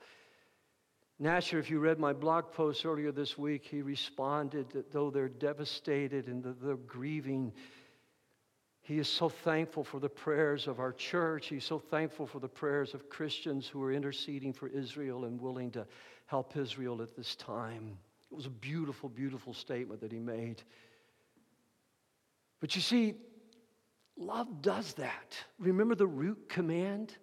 Nasher, 1.20 1.58
if 1.58 1.68
you 1.70 1.80
read 1.80 1.98
my 1.98 2.12
blog 2.12 2.52
post 2.52 2.86
earlier 2.86 3.12
this 3.12 3.36
week, 3.36 3.64
he 3.64 3.82
responded 3.82 4.70
that 4.70 4.92
though 4.92 5.10
they're 5.10 5.28
devastated 5.28 6.28
and 6.28 6.42
they're 6.62 6.76
grieving, 6.76 7.52
he 8.90 8.98
is 8.98 9.06
so 9.06 9.28
thankful 9.28 9.84
for 9.84 10.00
the 10.00 10.08
prayers 10.08 10.66
of 10.66 10.80
our 10.80 10.92
church. 10.92 11.46
He's 11.46 11.64
so 11.64 11.78
thankful 11.78 12.26
for 12.26 12.40
the 12.40 12.48
prayers 12.48 12.92
of 12.92 13.08
Christians 13.08 13.68
who 13.68 13.80
are 13.84 13.92
interceding 13.92 14.52
for 14.52 14.66
Israel 14.66 15.26
and 15.26 15.40
willing 15.40 15.70
to 15.70 15.86
help 16.26 16.56
Israel 16.56 17.00
at 17.00 17.14
this 17.14 17.36
time. 17.36 17.96
It 18.32 18.34
was 18.34 18.46
a 18.46 18.50
beautiful, 18.50 19.08
beautiful 19.08 19.54
statement 19.54 20.00
that 20.00 20.10
he 20.10 20.18
made. 20.18 20.64
But 22.58 22.74
you 22.74 22.80
see, 22.80 23.14
love 24.16 24.60
does 24.60 24.94
that. 24.94 25.36
Remember 25.60 25.94
the 25.94 26.08
root 26.08 26.48
command? 26.48 27.14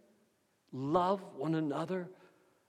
Love 0.72 1.22
one 1.36 1.56
another. 1.56 2.08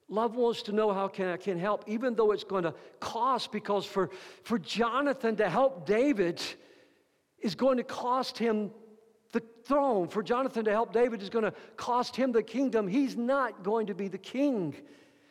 Love 0.08 0.34
wants 0.34 0.62
to 0.62 0.72
know 0.72 0.92
how 0.92 1.06
can 1.06 1.28
I 1.28 1.36
can 1.36 1.56
help, 1.56 1.84
even 1.86 2.16
though 2.16 2.32
it's 2.32 2.42
going 2.42 2.64
to 2.64 2.74
cost, 2.98 3.52
because 3.52 3.86
for, 3.86 4.10
for 4.42 4.58
Jonathan 4.58 5.36
to 5.36 5.48
help 5.48 5.86
David 5.86 6.42
is 7.38 7.54
going 7.54 7.76
to 7.76 7.84
cost 7.84 8.36
him 8.36 8.72
the 9.32 9.42
throne. 9.64 10.08
For 10.08 10.22
Jonathan 10.22 10.64
to 10.64 10.70
help 10.70 10.92
David 10.92 11.22
is 11.22 11.30
going 11.30 11.44
to 11.44 11.52
cost 11.76 12.16
him 12.16 12.32
the 12.32 12.42
kingdom. 12.42 12.88
He's 12.88 13.16
not 13.16 13.62
going 13.62 13.86
to 13.86 13.94
be 13.94 14.08
the 14.08 14.18
king. 14.18 14.74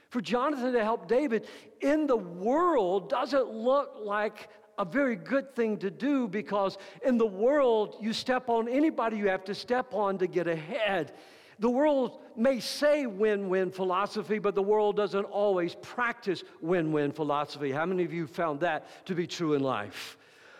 For 0.10 0.22
Jonathan 0.22 0.74
to 0.74 0.84
help 0.84 1.08
David 1.08 1.48
in 1.82 2.08
the 2.08 2.18
world 2.18 3.10
doesn't 3.10 3.50
look 3.50 3.98
like 4.00 4.50
a 4.78 4.86
very 4.86 5.16
good 5.16 5.56
thing 5.56 5.78
to 5.78 5.90
do 5.90 6.28
because 6.28 6.78
in 7.04 7.18
the 7.18 7.26
world, 7.26 7.98
you 8.00 8.14
step 8.14 8.48
on 8.48 8.68
anybody 8.70 9.18
you 9.18 9.28
have 9.28 9.44
to 9.46 9.56
step 9.56 9.94
on 9.94 10.18
to 10.20 10.28
get 10.28 10.48
ahead. 10.48 11.14
The 11.60 11.70
world 11.70 12.20
may 12.36 12.60
say 12.60 13.08
win 13.08 13.50
win 13.50 13.72
philosophy, 13.72 14.38
but 14.38 14.54
the 14.54 14.62
world 14.62 14.96
doesn't 14.96 15.26
always 15.26 15.76
practice 15.82 16.44
win 16.62 16.92
win 16.92 17.12
philosophy. 17.12 17.72
How 17.72 17.86
many 17.86 18.04
of 18.04 18.14
you 18.14 18.28
found 18.28 18.60
that 18.60 19.06
to 19.08 19.16
be 19.16 19.26
true 19.26 19.56
in 19.56 19.64
life? 19.64 20.18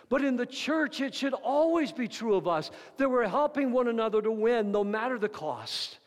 But 0.08 0.24
in 0.24 0.36
the 0.36 0.46
church, 0.46 1.00
it 1.00 1.14
should 1.14 1.34
always 1.34 1.92
be 1.92 2.08
true 2.08 2.34
of 2.34 2.48
us 2.48 2.70
that 2.96 3.10
we're 3.10 3.28
helping 3.28 3.72
one 3.72 3.88
another 3.88 4.22
to 4.22 4.30
win 4.30 4.72
no 4.72 4.84
matter 4.84 5.18
the 5.18 5.28
cost. 5.28 5.98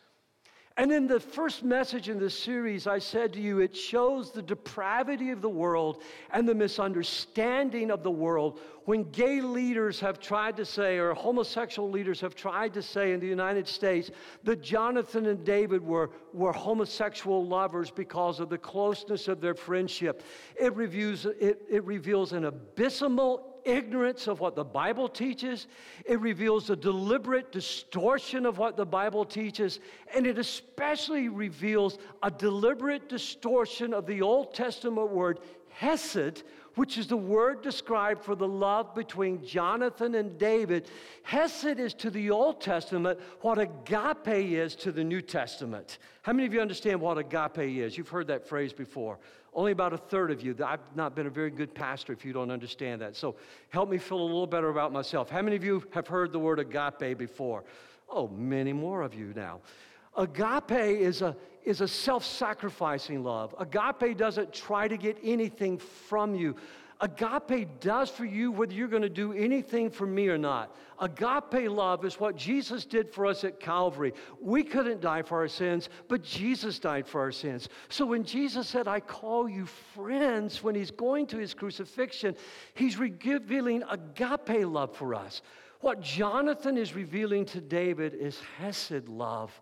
And 0.77 0.91
in 0.91 1.05
the 1.05 1.19
first 1.19 1.63
message 1.63 2.07
in 2.07 2.17
this 2.17 2.37
series, 2.37 2.87
I 2.87 2.97
said 2.97 3.33
to 3.33 3.41
you, 3.41 3.59
it 3.59 3.75
shows 3.75 4.31
the 4.31 4.41
depravity 4.41 5.29
of 5.31 5.41
the 5.41 5.49
world 5.49 6.01
and 6.31 6.47
the 6.47 6.55
misunderstanding 6.55 7.91
of 7.91 8.03
the 8.03 8.11
world 8.11 8.59
when 8.85 9.03
gay 9.11 9.41
leaders 9.41 9.99
have 9.99 10.19
tried 10.19 10.55
to 10.57 10.65
say, 10.65 10.97
or 10.97 11.13
homosexual 11.13 11.91
leaders 11.91 12.21
have 12.21 12.35
tried 12.35 12.73
to 12.73 12.81
say 12.81 13.11
in 13.11 13.19
the 13.19 13.27
United 13.27 13.67
States, 13.67 14.11
that 14.43 14.63
Jonathan 14.63 15.27
and 15.27 15.45
David 15.45 15.85
were, 15.85 16.09
were 16.33 16.53
homosexual 16.53 17.45
lovers 17.45 17.91
because 17.91 18.39
of 18.39 18.49
the 18.49 18.57
closeness 18.57 19.27
of 19.27 19.41
their 19.41 19.53
friendship. 19.53 20.23
It, 20.59 20.75
reviews, 20.75 21.25
it, 21.25 21.61
it 21.69 21.83
reveals 21.83 22.31
an 22.31 22.45
abysmal 22.45 23.50
ignorance 23.65 24.27
of 24.27 24.39
what 24.39 24.55
the 24.55 24.63
Bible 24.63 25.07
teaches. 25.07 25.67
It 26.05 26.19
reveals 26.19 26.69
a 26.69 26.75
deliberate 26.75 27.51
distortion 27.51 28.45
of 28.45 28.57
what 28.57 28.77
the 28.77 28.85
Bible 28.85 29.25
teaches. 29.25 29.79
And 30.15 30.25
it 30.27 30.37
especially 30.37 31.29
reveals 31.29 31.97
a 32.23 32.31
deliberate 32.31 33.09
distortion 33.09 33.93
of 33.93 34.05
the 34.05 34.21
Old 34.21 34.53
Testament 34.53 35.09
word 35.09 35.39
hesed, 35.69 36.43
which 36.75 36.97
is 36.97 37.07
the 37.07 37.17
word 37.17 37.61
described 37.61 38.23
for 38.23 38.35
the 38.35 38.47
love 38.47 38.95
between 38.95 39.43
Jonathan 39.45 40.15
and 40.15 40.37
David. 40.37 40.87
Hesed 41.23 41.79
is 41.79 41.93
to 41.95 42.09
the 42.09 42.29
Old 42.31 42.61
Testament 42.61 43.19
what 43.41 43.59
agape 43.59 44.27
is 44.27 44.75
to 44.77 44.91
the 44.91 45.03
New 45.03 45.21
Testament. 45.21 45.99
How 46.21 46.33
many 46.33 46.47
of 46.47 46.53
you 46.53 46.61
understand 46.61 47.01
what 47.01 47.17
agape 47.17 47.59
is? 47.59 47.97
You've 47.97 48.09
heard 48.09 48.27
that 48.27 48.47
phrase 48.47 48.73
before. 48.73 49.19
Only 49.53 49.73
about 49.73 49.91
a 49.91 49.97
third 49.97 50.31
of 50.31 50.41
you. 50.41 50.55
I've 50.65 50.79
not 50.95 51.13
been 51.13 51.27
a 51.27 51.31
very 51.31 51.49
good 51.49 51.75
pastor 51.75 52.13
if 52.13 52.23
you 52.23 52.31
don't 52.31 52.51
understand 52.51 53.01
that. 53.01 53.17
So 53.17 53.35
help 53.69 53.89
me 53.89 53.97
feel 53.97 54.21
a 54.21 54.23
little 54.23 54.47
better 54.47 54.69
about 54.69 54.93
myself. 54.93 55.29
How 55.29 55.41
many 55.41 55.57
of 55.57 55.63
you 55.63 55.83
have 55.91 56.07
heard 56.07 56.31
the 56.31 56.39
word 56.39 56.59
agape 56.59 57.17
before? 57.17 57.65
Oh, 58.09 58.29
many 58.29 58.71
more 58.71 59.01
of 59.01 59.13
you 59.13 59.33
now. 59.35 59.59
Agape 60.15 60.71
is 60.71 61.21
a, 61.21 61.35
is 61.63 61.81
a 61.81 61.87
self 61.87 62.25
sacrificing 62.25 63.23
love. 63.23 63.55
Agape 63.59 64.17
doesn't 64.17 64.53
try 64.53 64.87
to 64.87 64.97
get 64.97 65.17
anything 65.23 65.77
from 65.77 66.35
you. 66.35 66.55
Agape 67.01 67.79
does 67.79 68.11
for 68.11 68.25
you 68.25 68.51
whether 68.51 68.73
you're 68.73 68.87
going 68.87 69.01
to 69.01 69.09
do 69.09 69.33
anything 69.33 69.89
for 69.89 70.05
me 70.05 70.27
or 70.27 70.37
not. 70.37 70.75
Agape 70.99 71.67
love 71.67 72.05
is 72.05 72.19
what 72.19 72.35
Jesus 72.35 72.85
did 72.85 73.11
for 73.11 73.25
us 73.25 73.43
at 73.43 73.59
Calvary. 73.59 74.13
We 74.39 74.63
couldn't 74.63 75.01
die 75.01 75.23
for 75.23 75.39
our 75.39 75.47
sins, 75.47 75.89
but 76.07 76.21
Jesus 76.21 76.77
died 76.77 77.07
for 77.07 77.19
our 77.19 77.31
sins. 77.31 77.69
So 77.89 78.05
when 78.05 78.23
Jesus 78.23 78.67
said, 78.67 78.87
I 78.87 78.99
call 78.99 79.49
you 79.49 79.65
friends, 79.65 80.61
when 80.61 80.75
he's 80.75 80.91
going 80.91 81.25
to 81.27 81.37
his 81.37 81.55
crucifixion, 81.55 82.35
he's 82.75 82.97
revealing 82.97 83.81
agape 83.89 84.63
love 84.67 84.95
for 84.95 85.15
us. 85.15 85.41
What 85.79 86.01
Jonathan 86.01 86.77
is 86.77 86.93
revealing 86.93 87.45
to 87.45 87.61
David 87.61 88.13
is 88.13 88.39
Hesed 88.59 89.09
love 89.09 89.59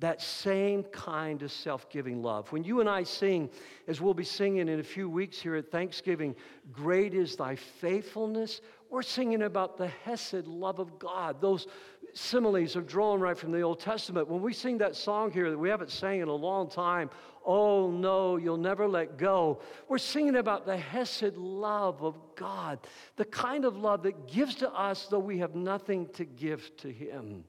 that 0.00 0.20
same 0.20 0.82
kind 0.84 1.42
of 1.42 1.52
self 1.52 1.88
giving 1.90 2.22
love. 2.22 2.50
When 2.52 2.64
you 2.64 2.80
and 2.80 2.88
I 2.88 3.02
sing, 3.02 3.50
as 3.86 4.00
we'll 4.00 4.14
be 4.14 4.24
singing 4.24 4.68
in 4.68 4.80
a 4.80 4.84
few 4.84 5.08
weeks 5.08 5.40
here 5.40 5.56
at 5.56 5.70
Thanksgiving, 5.70 6.34
Great 6.72 7.14
is 7.14 7.36
Thy 7.36 7.54
faithfulness, 7.54 8.62
we're 8.88 9.02
singing 9.02 9.42
about 9.42 9.76
the 9.76 9.86
Hesed 9.86 10.48
love 10.48 10.80
of 10.80 10.98
God. 10.98 11.40
Those 11.40 11.68
similes 12.12 12.74
are 12.74 12.82
drawn 12.82 13.20
right 13.20 13.38
from 13.38 13.52
the 13.52 13.60
Old 13.60 13.78
Testament. 13.78 14.26
When 14.26 14.42
we 14.42 14.52
sing 14.52 14.78
that 14.78 14.96
song 14.96 15.30
here 15.30 15.48
that 15.48 15.58
we 15.58 15.68
haven't 15.68 15.90
sang 15.90 16.20
in 16.20 16.28
a 16.28 16.34
long 16.34 16.68
time, 16.68 17.08
Oh 17.44 17.90
no, 17.90 18.36
you'll 18.36 18.58
never 18.58 18.86
let 18.86 19.16
go. 19.16 19.60
We're 19.88 19.98
singing 19.98 20.36
about 20.36 20.66
the 20.66 20.76
Hesed 20.76 21.36
love 21.36 22.02
of 22.02 22.18
God, 22.36 22.80
the 23.16 23.24
kind 23.24 23.64
of 23.64 23.76
love 23.76 24.02
that 24.02 24.28
gives 24.28 24.56
to 24.56 24.70
us 24.72 25.06
though 25.06 25.20
we 25.20 25.38
have 25.38 25.54
nothing 25.54 26.08
to 26.14 26.24
give 26.24 26.76
to 26.78 26.92
Him. 26.92 27.44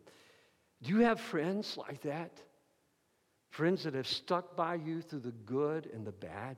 Do 0.84 0.94
you 0.94 1.00
have 1.02 1.20
friends 1.20 1.78
like 1.78 2.02
that? 2.02 2.32
Friends 3.50 3.84
that 3.84 3.94
have 3.94 4.08
stuck 4.08 4.56
by 4.56 4.76
you 4.76 5.02
through 5.02 5.20
the 5.20 5.32
good 5.32 5.89
and 5.94 6.06
the 6.06 6.12
bad? 6.12 6.58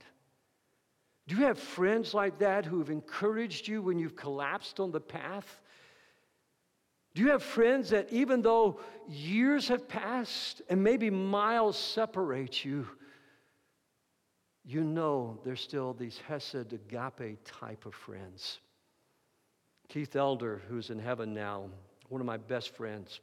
Do 1.28 1.36
you 1.36 1.44
have 1.44 1.60
friends 1.60 2.14
like 2.14 2.40
that 2.40 2.66
who 2.66 2.80
have 2.80 2.90
encouraged 2.90 3.68
you 3.68 3.82
when 3.82 3.98
you've 3.98 4.16
collapsed 4.16 4.80
on 4.80 4.92
the 4.92 5.02
path? 5.02 5.62
Do 7.16 7.22
you 7.22 7.30
have 7.30 7.44
friends 7.44 7.90
that 7.92 8.12
even 8.12 8.42
though 8.42 8.80
years 9.08 9.68
have 9.68 9.88
passed 9.88 10.62
and 10.70 10.84
maybe 10.84 11.10
miles 11.10 11.78
separate 11.78 12.66
you, 12.66 12.88
you 14.66 14.84
know 14.84 15.40
they're 15.44 15.56
still 15.56 15.94
these 15.94 16.20
Hesed 16.28 16.74
agape 16.74 17.40
type 17.46 17.86
of 17.86 17.94
friends? 17.94 18.60
Keith 19.90 20.16
Elder, 20.16 20.62
who's 20.68 20.90
in 20.90 21.00
heaven 21.00 21.34
now, 21.34 21.70
one 22.10 22.20
of 22.20 22.28
my 22.28 22.38
best 22.38 22.76
friends, 22.76 23.20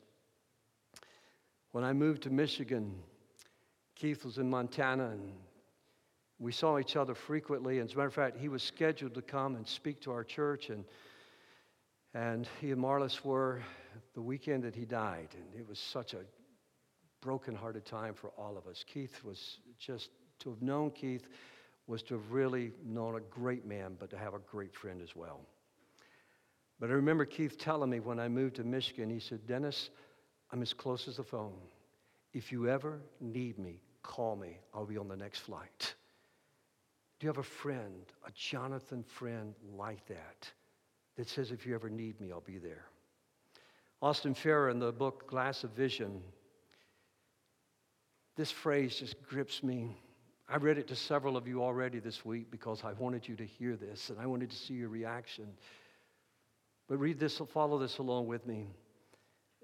when 1.73 1.85
I 1.85 1.93
moved 1.93 2.23
to 2.23 2.31
Michigan, 2.31 2.95
Keith 3.95 4.25
was 4.25 4.39
in 4.39 4.49
Montana 4.51 5.11
and 5.11 5.33
we 6.39 6.53
saw 6.53 6.79
each 6.79 6.97
other 6.97 7.15
frequently. 7.15 7.79
And 7.79 7.89
as 7.89 7.95
a 7.95 7.99
matter 7.99 8.09
of 8.09 8.15
fact, 8.15 8.39
he 8.39 8.49
was 8.49 8.63
scheduled 8.63 9.15
to 9.15 9.23
come 9.23 9.57
and 9.57 9.67
speak 9.67 10.01
to 10.03 10.11
our 10.11 10.25
church. 10.25 10.71
And, 10.71 10.85
and 12.15 12.49
he 12.61 12.71
and 12.71 12.83
Marlis 12.83 13.25
were 13.25 13.63
the 14.15 14.23
weekend 14.23 14.65
that 14.65 14.75
he 14.75 14.87
died. 14.87 15.29
And 15.35 15.61
it 15.61 15.69
was 15.69 15.79
such 15.79 16.15
a 16.15 16.21
broken-hearted 17.21 17.85
time 17.85 18.15
for 18.15 18.31
all 18.39 18.57
of 18.57 18.67
us. 18.67 18.85
Keith 18.87 19.23
was 19.23 19.59
just, 19.79 20.09
to 20.41 20.51
have 20.51 20.63
known 20.63 20.91
Keith 20.91 21.29
was 21.87 22.03
to 22.05 22.15
have 22.15 22.31
really 22.31 22.73
known 22.87 23.17
a 23.17 23.21
great 23.21 23.67
man, 23.67 23.97
but 23.99 24.09
to 24.11 24.17
have 24.17 24.33
a 24.33 24.39
great 24.39 24.75
friend 24.75 25.03
as 25.03 25.15
well. 25.15 25.41
But 26.79 26.89
I 26.89 26.95
remember 26.95 27.27
Keith 27.27 27.59
telling 27.59 27.91
me 27.91 28.01
when 28.01 28.19
I 28.19 28.29
moved 28.29 28.57
to 28.57 28.65
Michigan, 28.65 29.11
he 29.11 29.21
said, 29.21 29.47
Dennis, 29.47 29.91
I'm 30.53 30.63
as 30.63 30.73
close 30.73 31.09
as 31.09 31.17
the 31.17 31.25
phone. 31.25 31.55
If 32.33 32.53
you 32.53 32.69
ever 32.69 33.01
need 33.21 33.59
me, 33.59 33.81
call 34.03 34.37
me. 34.37 34.59
I'll 34.75 34.87
be 34.87 34.99
on 34.99 35.09
the 35.09 35.17
next 35.17 35.41
flight. 35.41 35.95
Do 37.19 37.27
you 37.27 37.29
have 37.29 37.39
a 37.39 37.43
friend, 37.43 38.07
a 38.27 38.31
Jonathan 38.33 39.03
friend 39.03 39.55
like 39.77 40.07
that, 40.07 40.51
that 41.17 41.29
says, 41.29 41.51
if 41.51 41.67
you 41.67 41.75
ever 41.75 41.91
need 41.91 42.21
me, 42.21 42.33
I'll 42.33 42.41
be 42.41 42.59
there? 42.59 42.87
Austin 44.01 44.35
Farrer 44.35 44.71
in 44.71 44.79
the 44.79 44.93
book 44.93 45.27
Glass 45.27 45.63
of 45.63 45.71
Vision, 45.73 46.23
this 48.37 48.51
phrase 48.51 48.97
just 48.97 49.23
grips 49.23 49.63
me. 49.63 49.99
I 50.49 50.57
read 50.57 50.79
it 50.79 50.89
to 50.89 50.97
several 50.97 51.37
of 51.37 51.47
you 51.47 51.63
already 51.63 51.99
this 51.99 52.25
week 52.25 52.51
because 52.51 52.83
I 52.85 52.93
wanted 52.95 53.29
you 53.29 53.37
to 53.37 53.45
hear 53.45 53.77
this 53.77 54.09
and 54.09 54.19
I 54.19 54.27
wanted 54.27 54.51
to 54.51 54.57
see 54.57 54.75
your 54.75 54.89
reaction. 54.89 55.47
But 56.89 56.97
read 56.99 57.21
this, 57.21 57.41
follow 57.53 57.79
this 57.79 57.99
along 57.99 58.27
with 58.27 58.47
me. 58.47 58.69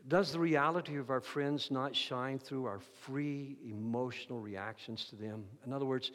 Does 0.08 0.30
the 0.30 0.38
reality 0.38 0.96
of 0.98 1.10
our 1.10 1.20
friends 1.20 1.70
not 1.70 1.96
shine 1.96 2.38
through 2.38 2.66
our 2.66 2.78
free 2.78 3.56
emotional 3.68 4.38
reactions 4.38 5.06
to 5.06 5.16
them? 5.16 5.44
In 5.66 5.72
other 5.72 5.84
words, 5.84 6.12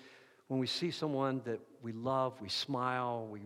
when 0.47 0.59
we 0.61 0.67
see 0.67 0.91
someone 0.91 1.41
that 1.43 1.59
we 1.81 1.91
love, 1.91 2.39
we 2.41 2.47
smile, 2.47 3.27
we 3.29 3.41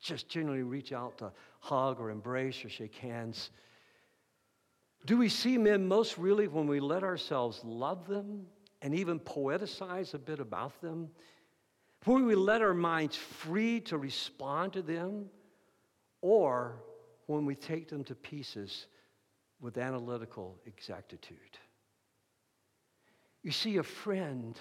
just 0.00 0.28
genuinely 0.28 0.62
reach 0.62 0.92
out 0.92 1.18
to 1.18 1.32
hug 1.58 1.98
or 1.98 2.10
embrace 2.10 2.64
or 2.64 2.68
shake 2.68 2.94
hands. 2.94 3.50
Do 5.04 5.16
we 5.16 5.28
see 5.28 5.58
men 5.58 5.88
most 5.88 6.16
really 6.16 6.46
when 6.46 6.68
we 6.68 6.78
let 6.78 7.02
ourselves 7.02 7.60
love 7.64 8.06
them 8.06 8.46
and 8.82 8.94
even 8.94 9.18
poeticize 9.18 10.14
a 10.14 10.18
bit 10.18 10.38
about 10.38 10.80
them? 10.80 11.10
When 12.04 12.24
we 12.24 12.36
let 12.36 12.62
our 12.62 12.74
minds 12.74 13.16
free 13.16 13.80
to 13.82 13.98
respond 13.98 14.74
to 14.74 14.82
them, 14.82 15.26
or 16.20 16.76
when 17.26 17.44
we 17.44 17.56
take 17.56 17.88
them 17.88 18.04
to 18.04 18.14
pieces 18.14 18.86
with 19.60 19.78
analytical 19.78 20.58
exactitude? 20.66 21.58
You 23.42 23.50
see, 23.50 23.76
a 23.76 23.82
friend 23.82 24.58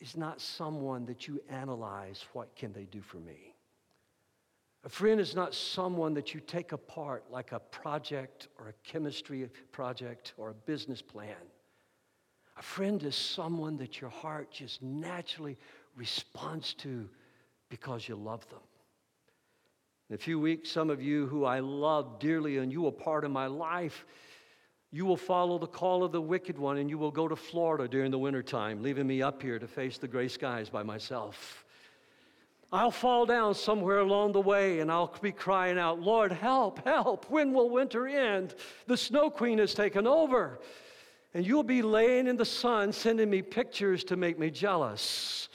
is 0.00 0.16
not 0.16 0.40
someone 0.40 1.06
that 1.06 1.26
you 1.26 1.40
analyze 1.48 2.24
what 2.32 2.54
can 2.54 2.72
they 2.72 2.84
do 2.84 3.00
for 3.00 3.18
me. 3.18 3.54
A 4.84 4.88
friend 4.88 5.20
is 5.20 5.34
not 5.34 5.54
someone 5.54 6.14
that 6.14 6.32
you 6.32 6.40
take 6.40 6.72
apart 6.72 7.24
like 7.30 7.52
a 7.52 7.58
project 7.58 8.48
or 8.58 8.68
a 8.68 8.88
chemistry 8.88 9.50
project 9.72 10.34
or 10.36 10.50
a 10.50 10.54
business 10.54 11.02
plan. 11.02 11.34
A 12.56 12.62
friend 12.62 13.02
is 13.02 13.16
someone 13.16 13.76
that 13.78 14.00
your 14.00 14.10
heart 14.10 14.50
just 14.50 14.82
naturally 14.82 15.58
responds 15.96 16.72
to 16.74 17.08
because 17.68 18.08
you 18.08 18.14
love 18.14 18.48
them. 18.48 18.60
In 20.08 20.14
a 20.14 20.18
few 20.18 20.38
weeks, 20.38 20.70
some 20.70 20.88
of 20.88 21.02
you 21.02 21.26
who 21.26 21.44
I 21.44 21.58
love 21.60 22.20
dearly 22.20 22.58
and 22.58 22.72
you 22.72 22.86
are 22.86 22.92
part 22.92 23.24
of 23.24 23.32
my 23.32 23.46
life, 23.46 24.06
you 24.92 25.04
will 25.04 25.16
follow 25.16 25.58
the 25.58 25.66
call 25.66 26.04
of 26.04 26.12
the 26.12 26.20
wicked 26.20 26.56
one 26.58 26.78
and 26.78 26.88
you 26.88 26.96
will 26.96 27.10
go 27.10 27.26
to 27.26 27.34
Florida 27.34 27.88
during 27.88 28.12
the 28.12 28.18
wintertime, 28.18 28.82
leaving 28.82 29.06
me 29.06 29.20
up 29.20 29.42
here 29.42 29.58
to 29.58 29.66
face 29.66 29.98
the 29.98 30.06
gray 30.06 30.28
skies 30.28 30.70
by 30.70 30.84
myself. 30.84 31.64
I'll 32.72 32.92
fall 32.92 33.26
down 33.26 33.54
somewhere 33.54 33.98
along 33.98 34.32
the 34.32 34.40
way 34.40 34.80
and 34.80 34.90
I'll 34.90 35.14
be 35.20 35.32
crying 35.32 35.78
out, 35.78 36.00
Lord, 36.00 36.30
help, 36.30 36.84
help. 36.84 37.28
When 37.28 37.52
will 37.52 37.70
winter 37.70 38.06
end? 38.06 38.54
The 38.86 38.96
snow 38.96 39.28
queen 39.28 39.58
has 39.58 39.74
taken 39.74 40.06
over. 40.06 40.60
And 41.34 41.46
you'll 41.46 41.62
be 41.62 41.82
laying 41.82 42.28
in 42.28 42.36
the 42.36 42.44
sun 42.44 42.92
sending 42.92 43.28
me 43.28 43.42
pictures 43.42 44.04
to 44.04 44.16
make 44.16 44.38
me 44.38 44.50
jealous. 44.50 45.48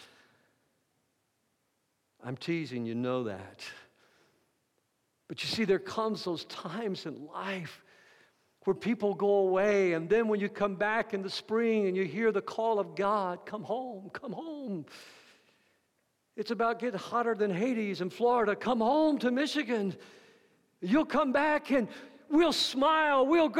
I'm 2.23 2.37
teasing, 2.37 2.85
you 2.85 2.95
know 2.95 3.23
that. 3.23 3.61
But 5.31 5.41
you 5.41 5.47
see, 5.47 5.63
there 5.63 5.79
comes 5.79 6.25
those 6.25 6.43
times 6.43 7.05
in 7.05 7.25
life 7.27 7.81
where 8.65 8.73
people 8.73 9.13
go 9.13 9.47
away, 9.47 9.93
and 9.93 10.09
then 10.09 10.27
when 10.27 10.41
you 10.41 10.49
come 10.49 10.75
back 10.75 11.13
in 11.13 11.21
the 11.21 11.29
spring 11.29 11.87
and 11.87 11.95
you 11.95 12.03
hear 12.03 12.33
the 12.33 12.41
call 12.41 12.79
of 12.79 12.95
God, 12.95 13.45
come 13.45 13.63
home, 13.63 14.09
come 14.11 14.33
home. 14.33 14.85
It's 16.35 16.51
about 16.51 16.79
getting 16.79 16.99
hotter 16.99 17.33
than 17.33 17.49
Hades 17.49 18.01
in 18.01 18.09
Florida. 18.09 18.57
Come 18.57 18.81
home 18.81 19.19
to 19.19 19.31
Michigan. 19.31 19.95
You'll 20.81 21.05
come 21.05 21.31
back 21.31 21.71
and 21.71 21.87
we'll 22.29 22.51
smile. 22.51 23.25
We'll 23.25 23.53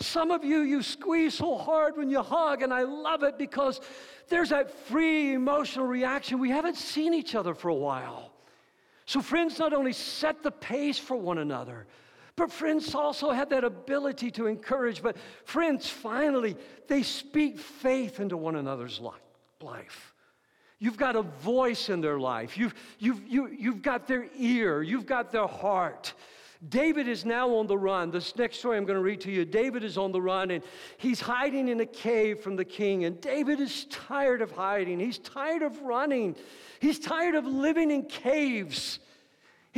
some 0.00 0.30
of 0.30 0.46
you 0.46 0.60
you 0.60 0.82
squeeze 0.82 1.34
so 1.34 1.58
hard 1.58 1.98
when 1.98 2.08
you 2.08 2.22
hug, 2.22 2.62
and 2.62 2.72
I 2.72 2.84
love 2.84 3.22
it 3.22 3.36
because 3.36 3.82
there's 4.30 4.48
that 4.48 4.70
free 4.70 5.34
emotional 5.34 5.84
reaction. 5.84 6.38
We 6.38 6.48
haven't 6.48 6.76
seen 6.76 7.12
each 7.12 7.34
other 7.34 7.52
for 7.52 7.68
a 7.68 7.74
while. 7.74 8.27
So 9.08 9.22
friends 9.22 9.58
not 9.58 9.72
only 9.72 9.94
set 9.94 10.42
the 10.42 10.50
pace 10.50 10.98
for 10.98 11.16
one 11.16 11.38
another, 11.38 11.86
but 12.36 12.52
friends 12.52 12.94
also 12.94 13.30
have 13.30 13.48
that 13.48 13.64
ability 13.64 14.30
to 14.32 14.46
encourage. 14.46 15.02
But 15.02 15.16
friends, 15.46 15.88
finally, 15.88 16.58
they 16.88 17.02
speak 17.02 17.58
faith 17.58 18.20
into 18.20 18.36
one 18.36 18.56
another's 18.56 19.00
life. 19.62 20.14
You've 20.78 20.98
got 20.98 21.16
a 21.16 21.22
voice 21.22 21.88
in 21.88 22.02
their 22.02 22.20
life. 22.20 22.58
You've, 22.58 22.74
you've, 22.98 23.26
you, 23.26 23.46
you've 23.46 23.80
got 23.80 24.06
their 24.06 24.26
ear. 24.36 24.82
You've 24.82 25.06
got 25.06 25.32
their 25.32 25.46
heart. 25.46 26.12
David 26.66 27.06
is 27.06 27.24
now 27.24 27.54
on 27.54 27.68
the 27.68 27.78
run. 27.78 28.10
This 28.10 28.34
next 28.36 28.58
story 28.58 28.76
I'm 28.76 28.84
going 28.84 28.96
to 28.96 29.02
read 29.02 29.20
to 29.22 29.30
you. 29.30 29.44
David 29.44 29.84
is 29.84 29.96
on 29.96 30.10
the 30.10 30.20
run 30.20 30.50
and 30.50 30.64
he's 30.96 31.20
hiding 31.20 31.68
in 31.68 31.78
a 31.78 31.86
cave 31.86 32.40
from 32.40 32.56
the 32.56 32.64
king. 32.64 33.04
And 33.04 33.20
David 33.20 33.60
is 33.60 33.84
tired 33.86 34.42
of 34.42 34.50
hiding. 34.50 34.98
He's 34.98 35.18
tired 35.18 35.62
of 35.62 35.80
running. 35.82 36.34
He's 36.80 36.98
tired 36.98 37.36
of 37.36 37.46
living 37.46 37.92
in 37.92 38.06
caves. 38.06 38.98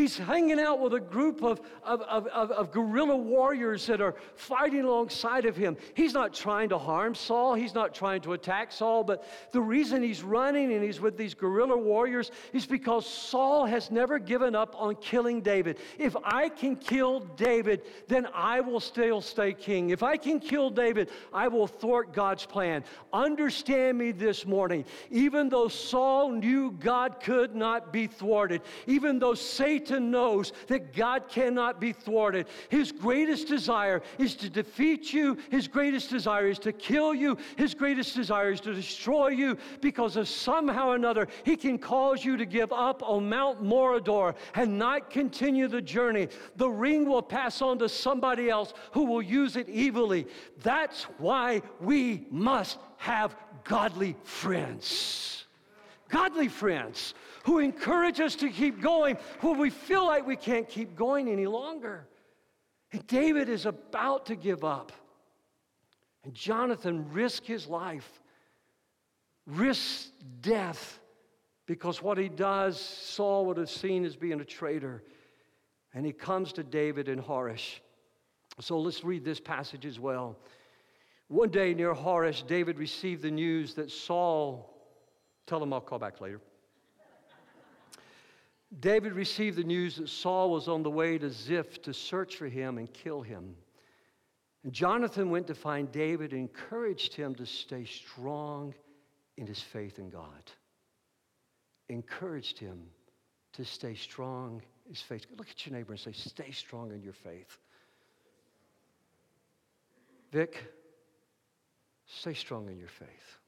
He's 0.01 0.17
hanging 0.17 0.59
out 0.59 0.81
with 0.81 0.95
a 0.95 1.01
group 1.01 1.43
of, 1.43 1.61
of, 1.85 2.01
of, 2.01 2.27
of, 2.27 2.73
guerrilla 2.73 3.19
warriors 3.19 3.87
that 3.89 4.01
are 4.01 4.15
fighting 4.35 4.85
alongside 4.85 5.45
of 5.45 5.55
him. 5.55 5.77
He's 5.93 6.15
not 6.15 6.33
trying 6.33 6.71
to 6.71 6.79
harm 6.79 7.15
Saul, 7.15 7.53
he's 7.53 7.75
not 7.75 7.95
trying 7.95 8.23
to 8.23 8.33
attack 8.33 8.73
Saul, 8.73 9.05
but 9.05 9.27
the 9.53 9.61
reason 9.61 10.03
he's 10.03 10.23
running 10.23 10.73
and 10.73 10.83
he's 10.83 11.03
with 11.03 11.19
these 11.19 11.35
guerrilla 11.35 11.77
warriors 11.77 12.31
is 12.55 12.65
because 12.65 13.05
Saul 13.05 13.67
has 13.67 13.91
never 13.91 14.19
given 14.19 14.55
up 14.55 14.75
on 14.79 14.95
killing 14.95 15.43
David. 15.43 15.77
If 15.99 16.17
I 16.25 16.49
can 16.49 16.77
kill 16.77 17.21
David, 17.37 17.83
then 18.09 18.27
I 18.33 18.63
will 18.63 18.81
still 18.81 19.21
stay 19.21 19.53
king. 19.53 19.91
If 19.91 20.03
I 20.03 20.17
can 20.17 20.41
kill 20.41 20.71
David, 20.71 21.11
I 21.31 21.49
will 21.49 21.67
thwart 21.67 22.15
God's 22.15 22.47
plan. 22.47 22.85
Understand 23.13 23.99
me 23.99 24.13
this 24.13 24.47
morning. 24.47 24.87
Even 25.11 25.51
though 25.51 25.69
Saul 25.69 26.31
knew 26.31 26.71
God 26.71 27.21
could 27.21 27.55
not 27.55 27.93
be 27.93 28.07
thwarted, 28.07 28.63
even 28.87 29.19
though 29.19 29.35
Satan 29.35 29.89
Satan 29.90 30.11
knows 30.12 30.53
that 30.68 30.94
God 30.94 31.29
cannot 31.29 31.81
be 31.81 31.92
thwarted. 31.92 32.46
His 32.68 32.92
greatest 32.92 33.48
desire 33.48 34.03
is 34.18 34.37
to 34.37 34.48
defeat 34.48 35.12
you, 35.12 35.37
his 35.50 35.66
greatest 35.66 36.11
desire 36.11 36.48
is 36.48 36.61
to 36.61 36.72
kill 36.72 37.12
you, 37.12 37.37
his 37.57 37.74
greatest 37.74 38.14
desire 38.14 38.53
is 38.53 38.61
to 38.61 38.72
destroy 38.72 39.29
you 39.29 39.59
because 39.81 40.16
of 40.16 40.29
somehow 40.29 40.90
or 40.90 40.94
another 40.94 41.26
he 41.44 41.57
can 41.57 41.76
cause 41.76 42.24
you 42.24 42.37
to 42.37 42.46
give 42.46 42.72
up 42.72 43.03
on 43.03 43.29
Mount 43.29 43.64
Mordor 43.64 44.37
and 44.55 44.79
not 44.79 45.11
continue 45.11 45.66
the 45.66 45.83
journey. 45.83 46.29
The 46.57 46.70
ring 46.70 47.09
will 47.09 47.22
pass 47.22 47.61
on 47.61 47.81
to 47.81 47.88
somebody 47.88 48.48
else 48.48 48.72
who 48.92 49.07
will 49.07 49.22
use 49.22 49.57
it 49.57 49.68
evilly. 49.68 50.29
That's 50.62 51.05
why 51.18 51.62
we 51.81 52.26
must 52.31 52.79
have 52.98 53.35
godly 53.64 54.16
friends. 54.22 55.46
Godly 56.09 56.48
friends 56.48 57.14
who 57.44 57.59
encourage 57.59 58.20
us 58.20 58.35
to 58.37 58.48
keep 58.50 58.81
going 58.81 59.16
when 59.40 59.59
we 59.59 59.70
feel 59.70 60.07
like 60.07 60.26
we 60.26 60.37
can't 60.37 60.68
keep 60.68 60.96
going 60.96 61.29
any 61.29 61.46
longer. 61.46 62.07
And 62.92 63.07
David 63.07 63.48
is 63.48 63.66
about 63.66 64.26
to 64.26 64.37
give 64.37 64.64
up. 64.64 64.92
And 66.24 66.35
Jonathan 66.35 67.11
risks 67.12 67.46
his 67.46 67.66
life, 67.66 68.20
risks 69.46 70.11
death, 70.42 70.98
because 71.66 72.03
what 72.03 72.18
he 72.18 72.29
does, 72.29 72.79
Saul 72.79 73.46
would 73.46 73.57
have 73.57 73.70
seen 73.70 74.05
as 74.05 74.16
being 74.16 74.40
a 74.40 74.44
traitor. 74.44 75.03
And 75.94 76.05
he 76.05 76.12
comes 76.12 76.53
to 76.55 76.62
David 76.62 77.09
in 77.09 77.22
Horesh. 77.22 77.79
So 78.61 78.79
let's 78.79 79.03
read 79.03 79.24
this 79.24 79.40
passage 79.40 79.87
as 79.87 79.98
well. 79.98 80.37
One 81.29 81.48
day 81.48 81.72
near 81.72 81.94
Horesh, 81.94 82.46
David 82.46 82.79
received 82.79 83.22
the 83.22 83.31
news 83.31 83.74
that 83.74 83.90
Saul, 83.90 84.74
tell 85.46 85.62
him 85.62 85.72
I'll 85.72 85.81
call 85.81 85.98
back 85.98 86.20
later. 86.20 86.40
David 88.79 89.15
received 89.15 89.57
the 89.57 89.65
news 89.65 89.97
that 89.97 90.09
Saul 90.09 90.51
was 90.51 90.69
on 90.69 90.83
the 90.83 90.91
way 90.91 91.19
to 91.19 91.31
Ziph 91.31 91.83
to 91.83 91.93
search 91.93 92.37
for 92.37 92.47
him 92.47 92.79
and 92.79 92.93
kill 92.93 93.21
him. 93.21 93.57
And 94.63 94.73
Jonathan 94.73 95.31
went 95.31 95.49
to 95.49 95.55
find 95.55 95.91
David 95.91 96.33
and 96.33 96.43
encouraged 96.43 97.15
him 97.15 97.35
to 97.37 97.47
stay 97.47 97.85
strong 97.85 98.75
in 99.37 99.47
his 99.47 99.61
faith 99.61 99.99
in 99.99 100.09
God. 100.09 100.53
Encouraged 101.89 102.59
him 102.59 102.83
to 103.55 103.65
stay 103.65 103.95
strong 103.95 104.63
in 104.85 104.93
his 104.93 105.03
faith. 105.03 105.27
Look 105.37 105.49
at 105.51 105.67
your 105.67 105.77
neighbor 105.77 105.93
and 105.93 106.01
say, 106.01 106.13
Stay 106.13 106.53
strong 106.53 106.93
in 106.93 107.03
your 107.03 107.15
faith. 107.15 107.59
Vic, 110.31 110.63
stay 112.07 112.35
strong 112.35 112.69
in 112.69 112.79
your 112.79 112.89
faith. 112.89 113.39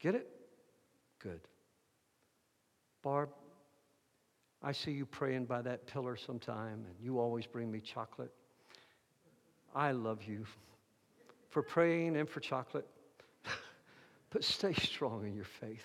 Get 0.00 0.14
it? 0.14 0.26
Good. 1.18 1.40
Barb, 3.02 3.28
I 4.62 4.72
see 4.72 4.92
you 4.92 5.06
praying 5.06 5.46
by 5.46 5.62
that 5.62 5.86
pillar 5.86 6.16
sometime, 6.16 6.84
and 6.86 6.94
you 7.00 7.18
always 7.18 7.46
bring 7.46 7.70
me 7.70 7.80
chocolate. 7.80 8.32
I 9.74 9.90
love 9.92 10.22
you 10.22 10.44
for 11.50 11.62
praying 11.62 12.16
and 12.16 12.28
for 12.28 12.40
chocolate, 12.40 12.86
but 14.30 14.44
stay 14.44 14.72
strong 14.74 15.26
in 15.26 15.34
your 15.34 15.44
faith. 15.44 15.84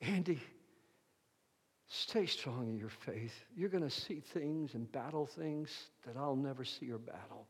Andy, 0.00 0.40
stay 1.86 2.26
strong 2.26 2.68
in 2.68 2.76
your 2.76 2.90
faith. 2.90 3.34
You're 3.56 3.68
going 3.68 3.84
to 3.84 3.90
see 3.90 4.20
things 4.20 4.74
and 4.74 4.90
battle 4.90 5.26
things 5.26 5.70
that 6.06 6.16
I'll 6.16 6.36
never 6.36 6.64
see 6.64 6.90
or 6.90 6.98
battle. 6.98 7.46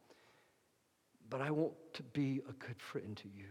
But 1.28 1.40
I 1.40 1.50
want 1.50 1.72
to 1.94 2.02
be 2.02 2.42
a 2.48 2.52
good 2.52 2.80
friend 2.80 3.16
to 3.16 3.28
you. 3.28 3.46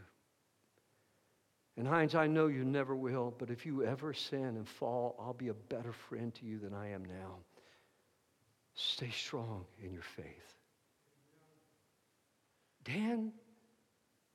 And 1.77 1.87
Heinz, 1.87 2.15
I 2.15 2.27
know 2.27 2.47
you 2.47 2.63
never 2.63 2.95
will, 2.95 3.33
but 3.37 3.49
if 3.49 3.65
you 3.65 3.83
ever 3.83 4.13
sin 4.13 4.55
and 4.55 4.67
fall, 4.67 5.15
I'll 5.19 5.33
be 5.33 5.49
a 5.49 5.53
better 5.53 5.91
friend 5.91 6.33
to 6.35 6.45
you 6.45 6.57
than 6.57 6.73
I 6.73 6.91
am 6.91 7.03
now. 7.03 7.37
Stay 8.75 9.09
strong 9.09 9.65
in 9.83 9.91
your 9.91 10.03
faith. 10.03 10.55
Dan, 12.85 13.31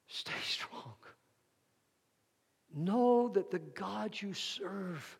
stay 0.08 0.32
strong. 0.42 0.94
Know 2.74 3.28
that 3.30 3.50
the 3.50 3.58
God 3.58 4.20
you 4.20 4.34
serve 4.34 5.18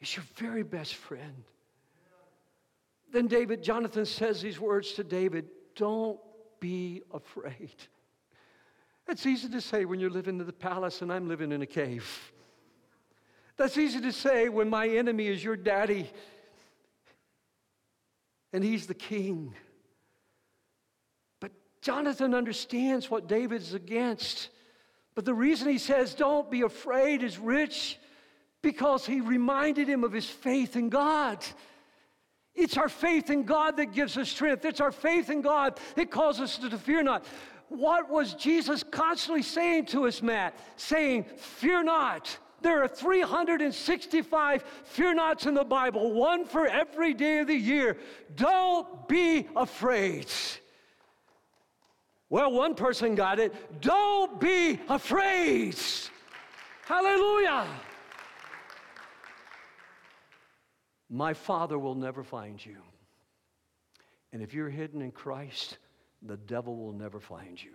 is 0.00 0.16
your 0.16 0.24
very 0.36 0.62
best 0.62 0.94
friend. 0.94 1.44
Then 3.12 3.28
David, 3.28 3.62
Jonathan 3.62 4.06
says 4.06 4.40
these 4.40 4.58
words 4.58 4.92
to 4.94 5.04
David 5.04 5.46
Don't 5.76 6.18
be 6.58 7.02
afraid. 7.12 7.74
It's 9.08 9.26
easy 9.26 9.48
to 9.48 9.60
say 9.60 9.84
when 9.84 10.00
you're 10.00 10.10
living 10.10 10.40
in 10.40 10.46
the 10.46 10.52
palace 10.52 11.02
and 11.02 11.12
I'm 11.12 11.28
living 11.28 11.52
in 11.52 11.62
a 11.62 11.66
cave. 11.66 12.32
That's 13.56 13.76
easy 13.76 14.00
to 14.00 14.12
say 14.12 14.48
when 14.48 14.68
my 14.70 14.88
enemy 14.88 15.26
is 15.28 15.42
your 15.42 15.56
daddy 15.56 16.10
and 18.52 18.62
he's 18.62 18.86
the 18.86 18.94
king. 18.94 19.54
But 21.40 21.52
Jonathan 21.80 22.34
understands 22.34 23.10
what 23.10 23.26
David 23.26 23.60
is 23.60 23.74
against. 23.74 24.48
But 25.14 25.24
the 25.24 25.34
reason 25.34 25.68
he 25.68 25.78
says, 25.78 26.14
Don't 26.14 26.50
be 26.50 26.62
afraid, 26.62 27.22
is 27.22 27.38
rich 27.38 27.98
because 28.62 29.04
he 29.04 29.20
reminded 29.20 29.88
him 29.88 30.04
of 30.04 30.12
his 30.12 30.26
faith 30.26 30.76
in 30.76 30.88
God. 30.88 31.44
It's 32.54 32.76
our 32.76 32.88
faith 32.88 33.30
in 33.30 33.44
God 33.44 33.78
that 33.78 33.92
gives 33.92 34.16
us 34.16 34.28
strength. 34.28 34.64
It's 34.64 34.80
our 34.80 34.92
faith 34.92 35.30
in 35.30 35.40
God 35.40 35.78
that 35.96 36.10
causes 36.10 36.42
us 36.42 36.58
to 36.58 36.78
fear 36.78 37.02
not. 37.02 37.24
What 37.76 38.10
was 38.10 38.34
Jesus 38.34 38.82
constantly 38.82 39.42
saying 39.42 39.86
to 39.86 40.06
us, 40.06 40.22
Matt? 40.22 40.54
Saying, 40.76 41.24
Fear 41.36 41.84
not. 41.84 42.38
There 42.60 42.82
are 42.82 42.88
365 42.88 44.62
fear 44.84 45.14
nots 45.14 45.46
in 45.46 45.54
the 45.54 45.64
Bible, 45.64 46.12
one 46.12 46.44
for 46.44 46.66
every 46.66 47.12
day 47.12 47.40
of 47.40 47.48
the 47.48 47.56
year. 47.56 47.96
Don't 48.36 49.08
be 49.08 49.48
afraid. 49.56 50.28
Well, 52.30 52.52
one 52.52 52.74
person 52.74 53.14
got 53.14 53.40
it. 53.40 53.80
Don't 53.80 54.40
be 54.40 54.78
afraid. 54.88 55.76
Hallelujah. 56.86 57.66
My 61.10 61.34
Father 61.34 61.78
will 61.78 61.94
never 61.94 62.22
find 62.22 62.64
you. 62.64 62.76
And 64.32 64.40
if 64.40 64.54
you're 64.54 64.70
hidden 64.70 65.02
in 65.02 65.10
Christ, 65.10 65.78
the 66.26 66.36
devil 66.36 66.76
will 66.76 66.92
never 66.92 67.20
find 67.20 67.62
you. 67.62 67.72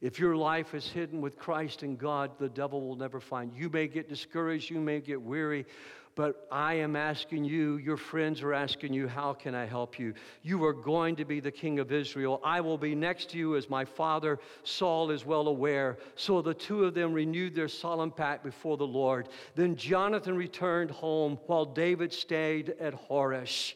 If 0.00 0.20
your 0.20 0.36
life 0.36 0.74
is 0.74 0.86
hidden 0.88 1.20
with 1.20 1.36
Christ 1.36 1.82
and 1.82 1.98
God, 1.98 2.30
the 2.38 2.48
devil 2.48 2.86
will 2.86 2.94
never 2.94 3.18
find 3.18 3.52
you. 3.52 3.62
You 3.62 3.70
may 3.70 3.88
get 3.88 4.08
discouraged, 4.08 4.70
you 4.70 4.80
may 4.80 5.00
get 5.00 5.20
weary, 5.20 5.66
but 6.14 6.48
I 6.50 6.74
am 6.74 6.96
asking 6.96 7.44
you, 7.44 7.76
your 7.76 7.96
friends 7.96 8.42
are 8.42 8.52
asking 8.52 8.92
you, 8.92 9.06
how 9.06 9.32
can 9.32 9.54
I 9.54 9.66
help 9.66 9.98
you? 9.98 10.14
You 10.42 10.64
are 10.64 10.72
going 10.72 11.14
to 11.16 11.24
be 11.24 11.38
the 11.38 11.50
king 11.50 11.78
of 11.78 11.92
Israel. 11.92 12.40
I 12.44 12.60
will 12.60 12.78
be 12.78 12.94
next 12.94 13.30
to 13.30 13.38
you 13.38 13.56
as 13.56 13.70
my 13.70 13.84
father 13.84 14.38
Saul 14.64 15.10
is 15.10 15.24
well 15.24 15.46
aware. 15.46 15.96
So 16.16 16.42
the 16.42 16.54
two 16.54 16.84
of 16.84 16.94
them 16.94 17.12
renewed 17.12 17.54
their 17.54 17.68
solemn 17.68 18.10
pact 18.10 18.42
before 18.42 18.76
the 18.76 18.86
Lord. 18.86 19.28
Then 19.54 19.76
Jonathan 19.76 20.36
returned 20.36 20.90
home 20.90 21.38
while 21.46 21.64
David 21.64 22.12
stayed 22.12 22.74
at 22.80 22.94
Horesh. 23.08 23.74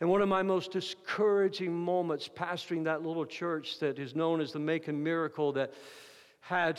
And 0.00 0.08
one 0.08 0.22
of 0.22 0.28
my 0.28 0.42
most 0.42 0.70
discouraging 0.70 1.74
moments 1.74 2.28
pastoring 2.28 2.84
that 2.84 3.02
little 3.02 3.26
church 3.26 3.80
that 3.80 3.98
is 3.98 4.14
known 4.14 4.40
as 4.40 4.52
the 4.52 4.60
Macon 4.60 5.02
Miracle 5.02 5.52
that 5.52 5.74
had 6.40 6.78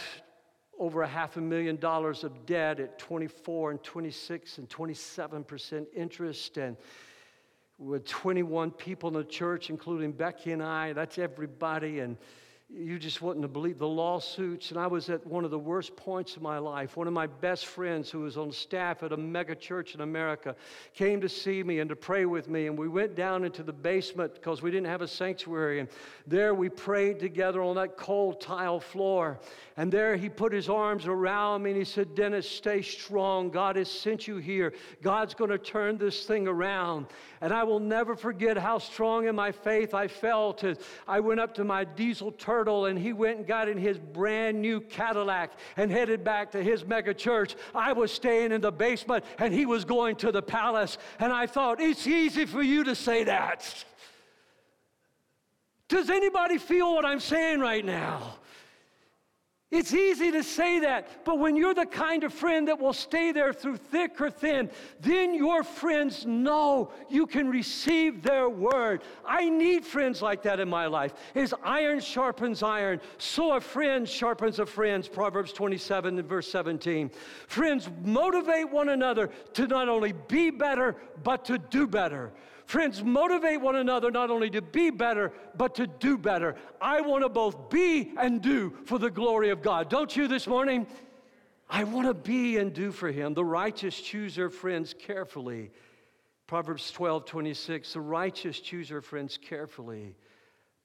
over 0.79 1.01
a 1.01 1.07
half 1.07 1.35
a 1.35 1.41
million 1.41 1.75
dollars 1.75 2.23
of 2.23 2.45
debt 2.45 2.79
at 2.79 2.97
24 2.97 3.71
and 3.71 3.83
26 3.83 4.57
and 4.59 4.69
27 4.69 5.43
percent 5.43 5.87
interest 5.93 6.57
and 6.57 6.77
with 7.77 8.05
21 8.05 8.71
people 8.71 9.09
in 9.09 9.15
the 9.15 9.23
church 9.25 9.69
including 9.69 10.13
becky 10.13 10.53
and 10.53 10.63
i 10.63 10.93
that's 10.93 11.17
everybody. 11.17 11.99
And 11.99 12.15
you 12.71 12.99
just 12.99 13.23
wouldn't 13.23 13.43
have 13.43 13.51
believed 13.51 13.79
the 13.79 13.87
lawsuits. 13.87 14.69
And 14.69 14.79
I 14.79 14.85
was 14.85 15.09
at 15.09 15.25
one 15.25 15.43
of 15.43 15.49
the 15.49 15.57
worst 15.57 15.95
points 15.95 16.35
of 16.35 16.43
my 16.43 16.59
life. 16.59 16.95
One 16.95 17.07
of 17.07 17.13
my 17.13 17.25
best 17.25 17.65
friends, 17.65 18.11
who 18.11 18.19
was 18.19 18.37
on 18.37 18.51
staff 18.51 19.01
at 19.01 19.11
a 19.11 19.17
mega 19.17 19.55
church 19.55 19.95
in 19.95 20.01
America, 20.01 20.55
came 20.93 21.19
to 21.21 21.29
see 21.29 21.63
me 21.63 21.79
and 21.79 21.89
to 21.89 21.95
pray 21.95 22.25
with 22.25 22.47
me. 22.47 22.67
And 22.67 22.77
we 22.77 22.87
went 22.87 23.15
down 23.15 23.43
into 23.43 23.63
the 23.63 23.73
basement 23.73 24.35
because 24.35 24.61
we 24.61 24.69
didn't 24.69 24.85
have 24.85 25.01
a 25.01 25.07
sanctuary. 25.07 25.79
And 25.79 25.89
there 26.27 26.53
we 26.53 26.69
prayed 26.69 27.19
together 27.19 27.63
on 27.63 27.75
that 27.77 27.97
cold 27.97 28.39
tile 28.39 28.79
floor. 28.79 29.39
And 29.75 29.91
there 29.91 30.15
he 30.15 30.29
put 30.29 30.53
his 30.53 30.69
arms 30.69 31.07
around 31.07 31.63
me 31.63 31.71
and 31.71 31.79
he 31.79 31.85
said, 31.85 32.13
Dennis, 32.13 32.47
stay 32.47 32.83
strong. 32.83 33.49
God 33.49 33.77
has 33.77 33.89
sent 33.89 34.27
you 34.27 34.37
here. 34.37 34.73
God's 35.01 35.33
going 35.33 35.49
to 35.49 35.57
turn 35.57 35.97
this 35.97 36.25
thing 36.25 36.47
around. 36.47 37.07
And 37.41 37.51
I 37.51 37.63
will 37.63 37.79
never 37.79 38.15
forget 38.15 38.57
how 38.57 38.77
strong 38.77 39.27
in 39.27 39.35
my 39.35 39.51
faith 39.51 39.93
I 39.93 40.07
felt 40.07 40.63
as 40.63 40.77
I 41.07 41.19
went 41.21 41.39
up 41.39 41.55
to 41.55 41.63
my 41.63 41.83
diesel 41.83 42.31
turret 42.33 42.58
and 42.67 42.99
he 42.99 43.13
went 43.13 43.37
and 43.37 43.47
got 43.47 43.69
in 43.69 43.77
his 43.77 43.97
brand 43.97 44.61
new 44.61 44.81
Cadillac 44.81 45.51
and 45.77 45.91
headed 45.91 46.23
back 46.23 46.51
to 46.51 46.63
his 46.63 46.85
mega 46.85 47.13
church. 47.13 47.55
I 47.73 47.93
was 47.93 48.11
staying 48.11 48.51
in 48.51 48.61
the 48.61 48.71
basement 48.71 49.23
and 49.37 49.53
he 49.53 49.65
was 49.65 49.85
going 49.85 50.17
to 50.17 50.31
the 50.31 50.41
palace. 50.41 50.97
And 51.19 51.31
I 51.31 51.47
thought, 51.47 51.79
it's 51.79 52.05
easy 52.05 52.45
for 52.45 52.61
you 52.61 52.83
to 52.83 52.95
say 52.95 53.23
that. 53.23 53.85
Does 55.87 56.09
anybody 56.09 56.57
feel 56.57 56.93
what 56.93 57.05
I'm 57.05 57.19
saying 57.19 57.59
right 57.59 57.83
now? 57.83 58.35
It's 59.71 59.93
easy 59.93 60.31
to 60.31 60.41
say 60.41 60.79
that, 60.79 61.23
but 61.23 61.37
when 61.37 61.55
you're 61.55 61.75
the 61.75 61.85
kind 61.85 62.23
of 62.23 62.33
friend 62.33 62.67
that 62.67 62.79
will 62.79 62.93
stay 62.93 63.31
there 63.31 63.53
through 63.53 63.77
thick 63.77 64.19
or 64.19 64.31
thin, 64.31 64.71
then 64.99 65.35
your 65.35 65.63
friends 65.63 66.25
know 66.25 66.91
you 67.07 67.27
can 67.27 67.51
receive 67.51 68.23
their 68.23 68.49
word. 68.49 69.03
I 69.23 69.47
need 69.47 69.85
friends 69.85 70.23
like 70.23 70.41
that 70.43 70.59
in 70.59 70.67
my 70.67 70.87
life. 70.87 71.13
As 71.35 71.53
iron 71.63 71.99
sharpens 71.99 72.63
iron, 72.63 72.99
so 73.19 73.57
a 73.57 73.61
friend 73.61 74.09
sharpens 74.09 74.57
a 74.57 74.65
friend. 74.65 75.07
Proverbs 75.13 75.53
27 75.53 76.17
and 76.17 76.27
verse 76.27 76.49
17. 76.49 77.11
Friends 77.45 77.89
motivate 78.03 78.71
one 78.71 78.89
another 78.89 79.29
to 79.53 79.67
not 79.67 79.87
only 79.87 80.13
be 80.13 80.49
better, 80.49 80.95
but 81.23 81.45
to 81.45 81.59
do 81.59 81.85
better. 81.85 82.31
Friends, 82.69 83.03
motivate 83.03 83.61
one 83.61 83.77
another 83.77 84.11
not 84.11 84.29
only 84.29 84.51
to 84.51 84.61
be 84.61 84.91
better, 84.91 85.33
but 85.57 85.73
to 85.73 85.87
do 85.87 86.19
better. 86.19 86.53
I 86.79 87.01
want 87.01 87.23
to 87.23 87.29
both 87.29 87.71
be 87.71 88.13
and 88.15 88.43
do 88.43 88.77
for 88.85 88.99
the 88.99 89.09
glory 89.09 89.49
of 89.49 89.63
God. 89.63 89.89
Don't 89.89 90.15
you 90.15 90.27
this 90.27 90.45
morning? 90.45 90.85
I 91.67 91.83
want 91.83 92.05
to 92.05 92.13
be 92.13 92.57
and 92.57 92.71
do 92.71 92.91
for 92.91 93.09
Him. 93.09 93.33
The 93.33 93.43
righteous 93.43 93.99
choose 93.99 94.35
their 94.35 94.51
friends 94.51 94.93
carefully. 94.93 95.71
Proverbs 96.45 96.91
12, 96.91 97.25
26. 97.25 97.93
The 97.93 98.01
righteous 98.01 98.59
choose 98.59 98.89
their 98.89 99.01
friends 99.01 99.39
carefully, 99.41 100.15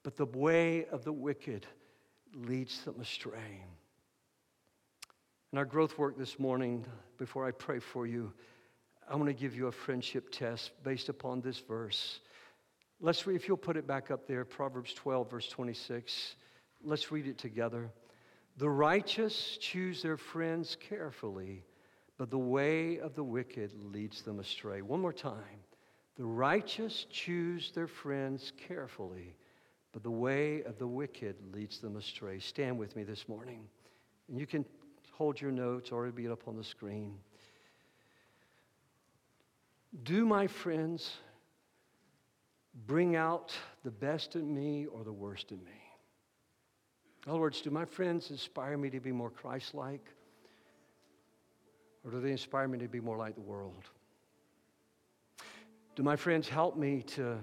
but 0.01 0.17
the 0.17 0.25
way 0.25 0.87
of 0.87 1.03
the 1.03 1.13
wicked 1.13 1.67
leads 2.33 2.83
them 2.83 2.99
astray. 2.99 3.63
In 5.53 5.59
our 5.59 5.65
growth 5.65 5.99
work 5.99 6.17
this 6.17 6.39
morning, 6.39 6.83
before 7.19 7.45
I 7.45 7.51
pray 7.51 7.77
for 7.77 8.07
you, 8.07 8.33
I 9.09 9.15
want 9.15 9.27
to 9.27 9.33
give 9.33 9.55
you 9.55 9.67
a 9.67 9.71
friendship 9.71 10.31
test 10.31 10.71
based 10.83 11.09
upon 11.09 11.41
this 11.41 11.59
verse. 11.59 12.19
Let's 12.99 13.27
read, 13.27 13.35
if 13.35 13.47
you'll 13.47 13.57
put 13.57 13.77
it 13.77 13.85
back 13.85 14.09
up 14.09 14.27
there, 14.27 14.45
Proverbs 14.45 14.93
12, 14.93 15.29
verse 15.29 15.47
26. 15.49 16.35
Let's 16.83 17.11
read 17.11 17.27
it 17.27 17.37
together. 17.37 17.91
The 18.57 18.69
righteous 18.69 19.57
choose 19.59 20.01
their 20.01 20.17
friends 20.17 20.77
carefully, 20.89 21.63
but 22.17 22.31
the 22.31 22.39
way 22.39 22.99
of 22.99 23.13
the 23.15 23.23
wicked 23.23 23.71
leads 23.93 24.21
them 24.21 24.39
astray. 24.39 24.81
One 24.81 25.01
more 25.01 25.13
time. 25.13 25.59
The 26.15 26.25
righteous 26.25 27.05
choose 27.11 27.71
their 27.75 27.87
friends 27.87 28.53
carefully, 28.67 29.35
but 29.91 30.03
the 30.03 30.11
way 30.11 30.63
of 30.63 30.79
the 30.79 30.87
wicked 30.87 31.35
leads 31.53 31.79
them 31.79 31.97
astray. 31.97 32.39
Stand 32.39 32.79
with 32.79 32.95
me 32.95 33.03
this 33.03 33.27
morning. 33.27 33.67
And 34.29 34.39
you 34.39 34.47
can 34.47 34.65
hold 35.11 35.39
your 35.39 35.51
notes 35.51 35.91
or 35.91 36.07
it'll 36.07 36.15
be 36.15 36.29
up 36.29 36.47
on 36.47 36.55
the 36.55 36.63
screen. 36.63 37.17
Do 40.03 40.25
my 40.25 40.47
friends 40.47 41.11
bring 42.85 43.15
out 43.15 43.53
the 43.83 43.91
best 43.91 44.35
in 44.35 44.53
me 44.53 44.85
or 44.87 45.03
the 45.03 45.13
worst 45.13 45.51
in 45.51 45.63
me? 45.63 45.71
In 47.25 47.31
other 47.31 47.39
words, 47.39 47.61
do 47.61 47.71
my 47.71 47.85
friends 47.85 48.29
inspire 48.29 48.77
me 48.77 48.89
to 48.89 48.99
be 48.99 49.11
more 49.11 49.29
Christ 49.29 49.73
like? 49.73 50.05
Or 52.03 52.11
do 52.11 52.19
they 52.19 52.31
inspire 52.31 52.67
me 52.67 52.77
to 52.79 52.87
be 52.87 52.99
more 52.99 53.17
like 53.17 53.35
the 53.35 53.41
world? 53.41 53.83
Do 55.95 56.03
my 56.03 56.15
friends 56.15 56.47
help 56.47 56.77
me 56.77 57.01
to 57.15 57.37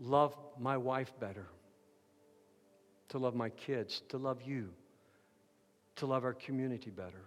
love 0.00 0.36
my 0.58 0.76
wife 0.76 1.12
better? 1.20 1.46
To 3.10 3.18
love 3.18 3.34
my 3.34 3.50
kids? 3.50 4.02
To 4.08 4.18
love 4.18 4.42
you? 4.42 4.70
To 5.96 6.06
love 6.06 6.24
our 6.24 6.32
community 6.32 6.90
better? 6.90 7.22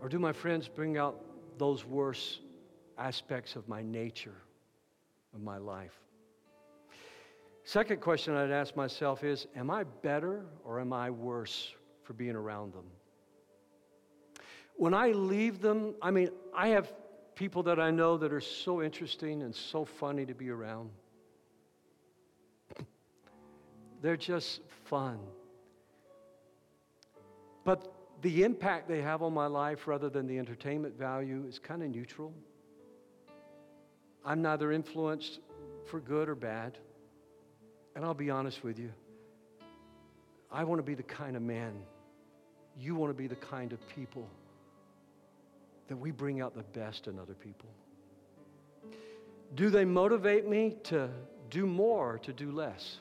Or 0.00 0.08
do 0.08 0.18
my 0.18 0.32
friends 0.32 0.66
bring 0.68 0.96
out 0.96 1.20
those 1.60 1.84
worst 1.84 2.40
aspects 2.96 3.54
of 3.54 3.68
my 3.68 3.82
nature, 3.82 4.34
of 5.34 5.42
my 5.42 5.58
life. 5.58 5.92
Second 7.64 8.00
question 8.00 8.34
I'd 8.34 8.50
ask 8.50 8.74
myself 8.74 9.22
is 9.22 9.46
Am 9.54 9.70
I 9.70 9.84
better 9.84 10.46
or 10.64 10.80
am 10.80 10.94
I 10.94 11.10
worse 11.10 11.74
for 12.02 12.14
being 12.14 12.34
around 12.34 12.72
them? 12.72 12.86
When 14.76 14.94
I 14.94 15.08
leave 15.08 15.60
them, 15.60 15.94
I 16.00 16.10
mean, 16.10 16.30
I 16.56 16.68
have 16.68 16.90
people 17.34 17.62
that 17.64 17.78
I 17.78 17.90
know 17.90 18.16
that 18.16 18.32
are 18.32 18.40
so 18.40 18.82
interesting 18.82 19.42
and 19.42 19.54
so 19.54 19.84
funny 19.84 20.24
to 20.24 20.34
be 20.34 20.48
around. 20.48 20.88
They're 24.00 24.16
just 24.16 24.62
fun. 24.86 25.18
But 27.64 27.99
the 28.22 28.42
impact 28.42 28.88
they 28.88 29.00
have 29.00 29.22
on 29.22 29.32
my 29.32 29.46
life, 29.46 29.86
rather 29.86 30.10
than 30.10 30.26
the 30.26 30.38
entertainment 30.38 30.98
value, 30.98 31.44
is 31.48 31.58
kind 31.58 31.82
of 31.82 31.90
neutral. 31.90 32.32
I'm 34.24 34.42
neither 34.42 34.72
influenced 34.72 35.40
for 35.90 36.00
good 36.00 36.28
or 36.28 36.34
bad. 36.34 36.76
And 37.96 38.04
I'll 38.04 38.14
be 38.14 38.30
honest 38.30 38.62
with 38.62 38.78
you. 38.78 38.90
I 40.52 40.64
want 40.64 40.78
to 40.78 40.82
be 40.82 40.94
the 40.94 41.02
kind 41.02 41.36
of 41.36 41.42
man, 41.42 41.72
you 42.78 42.94
want 42.94 43.10
to 43.10 43.16
be 43.16 43.26
the 43.26 43.36
kind 43.36 43.72
of 43.72 43.78
people 43.88 44.28
that 45.88 45.96
we 45.96 46.10
bring 46.10 46.40
out 46.40 46.54
the 46.54 46.62
best 46.78 47.06
in 47.06 47.18
other 47.18 47.34
people. 47.34 47.68
Do 49.54 49.70
they 49.70 49.84
motivate 49.84 50.48
me 50.48 50.76
to 50.84 51.08
do 51.50 51.66
more, 51.66 52.18
to 52.18 52.32
do 52.32 52.52
less? 52.52 52.98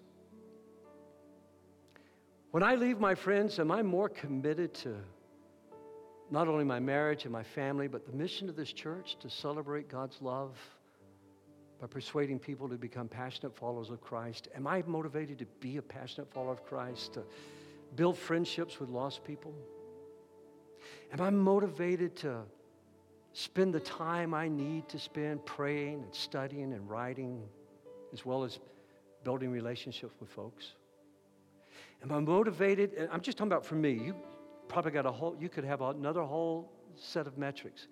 When 2.51 2.63
I 2.63 2.73
leave 2.73 2.99
my 2.99 3.13
friends, 3.13 3.59
am 3.59 3.71
I 3.71 3.83
more 3.83 4.09
committed 4.09 4.73
to 4.75 4.95
not 6.31 6.47
only 6.47 6.63
my 6.63 6.79
marriage 6.79 7.25
and 7.25 7.31
my 7.31 7.43
family, 7.43 7.87
but 7.87 8.07
the 8.07 8.11
mission 8.11 8.49
of 8.49 8.55
this 8.55 8.73
church 8.73 9.17
to 9.19 9.29
celebrate 9.29 9.87
God's 9.87 10.19
love 10.19 10.57
by 11.79 11.85
persuading 11.85 12.39
people 12.39 12.67
to 12.69 12.75
become 12.75 13.07
passionate 13.07 13.55
followers 13.55 13.91
of 13.91 14.01
Christ? 14.01 14.47
Am 14.55 14.65
I 14.65 14.83
motivated 14.87 15.37
to 15.39 15.45
be 15.59 15.77
a 15.77 15.81
passionate 15.81 16.33
follower 16.33 16.53
of 16.53 16.65
Christ, 16.65 17.13
to 17.13 17.23
build 17.95 18.17
friendships 18.17 18.79
with 18.79 18.89
lost 18.89 19.23
people? 19.23 19.53
Am 21.13 21.21
I 21.21 21.29
motivated 21.29 22.15
to 22.17 22.41
spend 23.33 23.75
the 23.75 23.79
time 23.79 24.33
I 24.33 24.47
need 24.47 24.89
to 24.89 24.97
spend 24.97 25.45
praying 25.45 26.01
and 26.01 26.15
studying 26.15 26.73
and 26.73 26.89
writing, 26.89 27.43
as 28.11 28.25
well 28.25 28.43
as 28.43 28.57
building 29.23 29.51
relationships 29.51 30.15
with 30.19 30.31
folks? 30.31 30.73
Am 32.03 32.11
I 32.11 32.19
motivated? 32.19 32.93
And 32.93 33.09
I'm 33.11 33.21
just 33.21 33.37
talking 33.37 33.51
about 33.51 33.65
for 33.65 33.75
me. 33.75 33.91
You 33.91 34.15
probably 34.67 34.91
got 34.91 35.05
a 35.05 35.11
whole, 35.11 35.35
you 35.39 35.49
could 35.49 35.63
have 35.63 35.81
another 35.81 36.23
whole 36.23 36.71
set 36.95 37.27
of 37.27 37.37
metrics. 37.37 37.87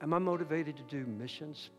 Am 0.00 0.12
I 0.12 0.18
motivated 0.18 0.76
to 0.76 0.82
do 0.84 1.06
missions? 1.06 1.70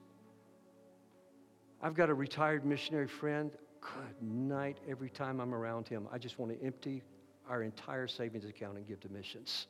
I've 1.81 1.93
got 1.93 2.09
a 2.09 2.13
retired 2.13 2.65
missionary 2.65 3.07
friend. 3.07 3.51
Good 3.81 4.27
night 4.27 4.77
every 4.89 5.09
time 5.09 5.39
I'm 5.39 5.53
around 5.53 5.87
him. 5.87 6.07
I 6.11 6.17
just 6.17 6.39
want 6.39 6.57
to 6.57 6.65
empty 6.65 7.03
our 7.47 7.61
entire 7.61 8.07
savings 8.07 8.45
account 8.45 8.77
and 8.77 8.87
give 8.87 8.99
to 9.01 9.09
missions. 9.09 9.67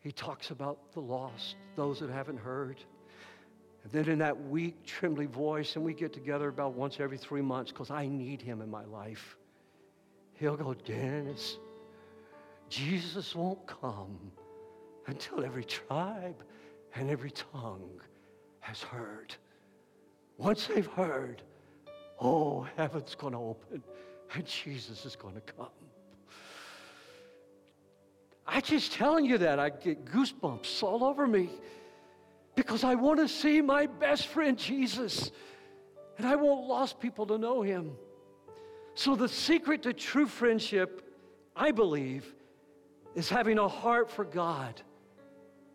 He 0.00 0.10
talks 0.10 0.50
about 0.50 0.92
the 0.94 1.00
lost, 1.00 1.56
those 1.76 2.00
that 2.00 2.08
haven't 2.08 2.38
heard. 2.38 2.80
And 3.84 3.92
then 3.92 4.08
in 4.08 4.18
that 4.18 4.48
weak, 4.48 4.84
trembly 4.86 5.26
voice, 5.26 5.76
and 5.76 5.84
we 5.84 5.92
get 5.92 6.12
together 6.12 6.48
about 6.48 6.72
once 6.72 6.98
every 7.00 7.18
three 7.18 7.42
months 7.42 7.70
because 7.70 7.90
I 7.90 8.06
need 8.06 8.40
him 8.40 8.62
in 8.62 8.70
my 8.70 8.84
life. 8.84 9.36
He'll 10.40 10.56
go, 10.56 10.72
Dennis, 10.72 11.58
Jesus 12.70 13.34
won't 13.34 13.66
come 13.66 14.32
until 15.06 15.44
every 15.44 15.64
tribe 15.64 16.42
and 16.94 17.10
every 17.10 17.30
tongue 17.30 18.00
has 18.60 18.80
heard. 18.80 19.34
Once 20.38 20.66
they've 20.66 20.86
heard, 20.86 21.42
oh, 22.18 22.66
heaven's 22.78 23.14
going 23.14 23.34
to 23.34 23.38
open 23.38 23.82
and 24.32 24.46
Jesus 24.46 25.04
is 25.04 25.14
going 25.14 25.34
to 25.34 25.42
come. 25.42 25.68
I 28.46 28.62
just 28.62 28.92
telling 28.92 29.26
you 29.26 29.36
that. 29.38 29.58
I 29.58 29.68
get 29.68 30.06
goosebumps 30.06 30.82
all 30.82 31.04
over 31.04 31.26
me 31.26 31.50
because 32.54 32.82
I 32.82 32.94
want 32.94 33.18
to 33.20 33.28
see 33.28 33.60
my 33.60 33.84
best 33.84 34.26
friend 34.28 34.58
Jesus 34.58 35.32
and 36.16 36.26
I 36.26 36.36
want 36.36 36.66
lost 36.66 36.98
people 36.98 37.26
to 37.26 37.36
know 37.36 37.60
him. 37.60 37.92
So, 38.94 39.14
the 39.16 39.28
secret 39.28 39.82
to 39.84 39.92
true 39.92 40.26
friendship, 40.26 41.16
I 41.56 41.70
believe, 41.70 42.34
is 43.14 43.28
having 43.28 43.58
a 43.58 43.68
heart 43.68 44.10
for 44.10 44.24
God 44.24 44.80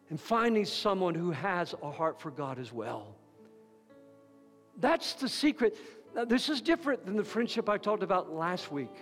and 0.10 0.20
finding 0.20 0.66
someone 0.66 1.16
who 1.16 1.32
has 1.32 1.74
a 1.82 1.92
heart 1.92 2.20
for 2.20 2.32
God 2.32 2.60
as 2.60 2.72
well. 2.72 3.16
That's 4.78 5.14
the 5.14 5.30
secret. 5.30 5.78
Now, 6.16 6.26
this 6.26 6.50
is 6.50 6.62
different 6.62 7.06
than 7.06 7.16
the 7.16 7.24
friendship 7.24 7.70
I 7.70 7.78
talked 7.78 8.04
about 8.04 8.32
last 8.32 8.72
week. 8.72 8.94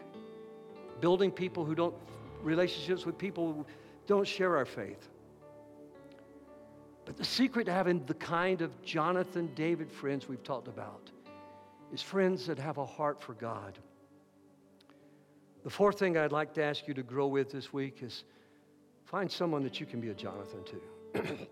Building 1.01 1.31
people 1.31 1.65
who 1.65 1.75
don't, 1.75 1.95
relationships 2.41 3.05
with 3.05 3.17
people 3.17 3.53
who 3.53 3.65
don't 4.07 4.27
share 4.27 4.55
our 4.55 4.65
faith. 4.65 5.09
But 7.05 7.17
the 7.17 7.25
secret 7.25 7.65
to 7.65 7.73
having 7.73 8.05
the 8.05 8.13
kind 8.13 8.61
of 8.61 8.81
Jonathan 8.83 9.51
David 9.55 9.91
friends 9.91 10.29
we've 10.29 10.43
talked 10.43 10.67
about 10.67 11.11
is 11.91 12.01
friends 12.01 12.47
that 12.47 12.57
have 12.57 12.77
a 12.77 12.85
heart 12.85 13.21
for 13.21 13.33
God. 13.33 13.77
The 15.63 15.69
fourth 15.69 15.97
thing 15.97 16.17
I'd 16.17 16.33
like 16.33 16.53
to 16.55 16.63
ask 16.63 16.87
you 16.87 16.93
to 16.93 17.03
grow 17.03 17.27
with 17.27 17.49
this 17.49 17.71
week 17.71 18.03
is 18.03 18.25
find 19.05 19.31
someone 19.31 19.63
that 19.63 19.79
you 19.79 19.85
can 19.85 20.01
be 20.01 20.09
a 20.09 20.13
Jonathan 20.13 20.63
to. 20.65 21.37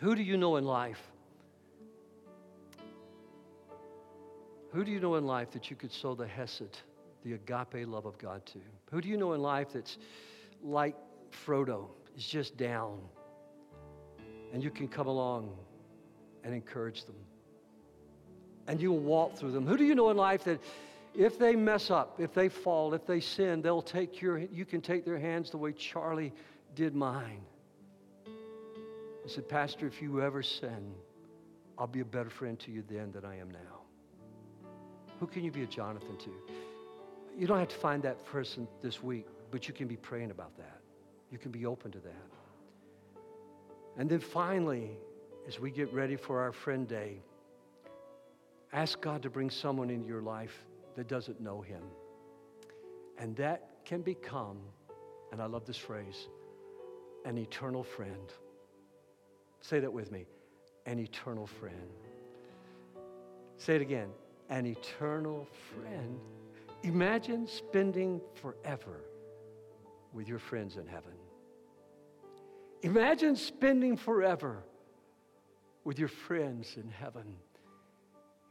Who 0.00 0.16
do 0.16 0.22
you 0.22 0.36
know 0.36 0.56
in 0.56 0.64
life? 0.64 1.00
Who 4.72 4.84
do 4.84 4.90
you 4.90 4.98
know 4.98 5.14
in 5.14 5.26
life 5.26 5.52
that 5.52 5.70
you 5.70 5.76
could 5.76 5.92
sow 5.92 6.16
the 6.16 6.26
Hesed, 6.26 6.80
the 7.24 7.34
agape 7.34 7.86
love 7.86 8.06
of 8.06 8.18
God 8.18 8.44
to? 8.46 8.58
Who 8.90 9.00
do 9.00 9.08
you 9.08 9.16
know 9.16 9.34
in 9.34 9.42
life 9.42 9.68
that's 9.72 9.98
like 10.60 10.96
Frodo, 11.30 11.88
is 12.16 12.26
just 12.26 12.56
down, 12.56 12.98
and 14.52 14.62
you 14.62 14.70
can 14.70 14.88
come 14.88 15.06
along 15.06 15.54
and 16.42 16.52
encourage 16.52 17.04
them? 17.04 17.16
And 18.66 18.80
you'll 18.80 18.98
walk 18.98 19.36
through 19.36 19.52
them. 19.52 19.66
Who 19.66 19.76
do 19.76 19.84
you 19.84 19.94
know 19.94 20.10
in 20.10 20.16
life 20.16 20.44
that 20.44 20.58
if 21.14 21.38
they 21.38 21.54
mess 21.54 21.90
up, 21.90 22.20
if 22.20 22.32
they 22.32 22.48
fall, 22.48 22.94
if 22.94 23.06
they 23.06 23.20
sin, 23.20 23.60
they'll 23.62 23.82
take 23.82 24.20
your, 24.20 24.38
you 24.38 24.64
can 24.64 24.80
take 24.80 25.04
their 25.04 25.18
hands 25.18 25.50
the 25.50 25.58
way 25.58 25.72
Charlie 25.72 26.32
did 26.74 26.94
mine. 26.94 27.42
He 28.24 29.28
said, 29.28 29.48
Pastor, 29.48 29.86
if 29.86 30.00
you 30.00 30.22
ever 30.22 30.42
sin, 30.42 30.94
I'll 31.78 31.86
be 31.86 32.00
a 32.00 32.04
better 32.04 32.30
friend 32.30 32.58
to 32.60 32.70
you 32.70 32.82
then 32.88 33.12
than 33.12 33.24
I 33.24 33.38
am 33.38 33.50
now. 33.50 34.68
Who 35.20 35.26
can 35.26 35.44
you 35.44 35.52
be 35.52 35.62
a 35.62 35.66
Jonathan 35.66 36.16
to? 36.18 36.30
You 37.38 37.46
don't 37.46 37.58
have 37.58 37.68
to 37.68 37.76
find 37.76 38.02
that 38.02 38.24
person 38.26 38.66
this 38.82 39.02
week, 39.02 39.26
but 39.50 39.68
you 39.68 39.74
can 39.74 39.86
be 39.86 39.96
praying 39.96 40.30
about 40.30 40.56
that. 40.56 40.80
You 41.30 41.38
can 41.38 41.50
be 41.50 41.66
open 41.66 41.92
to 41.92 41.98
that. 41.98 43.22
And 43.96 44.08
then 44.08 44.20
finally, 44.20 44.90
as 45.46 45.60
we 45.60 45.70
get 45.70 45.92
ready 45.92 46.16
for 46.16 46.40
our 46.40 46.52
friend 46.52 46.88
day, 46.88 47.20
ask 48.72 49.00
God 49.00 49.22
to 49.22 49.30
bring 49.30 49.50
someone 49.50 49.90
into 49.90 50.08
your 50.08 50.22
life 50.22 50.64
that 50.96 51.08
doesn't 51.08 51.40
know 51.40 51.60
him. 51.60 51.82
And 53.18 53.36
that 53.36 53.84
can 53.84 54.02
become, 54.02 54.58
and 55.30 55.40
I 55.40 55.46
love 55.46 55.64
this 55.66 55.76
phrase, 55.76 56.28
an 57.24 57.38
eternal 57.38 57.82
friend. 57.82 58.32
Say 59.60 59.80
that 59.80 59.92
with 59.92 60.10
me 60.10 60.26
an 60.86 60.98
eternal 60.98 61.46
friend. 61.46 61.90
Say 63.56 63.76
it 63.76 63.82
again 63.82 64.10
an 64.50 64.66
eternal 64.66 65.46
friend. 65.70 66.20
Imagine 66.82 67.46
spending 67.46 68.20
forever 68.34 69.00
with 70.12 70.28
your 70.28 70.38
friends 70.38 70.76
in 70.76 70.86
heaven. 70.86 71.12
Imagine 72.82 73.36
spending 73.36 73.96
forever 73.96 74.62
with 75.84 75.98
your 75.98 76.08
friends 76.08 76.76
in 76.76 76.90
heaven. 76.90 77.36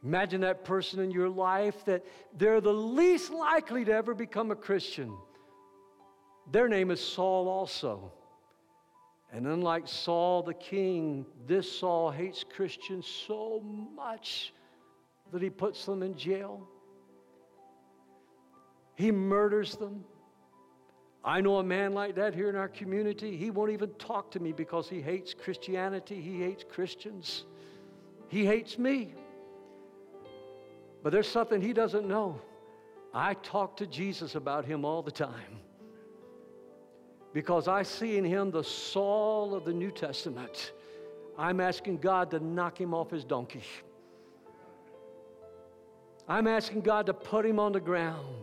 Imagine 0.04 0.41
that 0.41 0.64
person 0.64 0.99
in 0.99 1.12
your 1.12 1.30
life 1.30 1.86
that 1.86 2.04
they're 2.38 2.62
the 2.62 2.74
least 2.74 3.32
likely 3.32 3.86
to 3.86 3.93
ever 3.93 4.16
become 4.16 4.49
a 4.49 4.56
Christian. 4.56 5.16
Their 6.52 6.68
name 6.68 6.89
is 6.89 6.99
Saul 6.99 7.47
also. 7.47 8.12
And 9.32 9.45
unlike 9.47 9.88
Saul 9.88 10.41
the 10.43 10.56
king, 10.56 11.26
this 11.47 11.72
Saul 11.72 12.10
hates 12.12 12.43
Christians 12.43 13.06
so 13.06 13.62
much 13.95 14.54
that 15.32 15.41
he 15.41 15.49
puts 15.49 15.86
them 15.86 16.04
in 16.04 16.16
jail. 16.18 16.68
He 18.95 19.12
murders 19.12 19.76
them. 19.76 20.04
I 21.24 21.39
know 21.39 21.58
a 21.58 21.64
man 21.64 21.93
like 21.93 22.16
that 22.16 22.34
here 22.34 22.49
in 22.49 22.56
our 22.56 22.68
community. 22.68 23.38
He 23.38 23.52
won't 23.52 23.72
even 23.72 23.91
talk 23.91 24.32
to 24.32 24.39
me 24.39 24.52
because 24.52 24.89
he 24.89 24.99
hates 24.99 25.36
Christianity, 25.36 26.20
he 26.20 26.41
hates 26.41 26.64
Christians, 26.68 27.45
he 28.28 28.45
hates 28.45 28.80
me. 28.80 29.14
But 31.04 31.12
there's 31.12 31.28
something 31.28 31.62
he 31.62 31.74
doesn't 31.74 32.08
know. 32.08 32.39
I 33.14 33.34
talk 33.36 33.78
to 33.78 33.88
Jesus 33.88 34.36
about 34.36 34.66
him 34.66 34.86
all 34.86 35.02
the 35.02 35.12
time 35.12 35.60
because 37.34 37.68
I 37.68 37.84
see 37.84 38.18
in 38.18 38.24
him 38.24 38.52
the 38.52 38.64
Saul 38.64 39.56
of 39.56 39.66
the 39.66 39.74
New 39.74 39.91
Testament. 39.91 40.74
I'm 41.38 41.60
asking 41.60 41.97
God 41.97 42.32
to 42.32 42.39
knock 42.39 42.80
him 42.80 42.93
off 42.93 43.10
his 43.10 43.24
donkey. 43.24 43.64
I'm 46.28 46.47
asking 46.47 46.82
God 46.82 47.06
to 47.08 47.14
put 47.14 47.45
him 47.45 47.60
on 47.60 47.72
the 47.72 47.80
ground. 47.80 48.36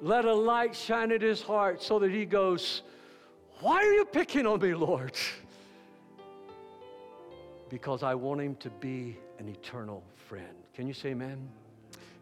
Let 0.00 0.24
a 0.24 0.34
light 0.34 0.74
shine 0.74 1.12
in 1.12 1.20
his 1.20 1.40
heart 1.40 1.82
so 1.82 1.98
that 2.00 2.10
he 2.10 2.26
goes, 2.26 2.82
Why 3.60 3.76
are 3.76 3.92
you 3.92 4.04
picking 4.04 4.46
on 4.46 4.60
me, 4.60 4.74
Lord? 4.74 5.16
Because 7.70 8.02
I 8.02 8.14
want 8.14 8.40
him 8.40 8.56
to 8.56 8.70
be 8.70 9.16
an 9.38 9.48
eternal 9.48 10.02
friend. 10.28 10.63
Can 10.74 10.88
you 10.88 10.94
say 10.94 11.10
amen? 11.10 11.48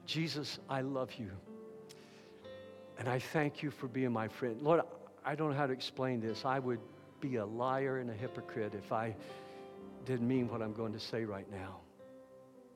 Jesus, 0.06 0.58
I 0.68 0.82
love 0.82 1.10
you. 1.18 1.30
And 2.98 3.08
I 3.08 3.18
thank 3.18 3.62
you 3.62 3.70
for 3.70 3.88
being 3.88 4.12
my 4.12 4.28
friend. 4.28 4.60
Lord, 4.60 4.82
I 5.24 5.34
don't 5.34 5.50
know 5.50 5.56
how 5.56 5.66
to 5.66 5.72
explain 5.72 6.20
this. 6.20 6.44
I 6.44 6.58
would 6.58 6.80
be 7.20 7.36
a 7.36 7.46
liar 7.46 7.98
and 7.98 8.10
a 8.10 8.14
hypocrite 8.14 8.74
if 8.74 8.92
I 8.92 9.16
didn't 10.04 10.28
mean 10.28 10.48
what 10.48 10.60
I'm 10.60 10.74
going 10.74 10.92
to 10.92 11.00
say 11.00 11.24
right 11.24 11.50
now. 11.50 11.78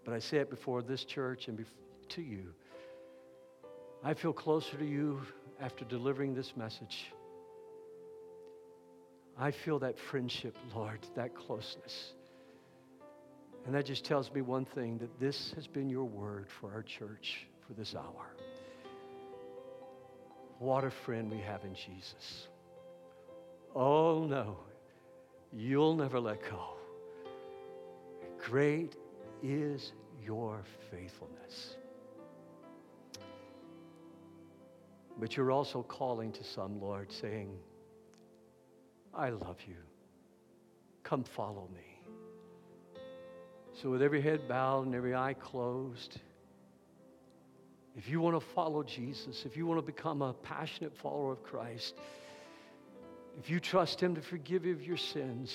But 0.04 0.14
I 0.14 0.18
say 0.18 0.38
it 0.38 0.48
before 0.48 0.82
this 0.82 1.04
church 1.04 1.48
and 1.48 1.64
to 2.10 2.22
you. 2.22 2.54
I 4.04 4.14
feel 4.14 4.32
closer 4.32 4.76
to 4.76 4.84
you 4.84 5.20
after 5.60 5.84
delivering 5.84 6.34
this 6.34 6.56
message. 6.56 7.12
I 9.38 9.50
feel 9.50 9.78
that 9.80 9.98
friendship, 9.98 10.56
Lord, 10.74 11.00
that 11.16 11.34
closeness. 11.34 12.12
And 13.66 13.74
that 13.74 13.84
just 13.84 14.04
tells 14.04 14.32
me 14.32 14.42
one 14.42 14.64
thing 14.64 14.98
that 14.98 15.18
this 15.18 15.52
has 15.56 15.66
been 15.66 15.90
your 15.90 16.04
word 16.04 16.46
for 16.60 16.72
our 16.72 16.84
church 16.84 17.48
for 17.66 17.72
this 17.74 17.96
hour. 17.96 18.32
What 20.60 20.84
a 20.84 20.92
friend 21.04 21.28
we 21.28 21.38
have 21.38 21.64
in 21.64 21.74
Jesus. 21.74 22.46
Oh, 23.74 24.24
no, 24.24 24.56
you'll 25.52 25.96
never 25.96 26.20
let 26.20 26.40
go. 26.48 26.74
Great 28.38 28.94
is 29.42 29.92
your 30.24 30.62
faithfulness. 30.92 31.74
But 35.18 35.36
you're 35.36 35.50
also 35.50 35.82
calling 35.82 36.30
to 36.32 36.44
some, 36.44 36.80
Lord, 36.80 37.10
saying, 37.20 37.50
I 39.12 39.30
love 39.30 39.56
you. 39.66 39.76
Come 41.02 41.24
follow 41.36 41.68
me. 41.74 41.85
So, 43.82 43.90
with 43.90 44.00
every 44.00 44.22
head 44.22 44.48
bowed 44.48 44.86
and 44.86 44.94
every 44.94 45.14
eye 45.14 45.34
closed, 45.34 46.18
if 47.94 48.08
you 48.08 48.20
want 48.20 48.40
to 48.40 48.46
follow 48.54 48.82
Jesus, 48.82 49.44
if 49.44 49.56
you 49.56 49.66
want 49.66 49.78
to 49.78 49.84
become 49.84 50.22
a 50.22 50.32
passionate 50.32 50.96
follower 50.96 51.32
of 51.32 51.42
Christ, 51.42 51.94
if 53.38 53.50
you 53.50 53.60
trust 53.60 54.02
Him 54.02 54.14
to 54.14 54.22
forgive 54.22 54.64
you 54.64 54.72
of 54.72 54.82
your 54.82 54.96
sins, 54.96 55.54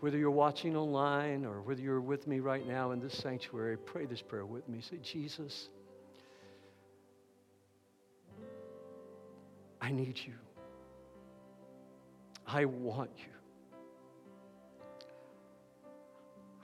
whether 0.00 0.16
you're 0.16 0.30
watching 0.30 0.74
online 0.74 1.44
or 1.44 1.60
whether 1.60 1.82
you're 1.82 2.00
with 2.00 2.26
me 2.26 2.40
right 2.40 2.66
now 2.66 2.92
in 2.92 3.00
this 3.00 3.14
sanctuary, 3.14 3.76
pray 3.76 4.06
this 4.06 4.22
prayer 4.22 4.46
with 4.46 4.66
me. 4.70 4.80
Say, 4.80 4.96
Jesus, 5.02 5.68
I 9.82 9.90
need 9.90 10.18
you. 10.18 10.32
I 12.46 12.64
want 12.64 13.10
you. 13.18 13.31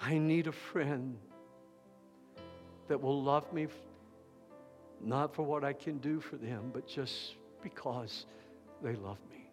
I 0.01 0.19
need 0.19 0.47
a 0.47 0.53
friend 0.53 1.19
that 2.89 3.01
will 3.01 3.23
love 3.23 3.53
me 3.53 3.69
not 5.01 5.35
for 5.35 5.43
what 5.43 5.65
I 5.65 5.73
can 5.73 5.99
do 5.99 6.21
for 6.21 6.37
them, 6.37 6.71
but 6.73 6.87
just 6.87 7.37
because 7.63 8.27
they 8.83 8.95
love 8.95 9.19
me. 9.31 9.51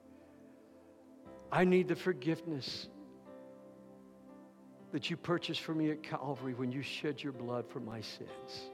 I 1.52 1.64
need 1.64 1.88
the 1.88 1.96
forgiveness 1.96 2.88
that 4.91 5.10
you 5.10 5.18
purchased 5.18 5.62
for 5.62 5.74
me 5.74 5.91
at 5.91 6.04
Calvary 6.04 6.54
when 6.54 6.72
you 6.72 6.82
shed 6.82 7.22
your 7.22 7.34
blood 7.34 7.66
for 7.68 7.80
my 7.80 8.02
sins. 8.02 8.70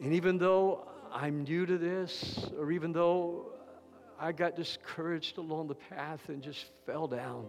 And 0.00 0.12
even 0.12 0.38
though 0.38 0.86
I'm 1.12 1.42
new 1.42 1.66
to 1.66 1.76
this, 1.76 2.38
or 2.58 2.70
even 2.70 2.92
though 2.92 3.46
I 4.18 4.32
got 4.32 4.54
discouraged 4.54 5.38
along 5.38 5.68
the 5.68 5.74
path 5.74 6.28
and 6.28 6.42
just 6.42 6.66
fell 6.86 7.08
down, 7.08 7.48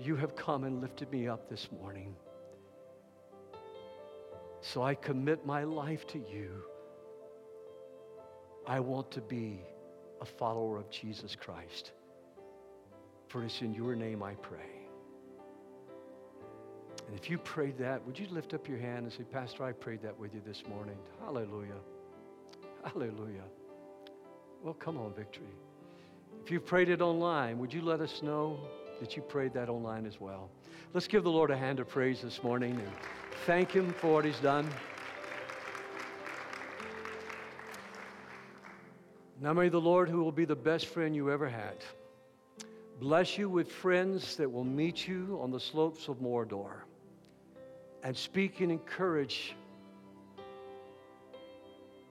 you 0.00 0.16
have 0.16 0.34
come 0.34 0.64
and 0.64 0.80
lifted 0.80 1.12
me 1.12 1.28
up 1.28 1.50
this 1.50 1.68
morning. 1.70 2.16
So 4.62 4.82
I 4.82 4.94
commit 4.94 5.44
my 5.44 5.64
life 5.64 6.06
to 6.08 6.18
you. 6.18 6.62
I 8.66 8.80
want 8.80 9.10
to 9.12 9.20
be 9.20 9.60
a 10.20 10.24
follower 10.24 10.78
of 10.78 10.90
Jesus 10.90 11.36
Christ. 11.36 11.92
For 13.28 13.44
it's 13.44 13.60
in 13.60 13.74
your 13.74 13.94
name 13.94 14.22
I 14.22 14.34
pray. 14.34 14.58
And 17.06 17.18
if 17.18 17.28
you 17.28 17.36
prayed 17.38 17.76
that, 17.78 18.04
would 18.06 18.18
you 18.18 18.26
lift 18.30 18.54
up 18.54 18.68
your 18.68 18.78
hand 18.78 19.04
and 19.04 19.12
say, 19.12 19.24
Pastor, 19.24 19.64
I 19.64 19.72
prayed 19.72 20.02
that 20.02 20.18
with 20.18 20.32
you 20.34 20.40
this 20.46 20.62
morning. 20.68 20.96
Hallelujah. 21.20 21.80
Hallelujah. 22.84 23.44
Well, 24.62 24.74
come 24.74 24.96
on, 24.96 25.12
victory. 25.14 25.54
If 26.42 26.50
you've 26.50 26.64
prayed 26.64 26.88
it 26.88 27.02
online, 27.02 27.58
would 27.58 27.72
you 27.72 27.82
let 27.82 28.00
us 28.00 28.22
know 28.22 28.58
that 29.00 29.16
you 29.16 29.22
prayed 29.22 29.52
that 29.54 29.68
online 29.68 30.06
as 30.06 30.20
well? 30.20 30.50
Let's 30.92 31.08
give 31.08 31.24
the 31.24 31.30
Lord 31.30 31.50
a 31.50 31.56
hand 31.56 31.80
of 31.80 31.88
praise 31.88 32.20
this 32.20 32.42
morning 32.42 32.72
and 32.72 32.92
thank 33.46 33.72
Him 33.72 33.92
for 33.92 34.12
what 34.12 34.24
He's 34.24 34.38
done. 34.40 34.68
Now 39.40 39.54
may 39.54 39.70
the 39.70 39.80
Lord, 39.80 40.08
who 40.08 40.22
will 40.22 40.32
be 40.32 40.44
the 40.44 40.54
best 40.54 40.86
friend 40.86 41.16
you 41.16 41.30
ever 41.30 41.48
had, 41.48 41.76
bless 43.00 43.38
you 43.38 43.48
with 43.48 43.72
friends 43.72 44.36
that 44.36 44.50
will 44.50 44.64
meet 44.64 45.08
you 45.08 45.38
on 45.42 45.50
the 45.50 45.60
slopes 45.60 46.08
of 46.08 46.18
Mordor 46.18 46.82
and 48.02 48.14
speak 48.14 48.60
and 48.60 48.70
encourage, 48.70 49.56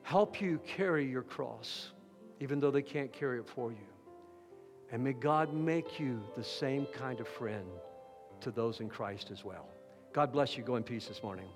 help 0.02 0.42
you 0.42 0.60
carry 0.66 1.06
your 1.06 1.22
cross, 1.22 1.92
even 2.40 2.60
though 2.60 2.72
they 2.72 2.82
can't 2.82 3.14
carry 3.14 3.40
it 3.40 3.48
for 3.48 3.72
you. 3.72 3.89
And 4.92 5.04
may 5.04 5.14
God 5.14 5.54
make 5.54 6.00
you 6.00 6.22
the 6.36 6.44
same 6.44 6.88
kind 6.88 7.20
of 7.20 7.28
friend 7.28 7.68
to 8.42 8.52
those 8.52 8.80
in 8.80 8.90
Christ 8.90 9.30
as 9.32 9.46
well. 9.46 9.68
God 10.14 10.32
bless 10.32 10.58
you. 10.58 10.64
Go 10.64 10.76
in 10.76 10.84
peace 10.84 11.08
this 11.08 11.22
morning. 11.22 11.48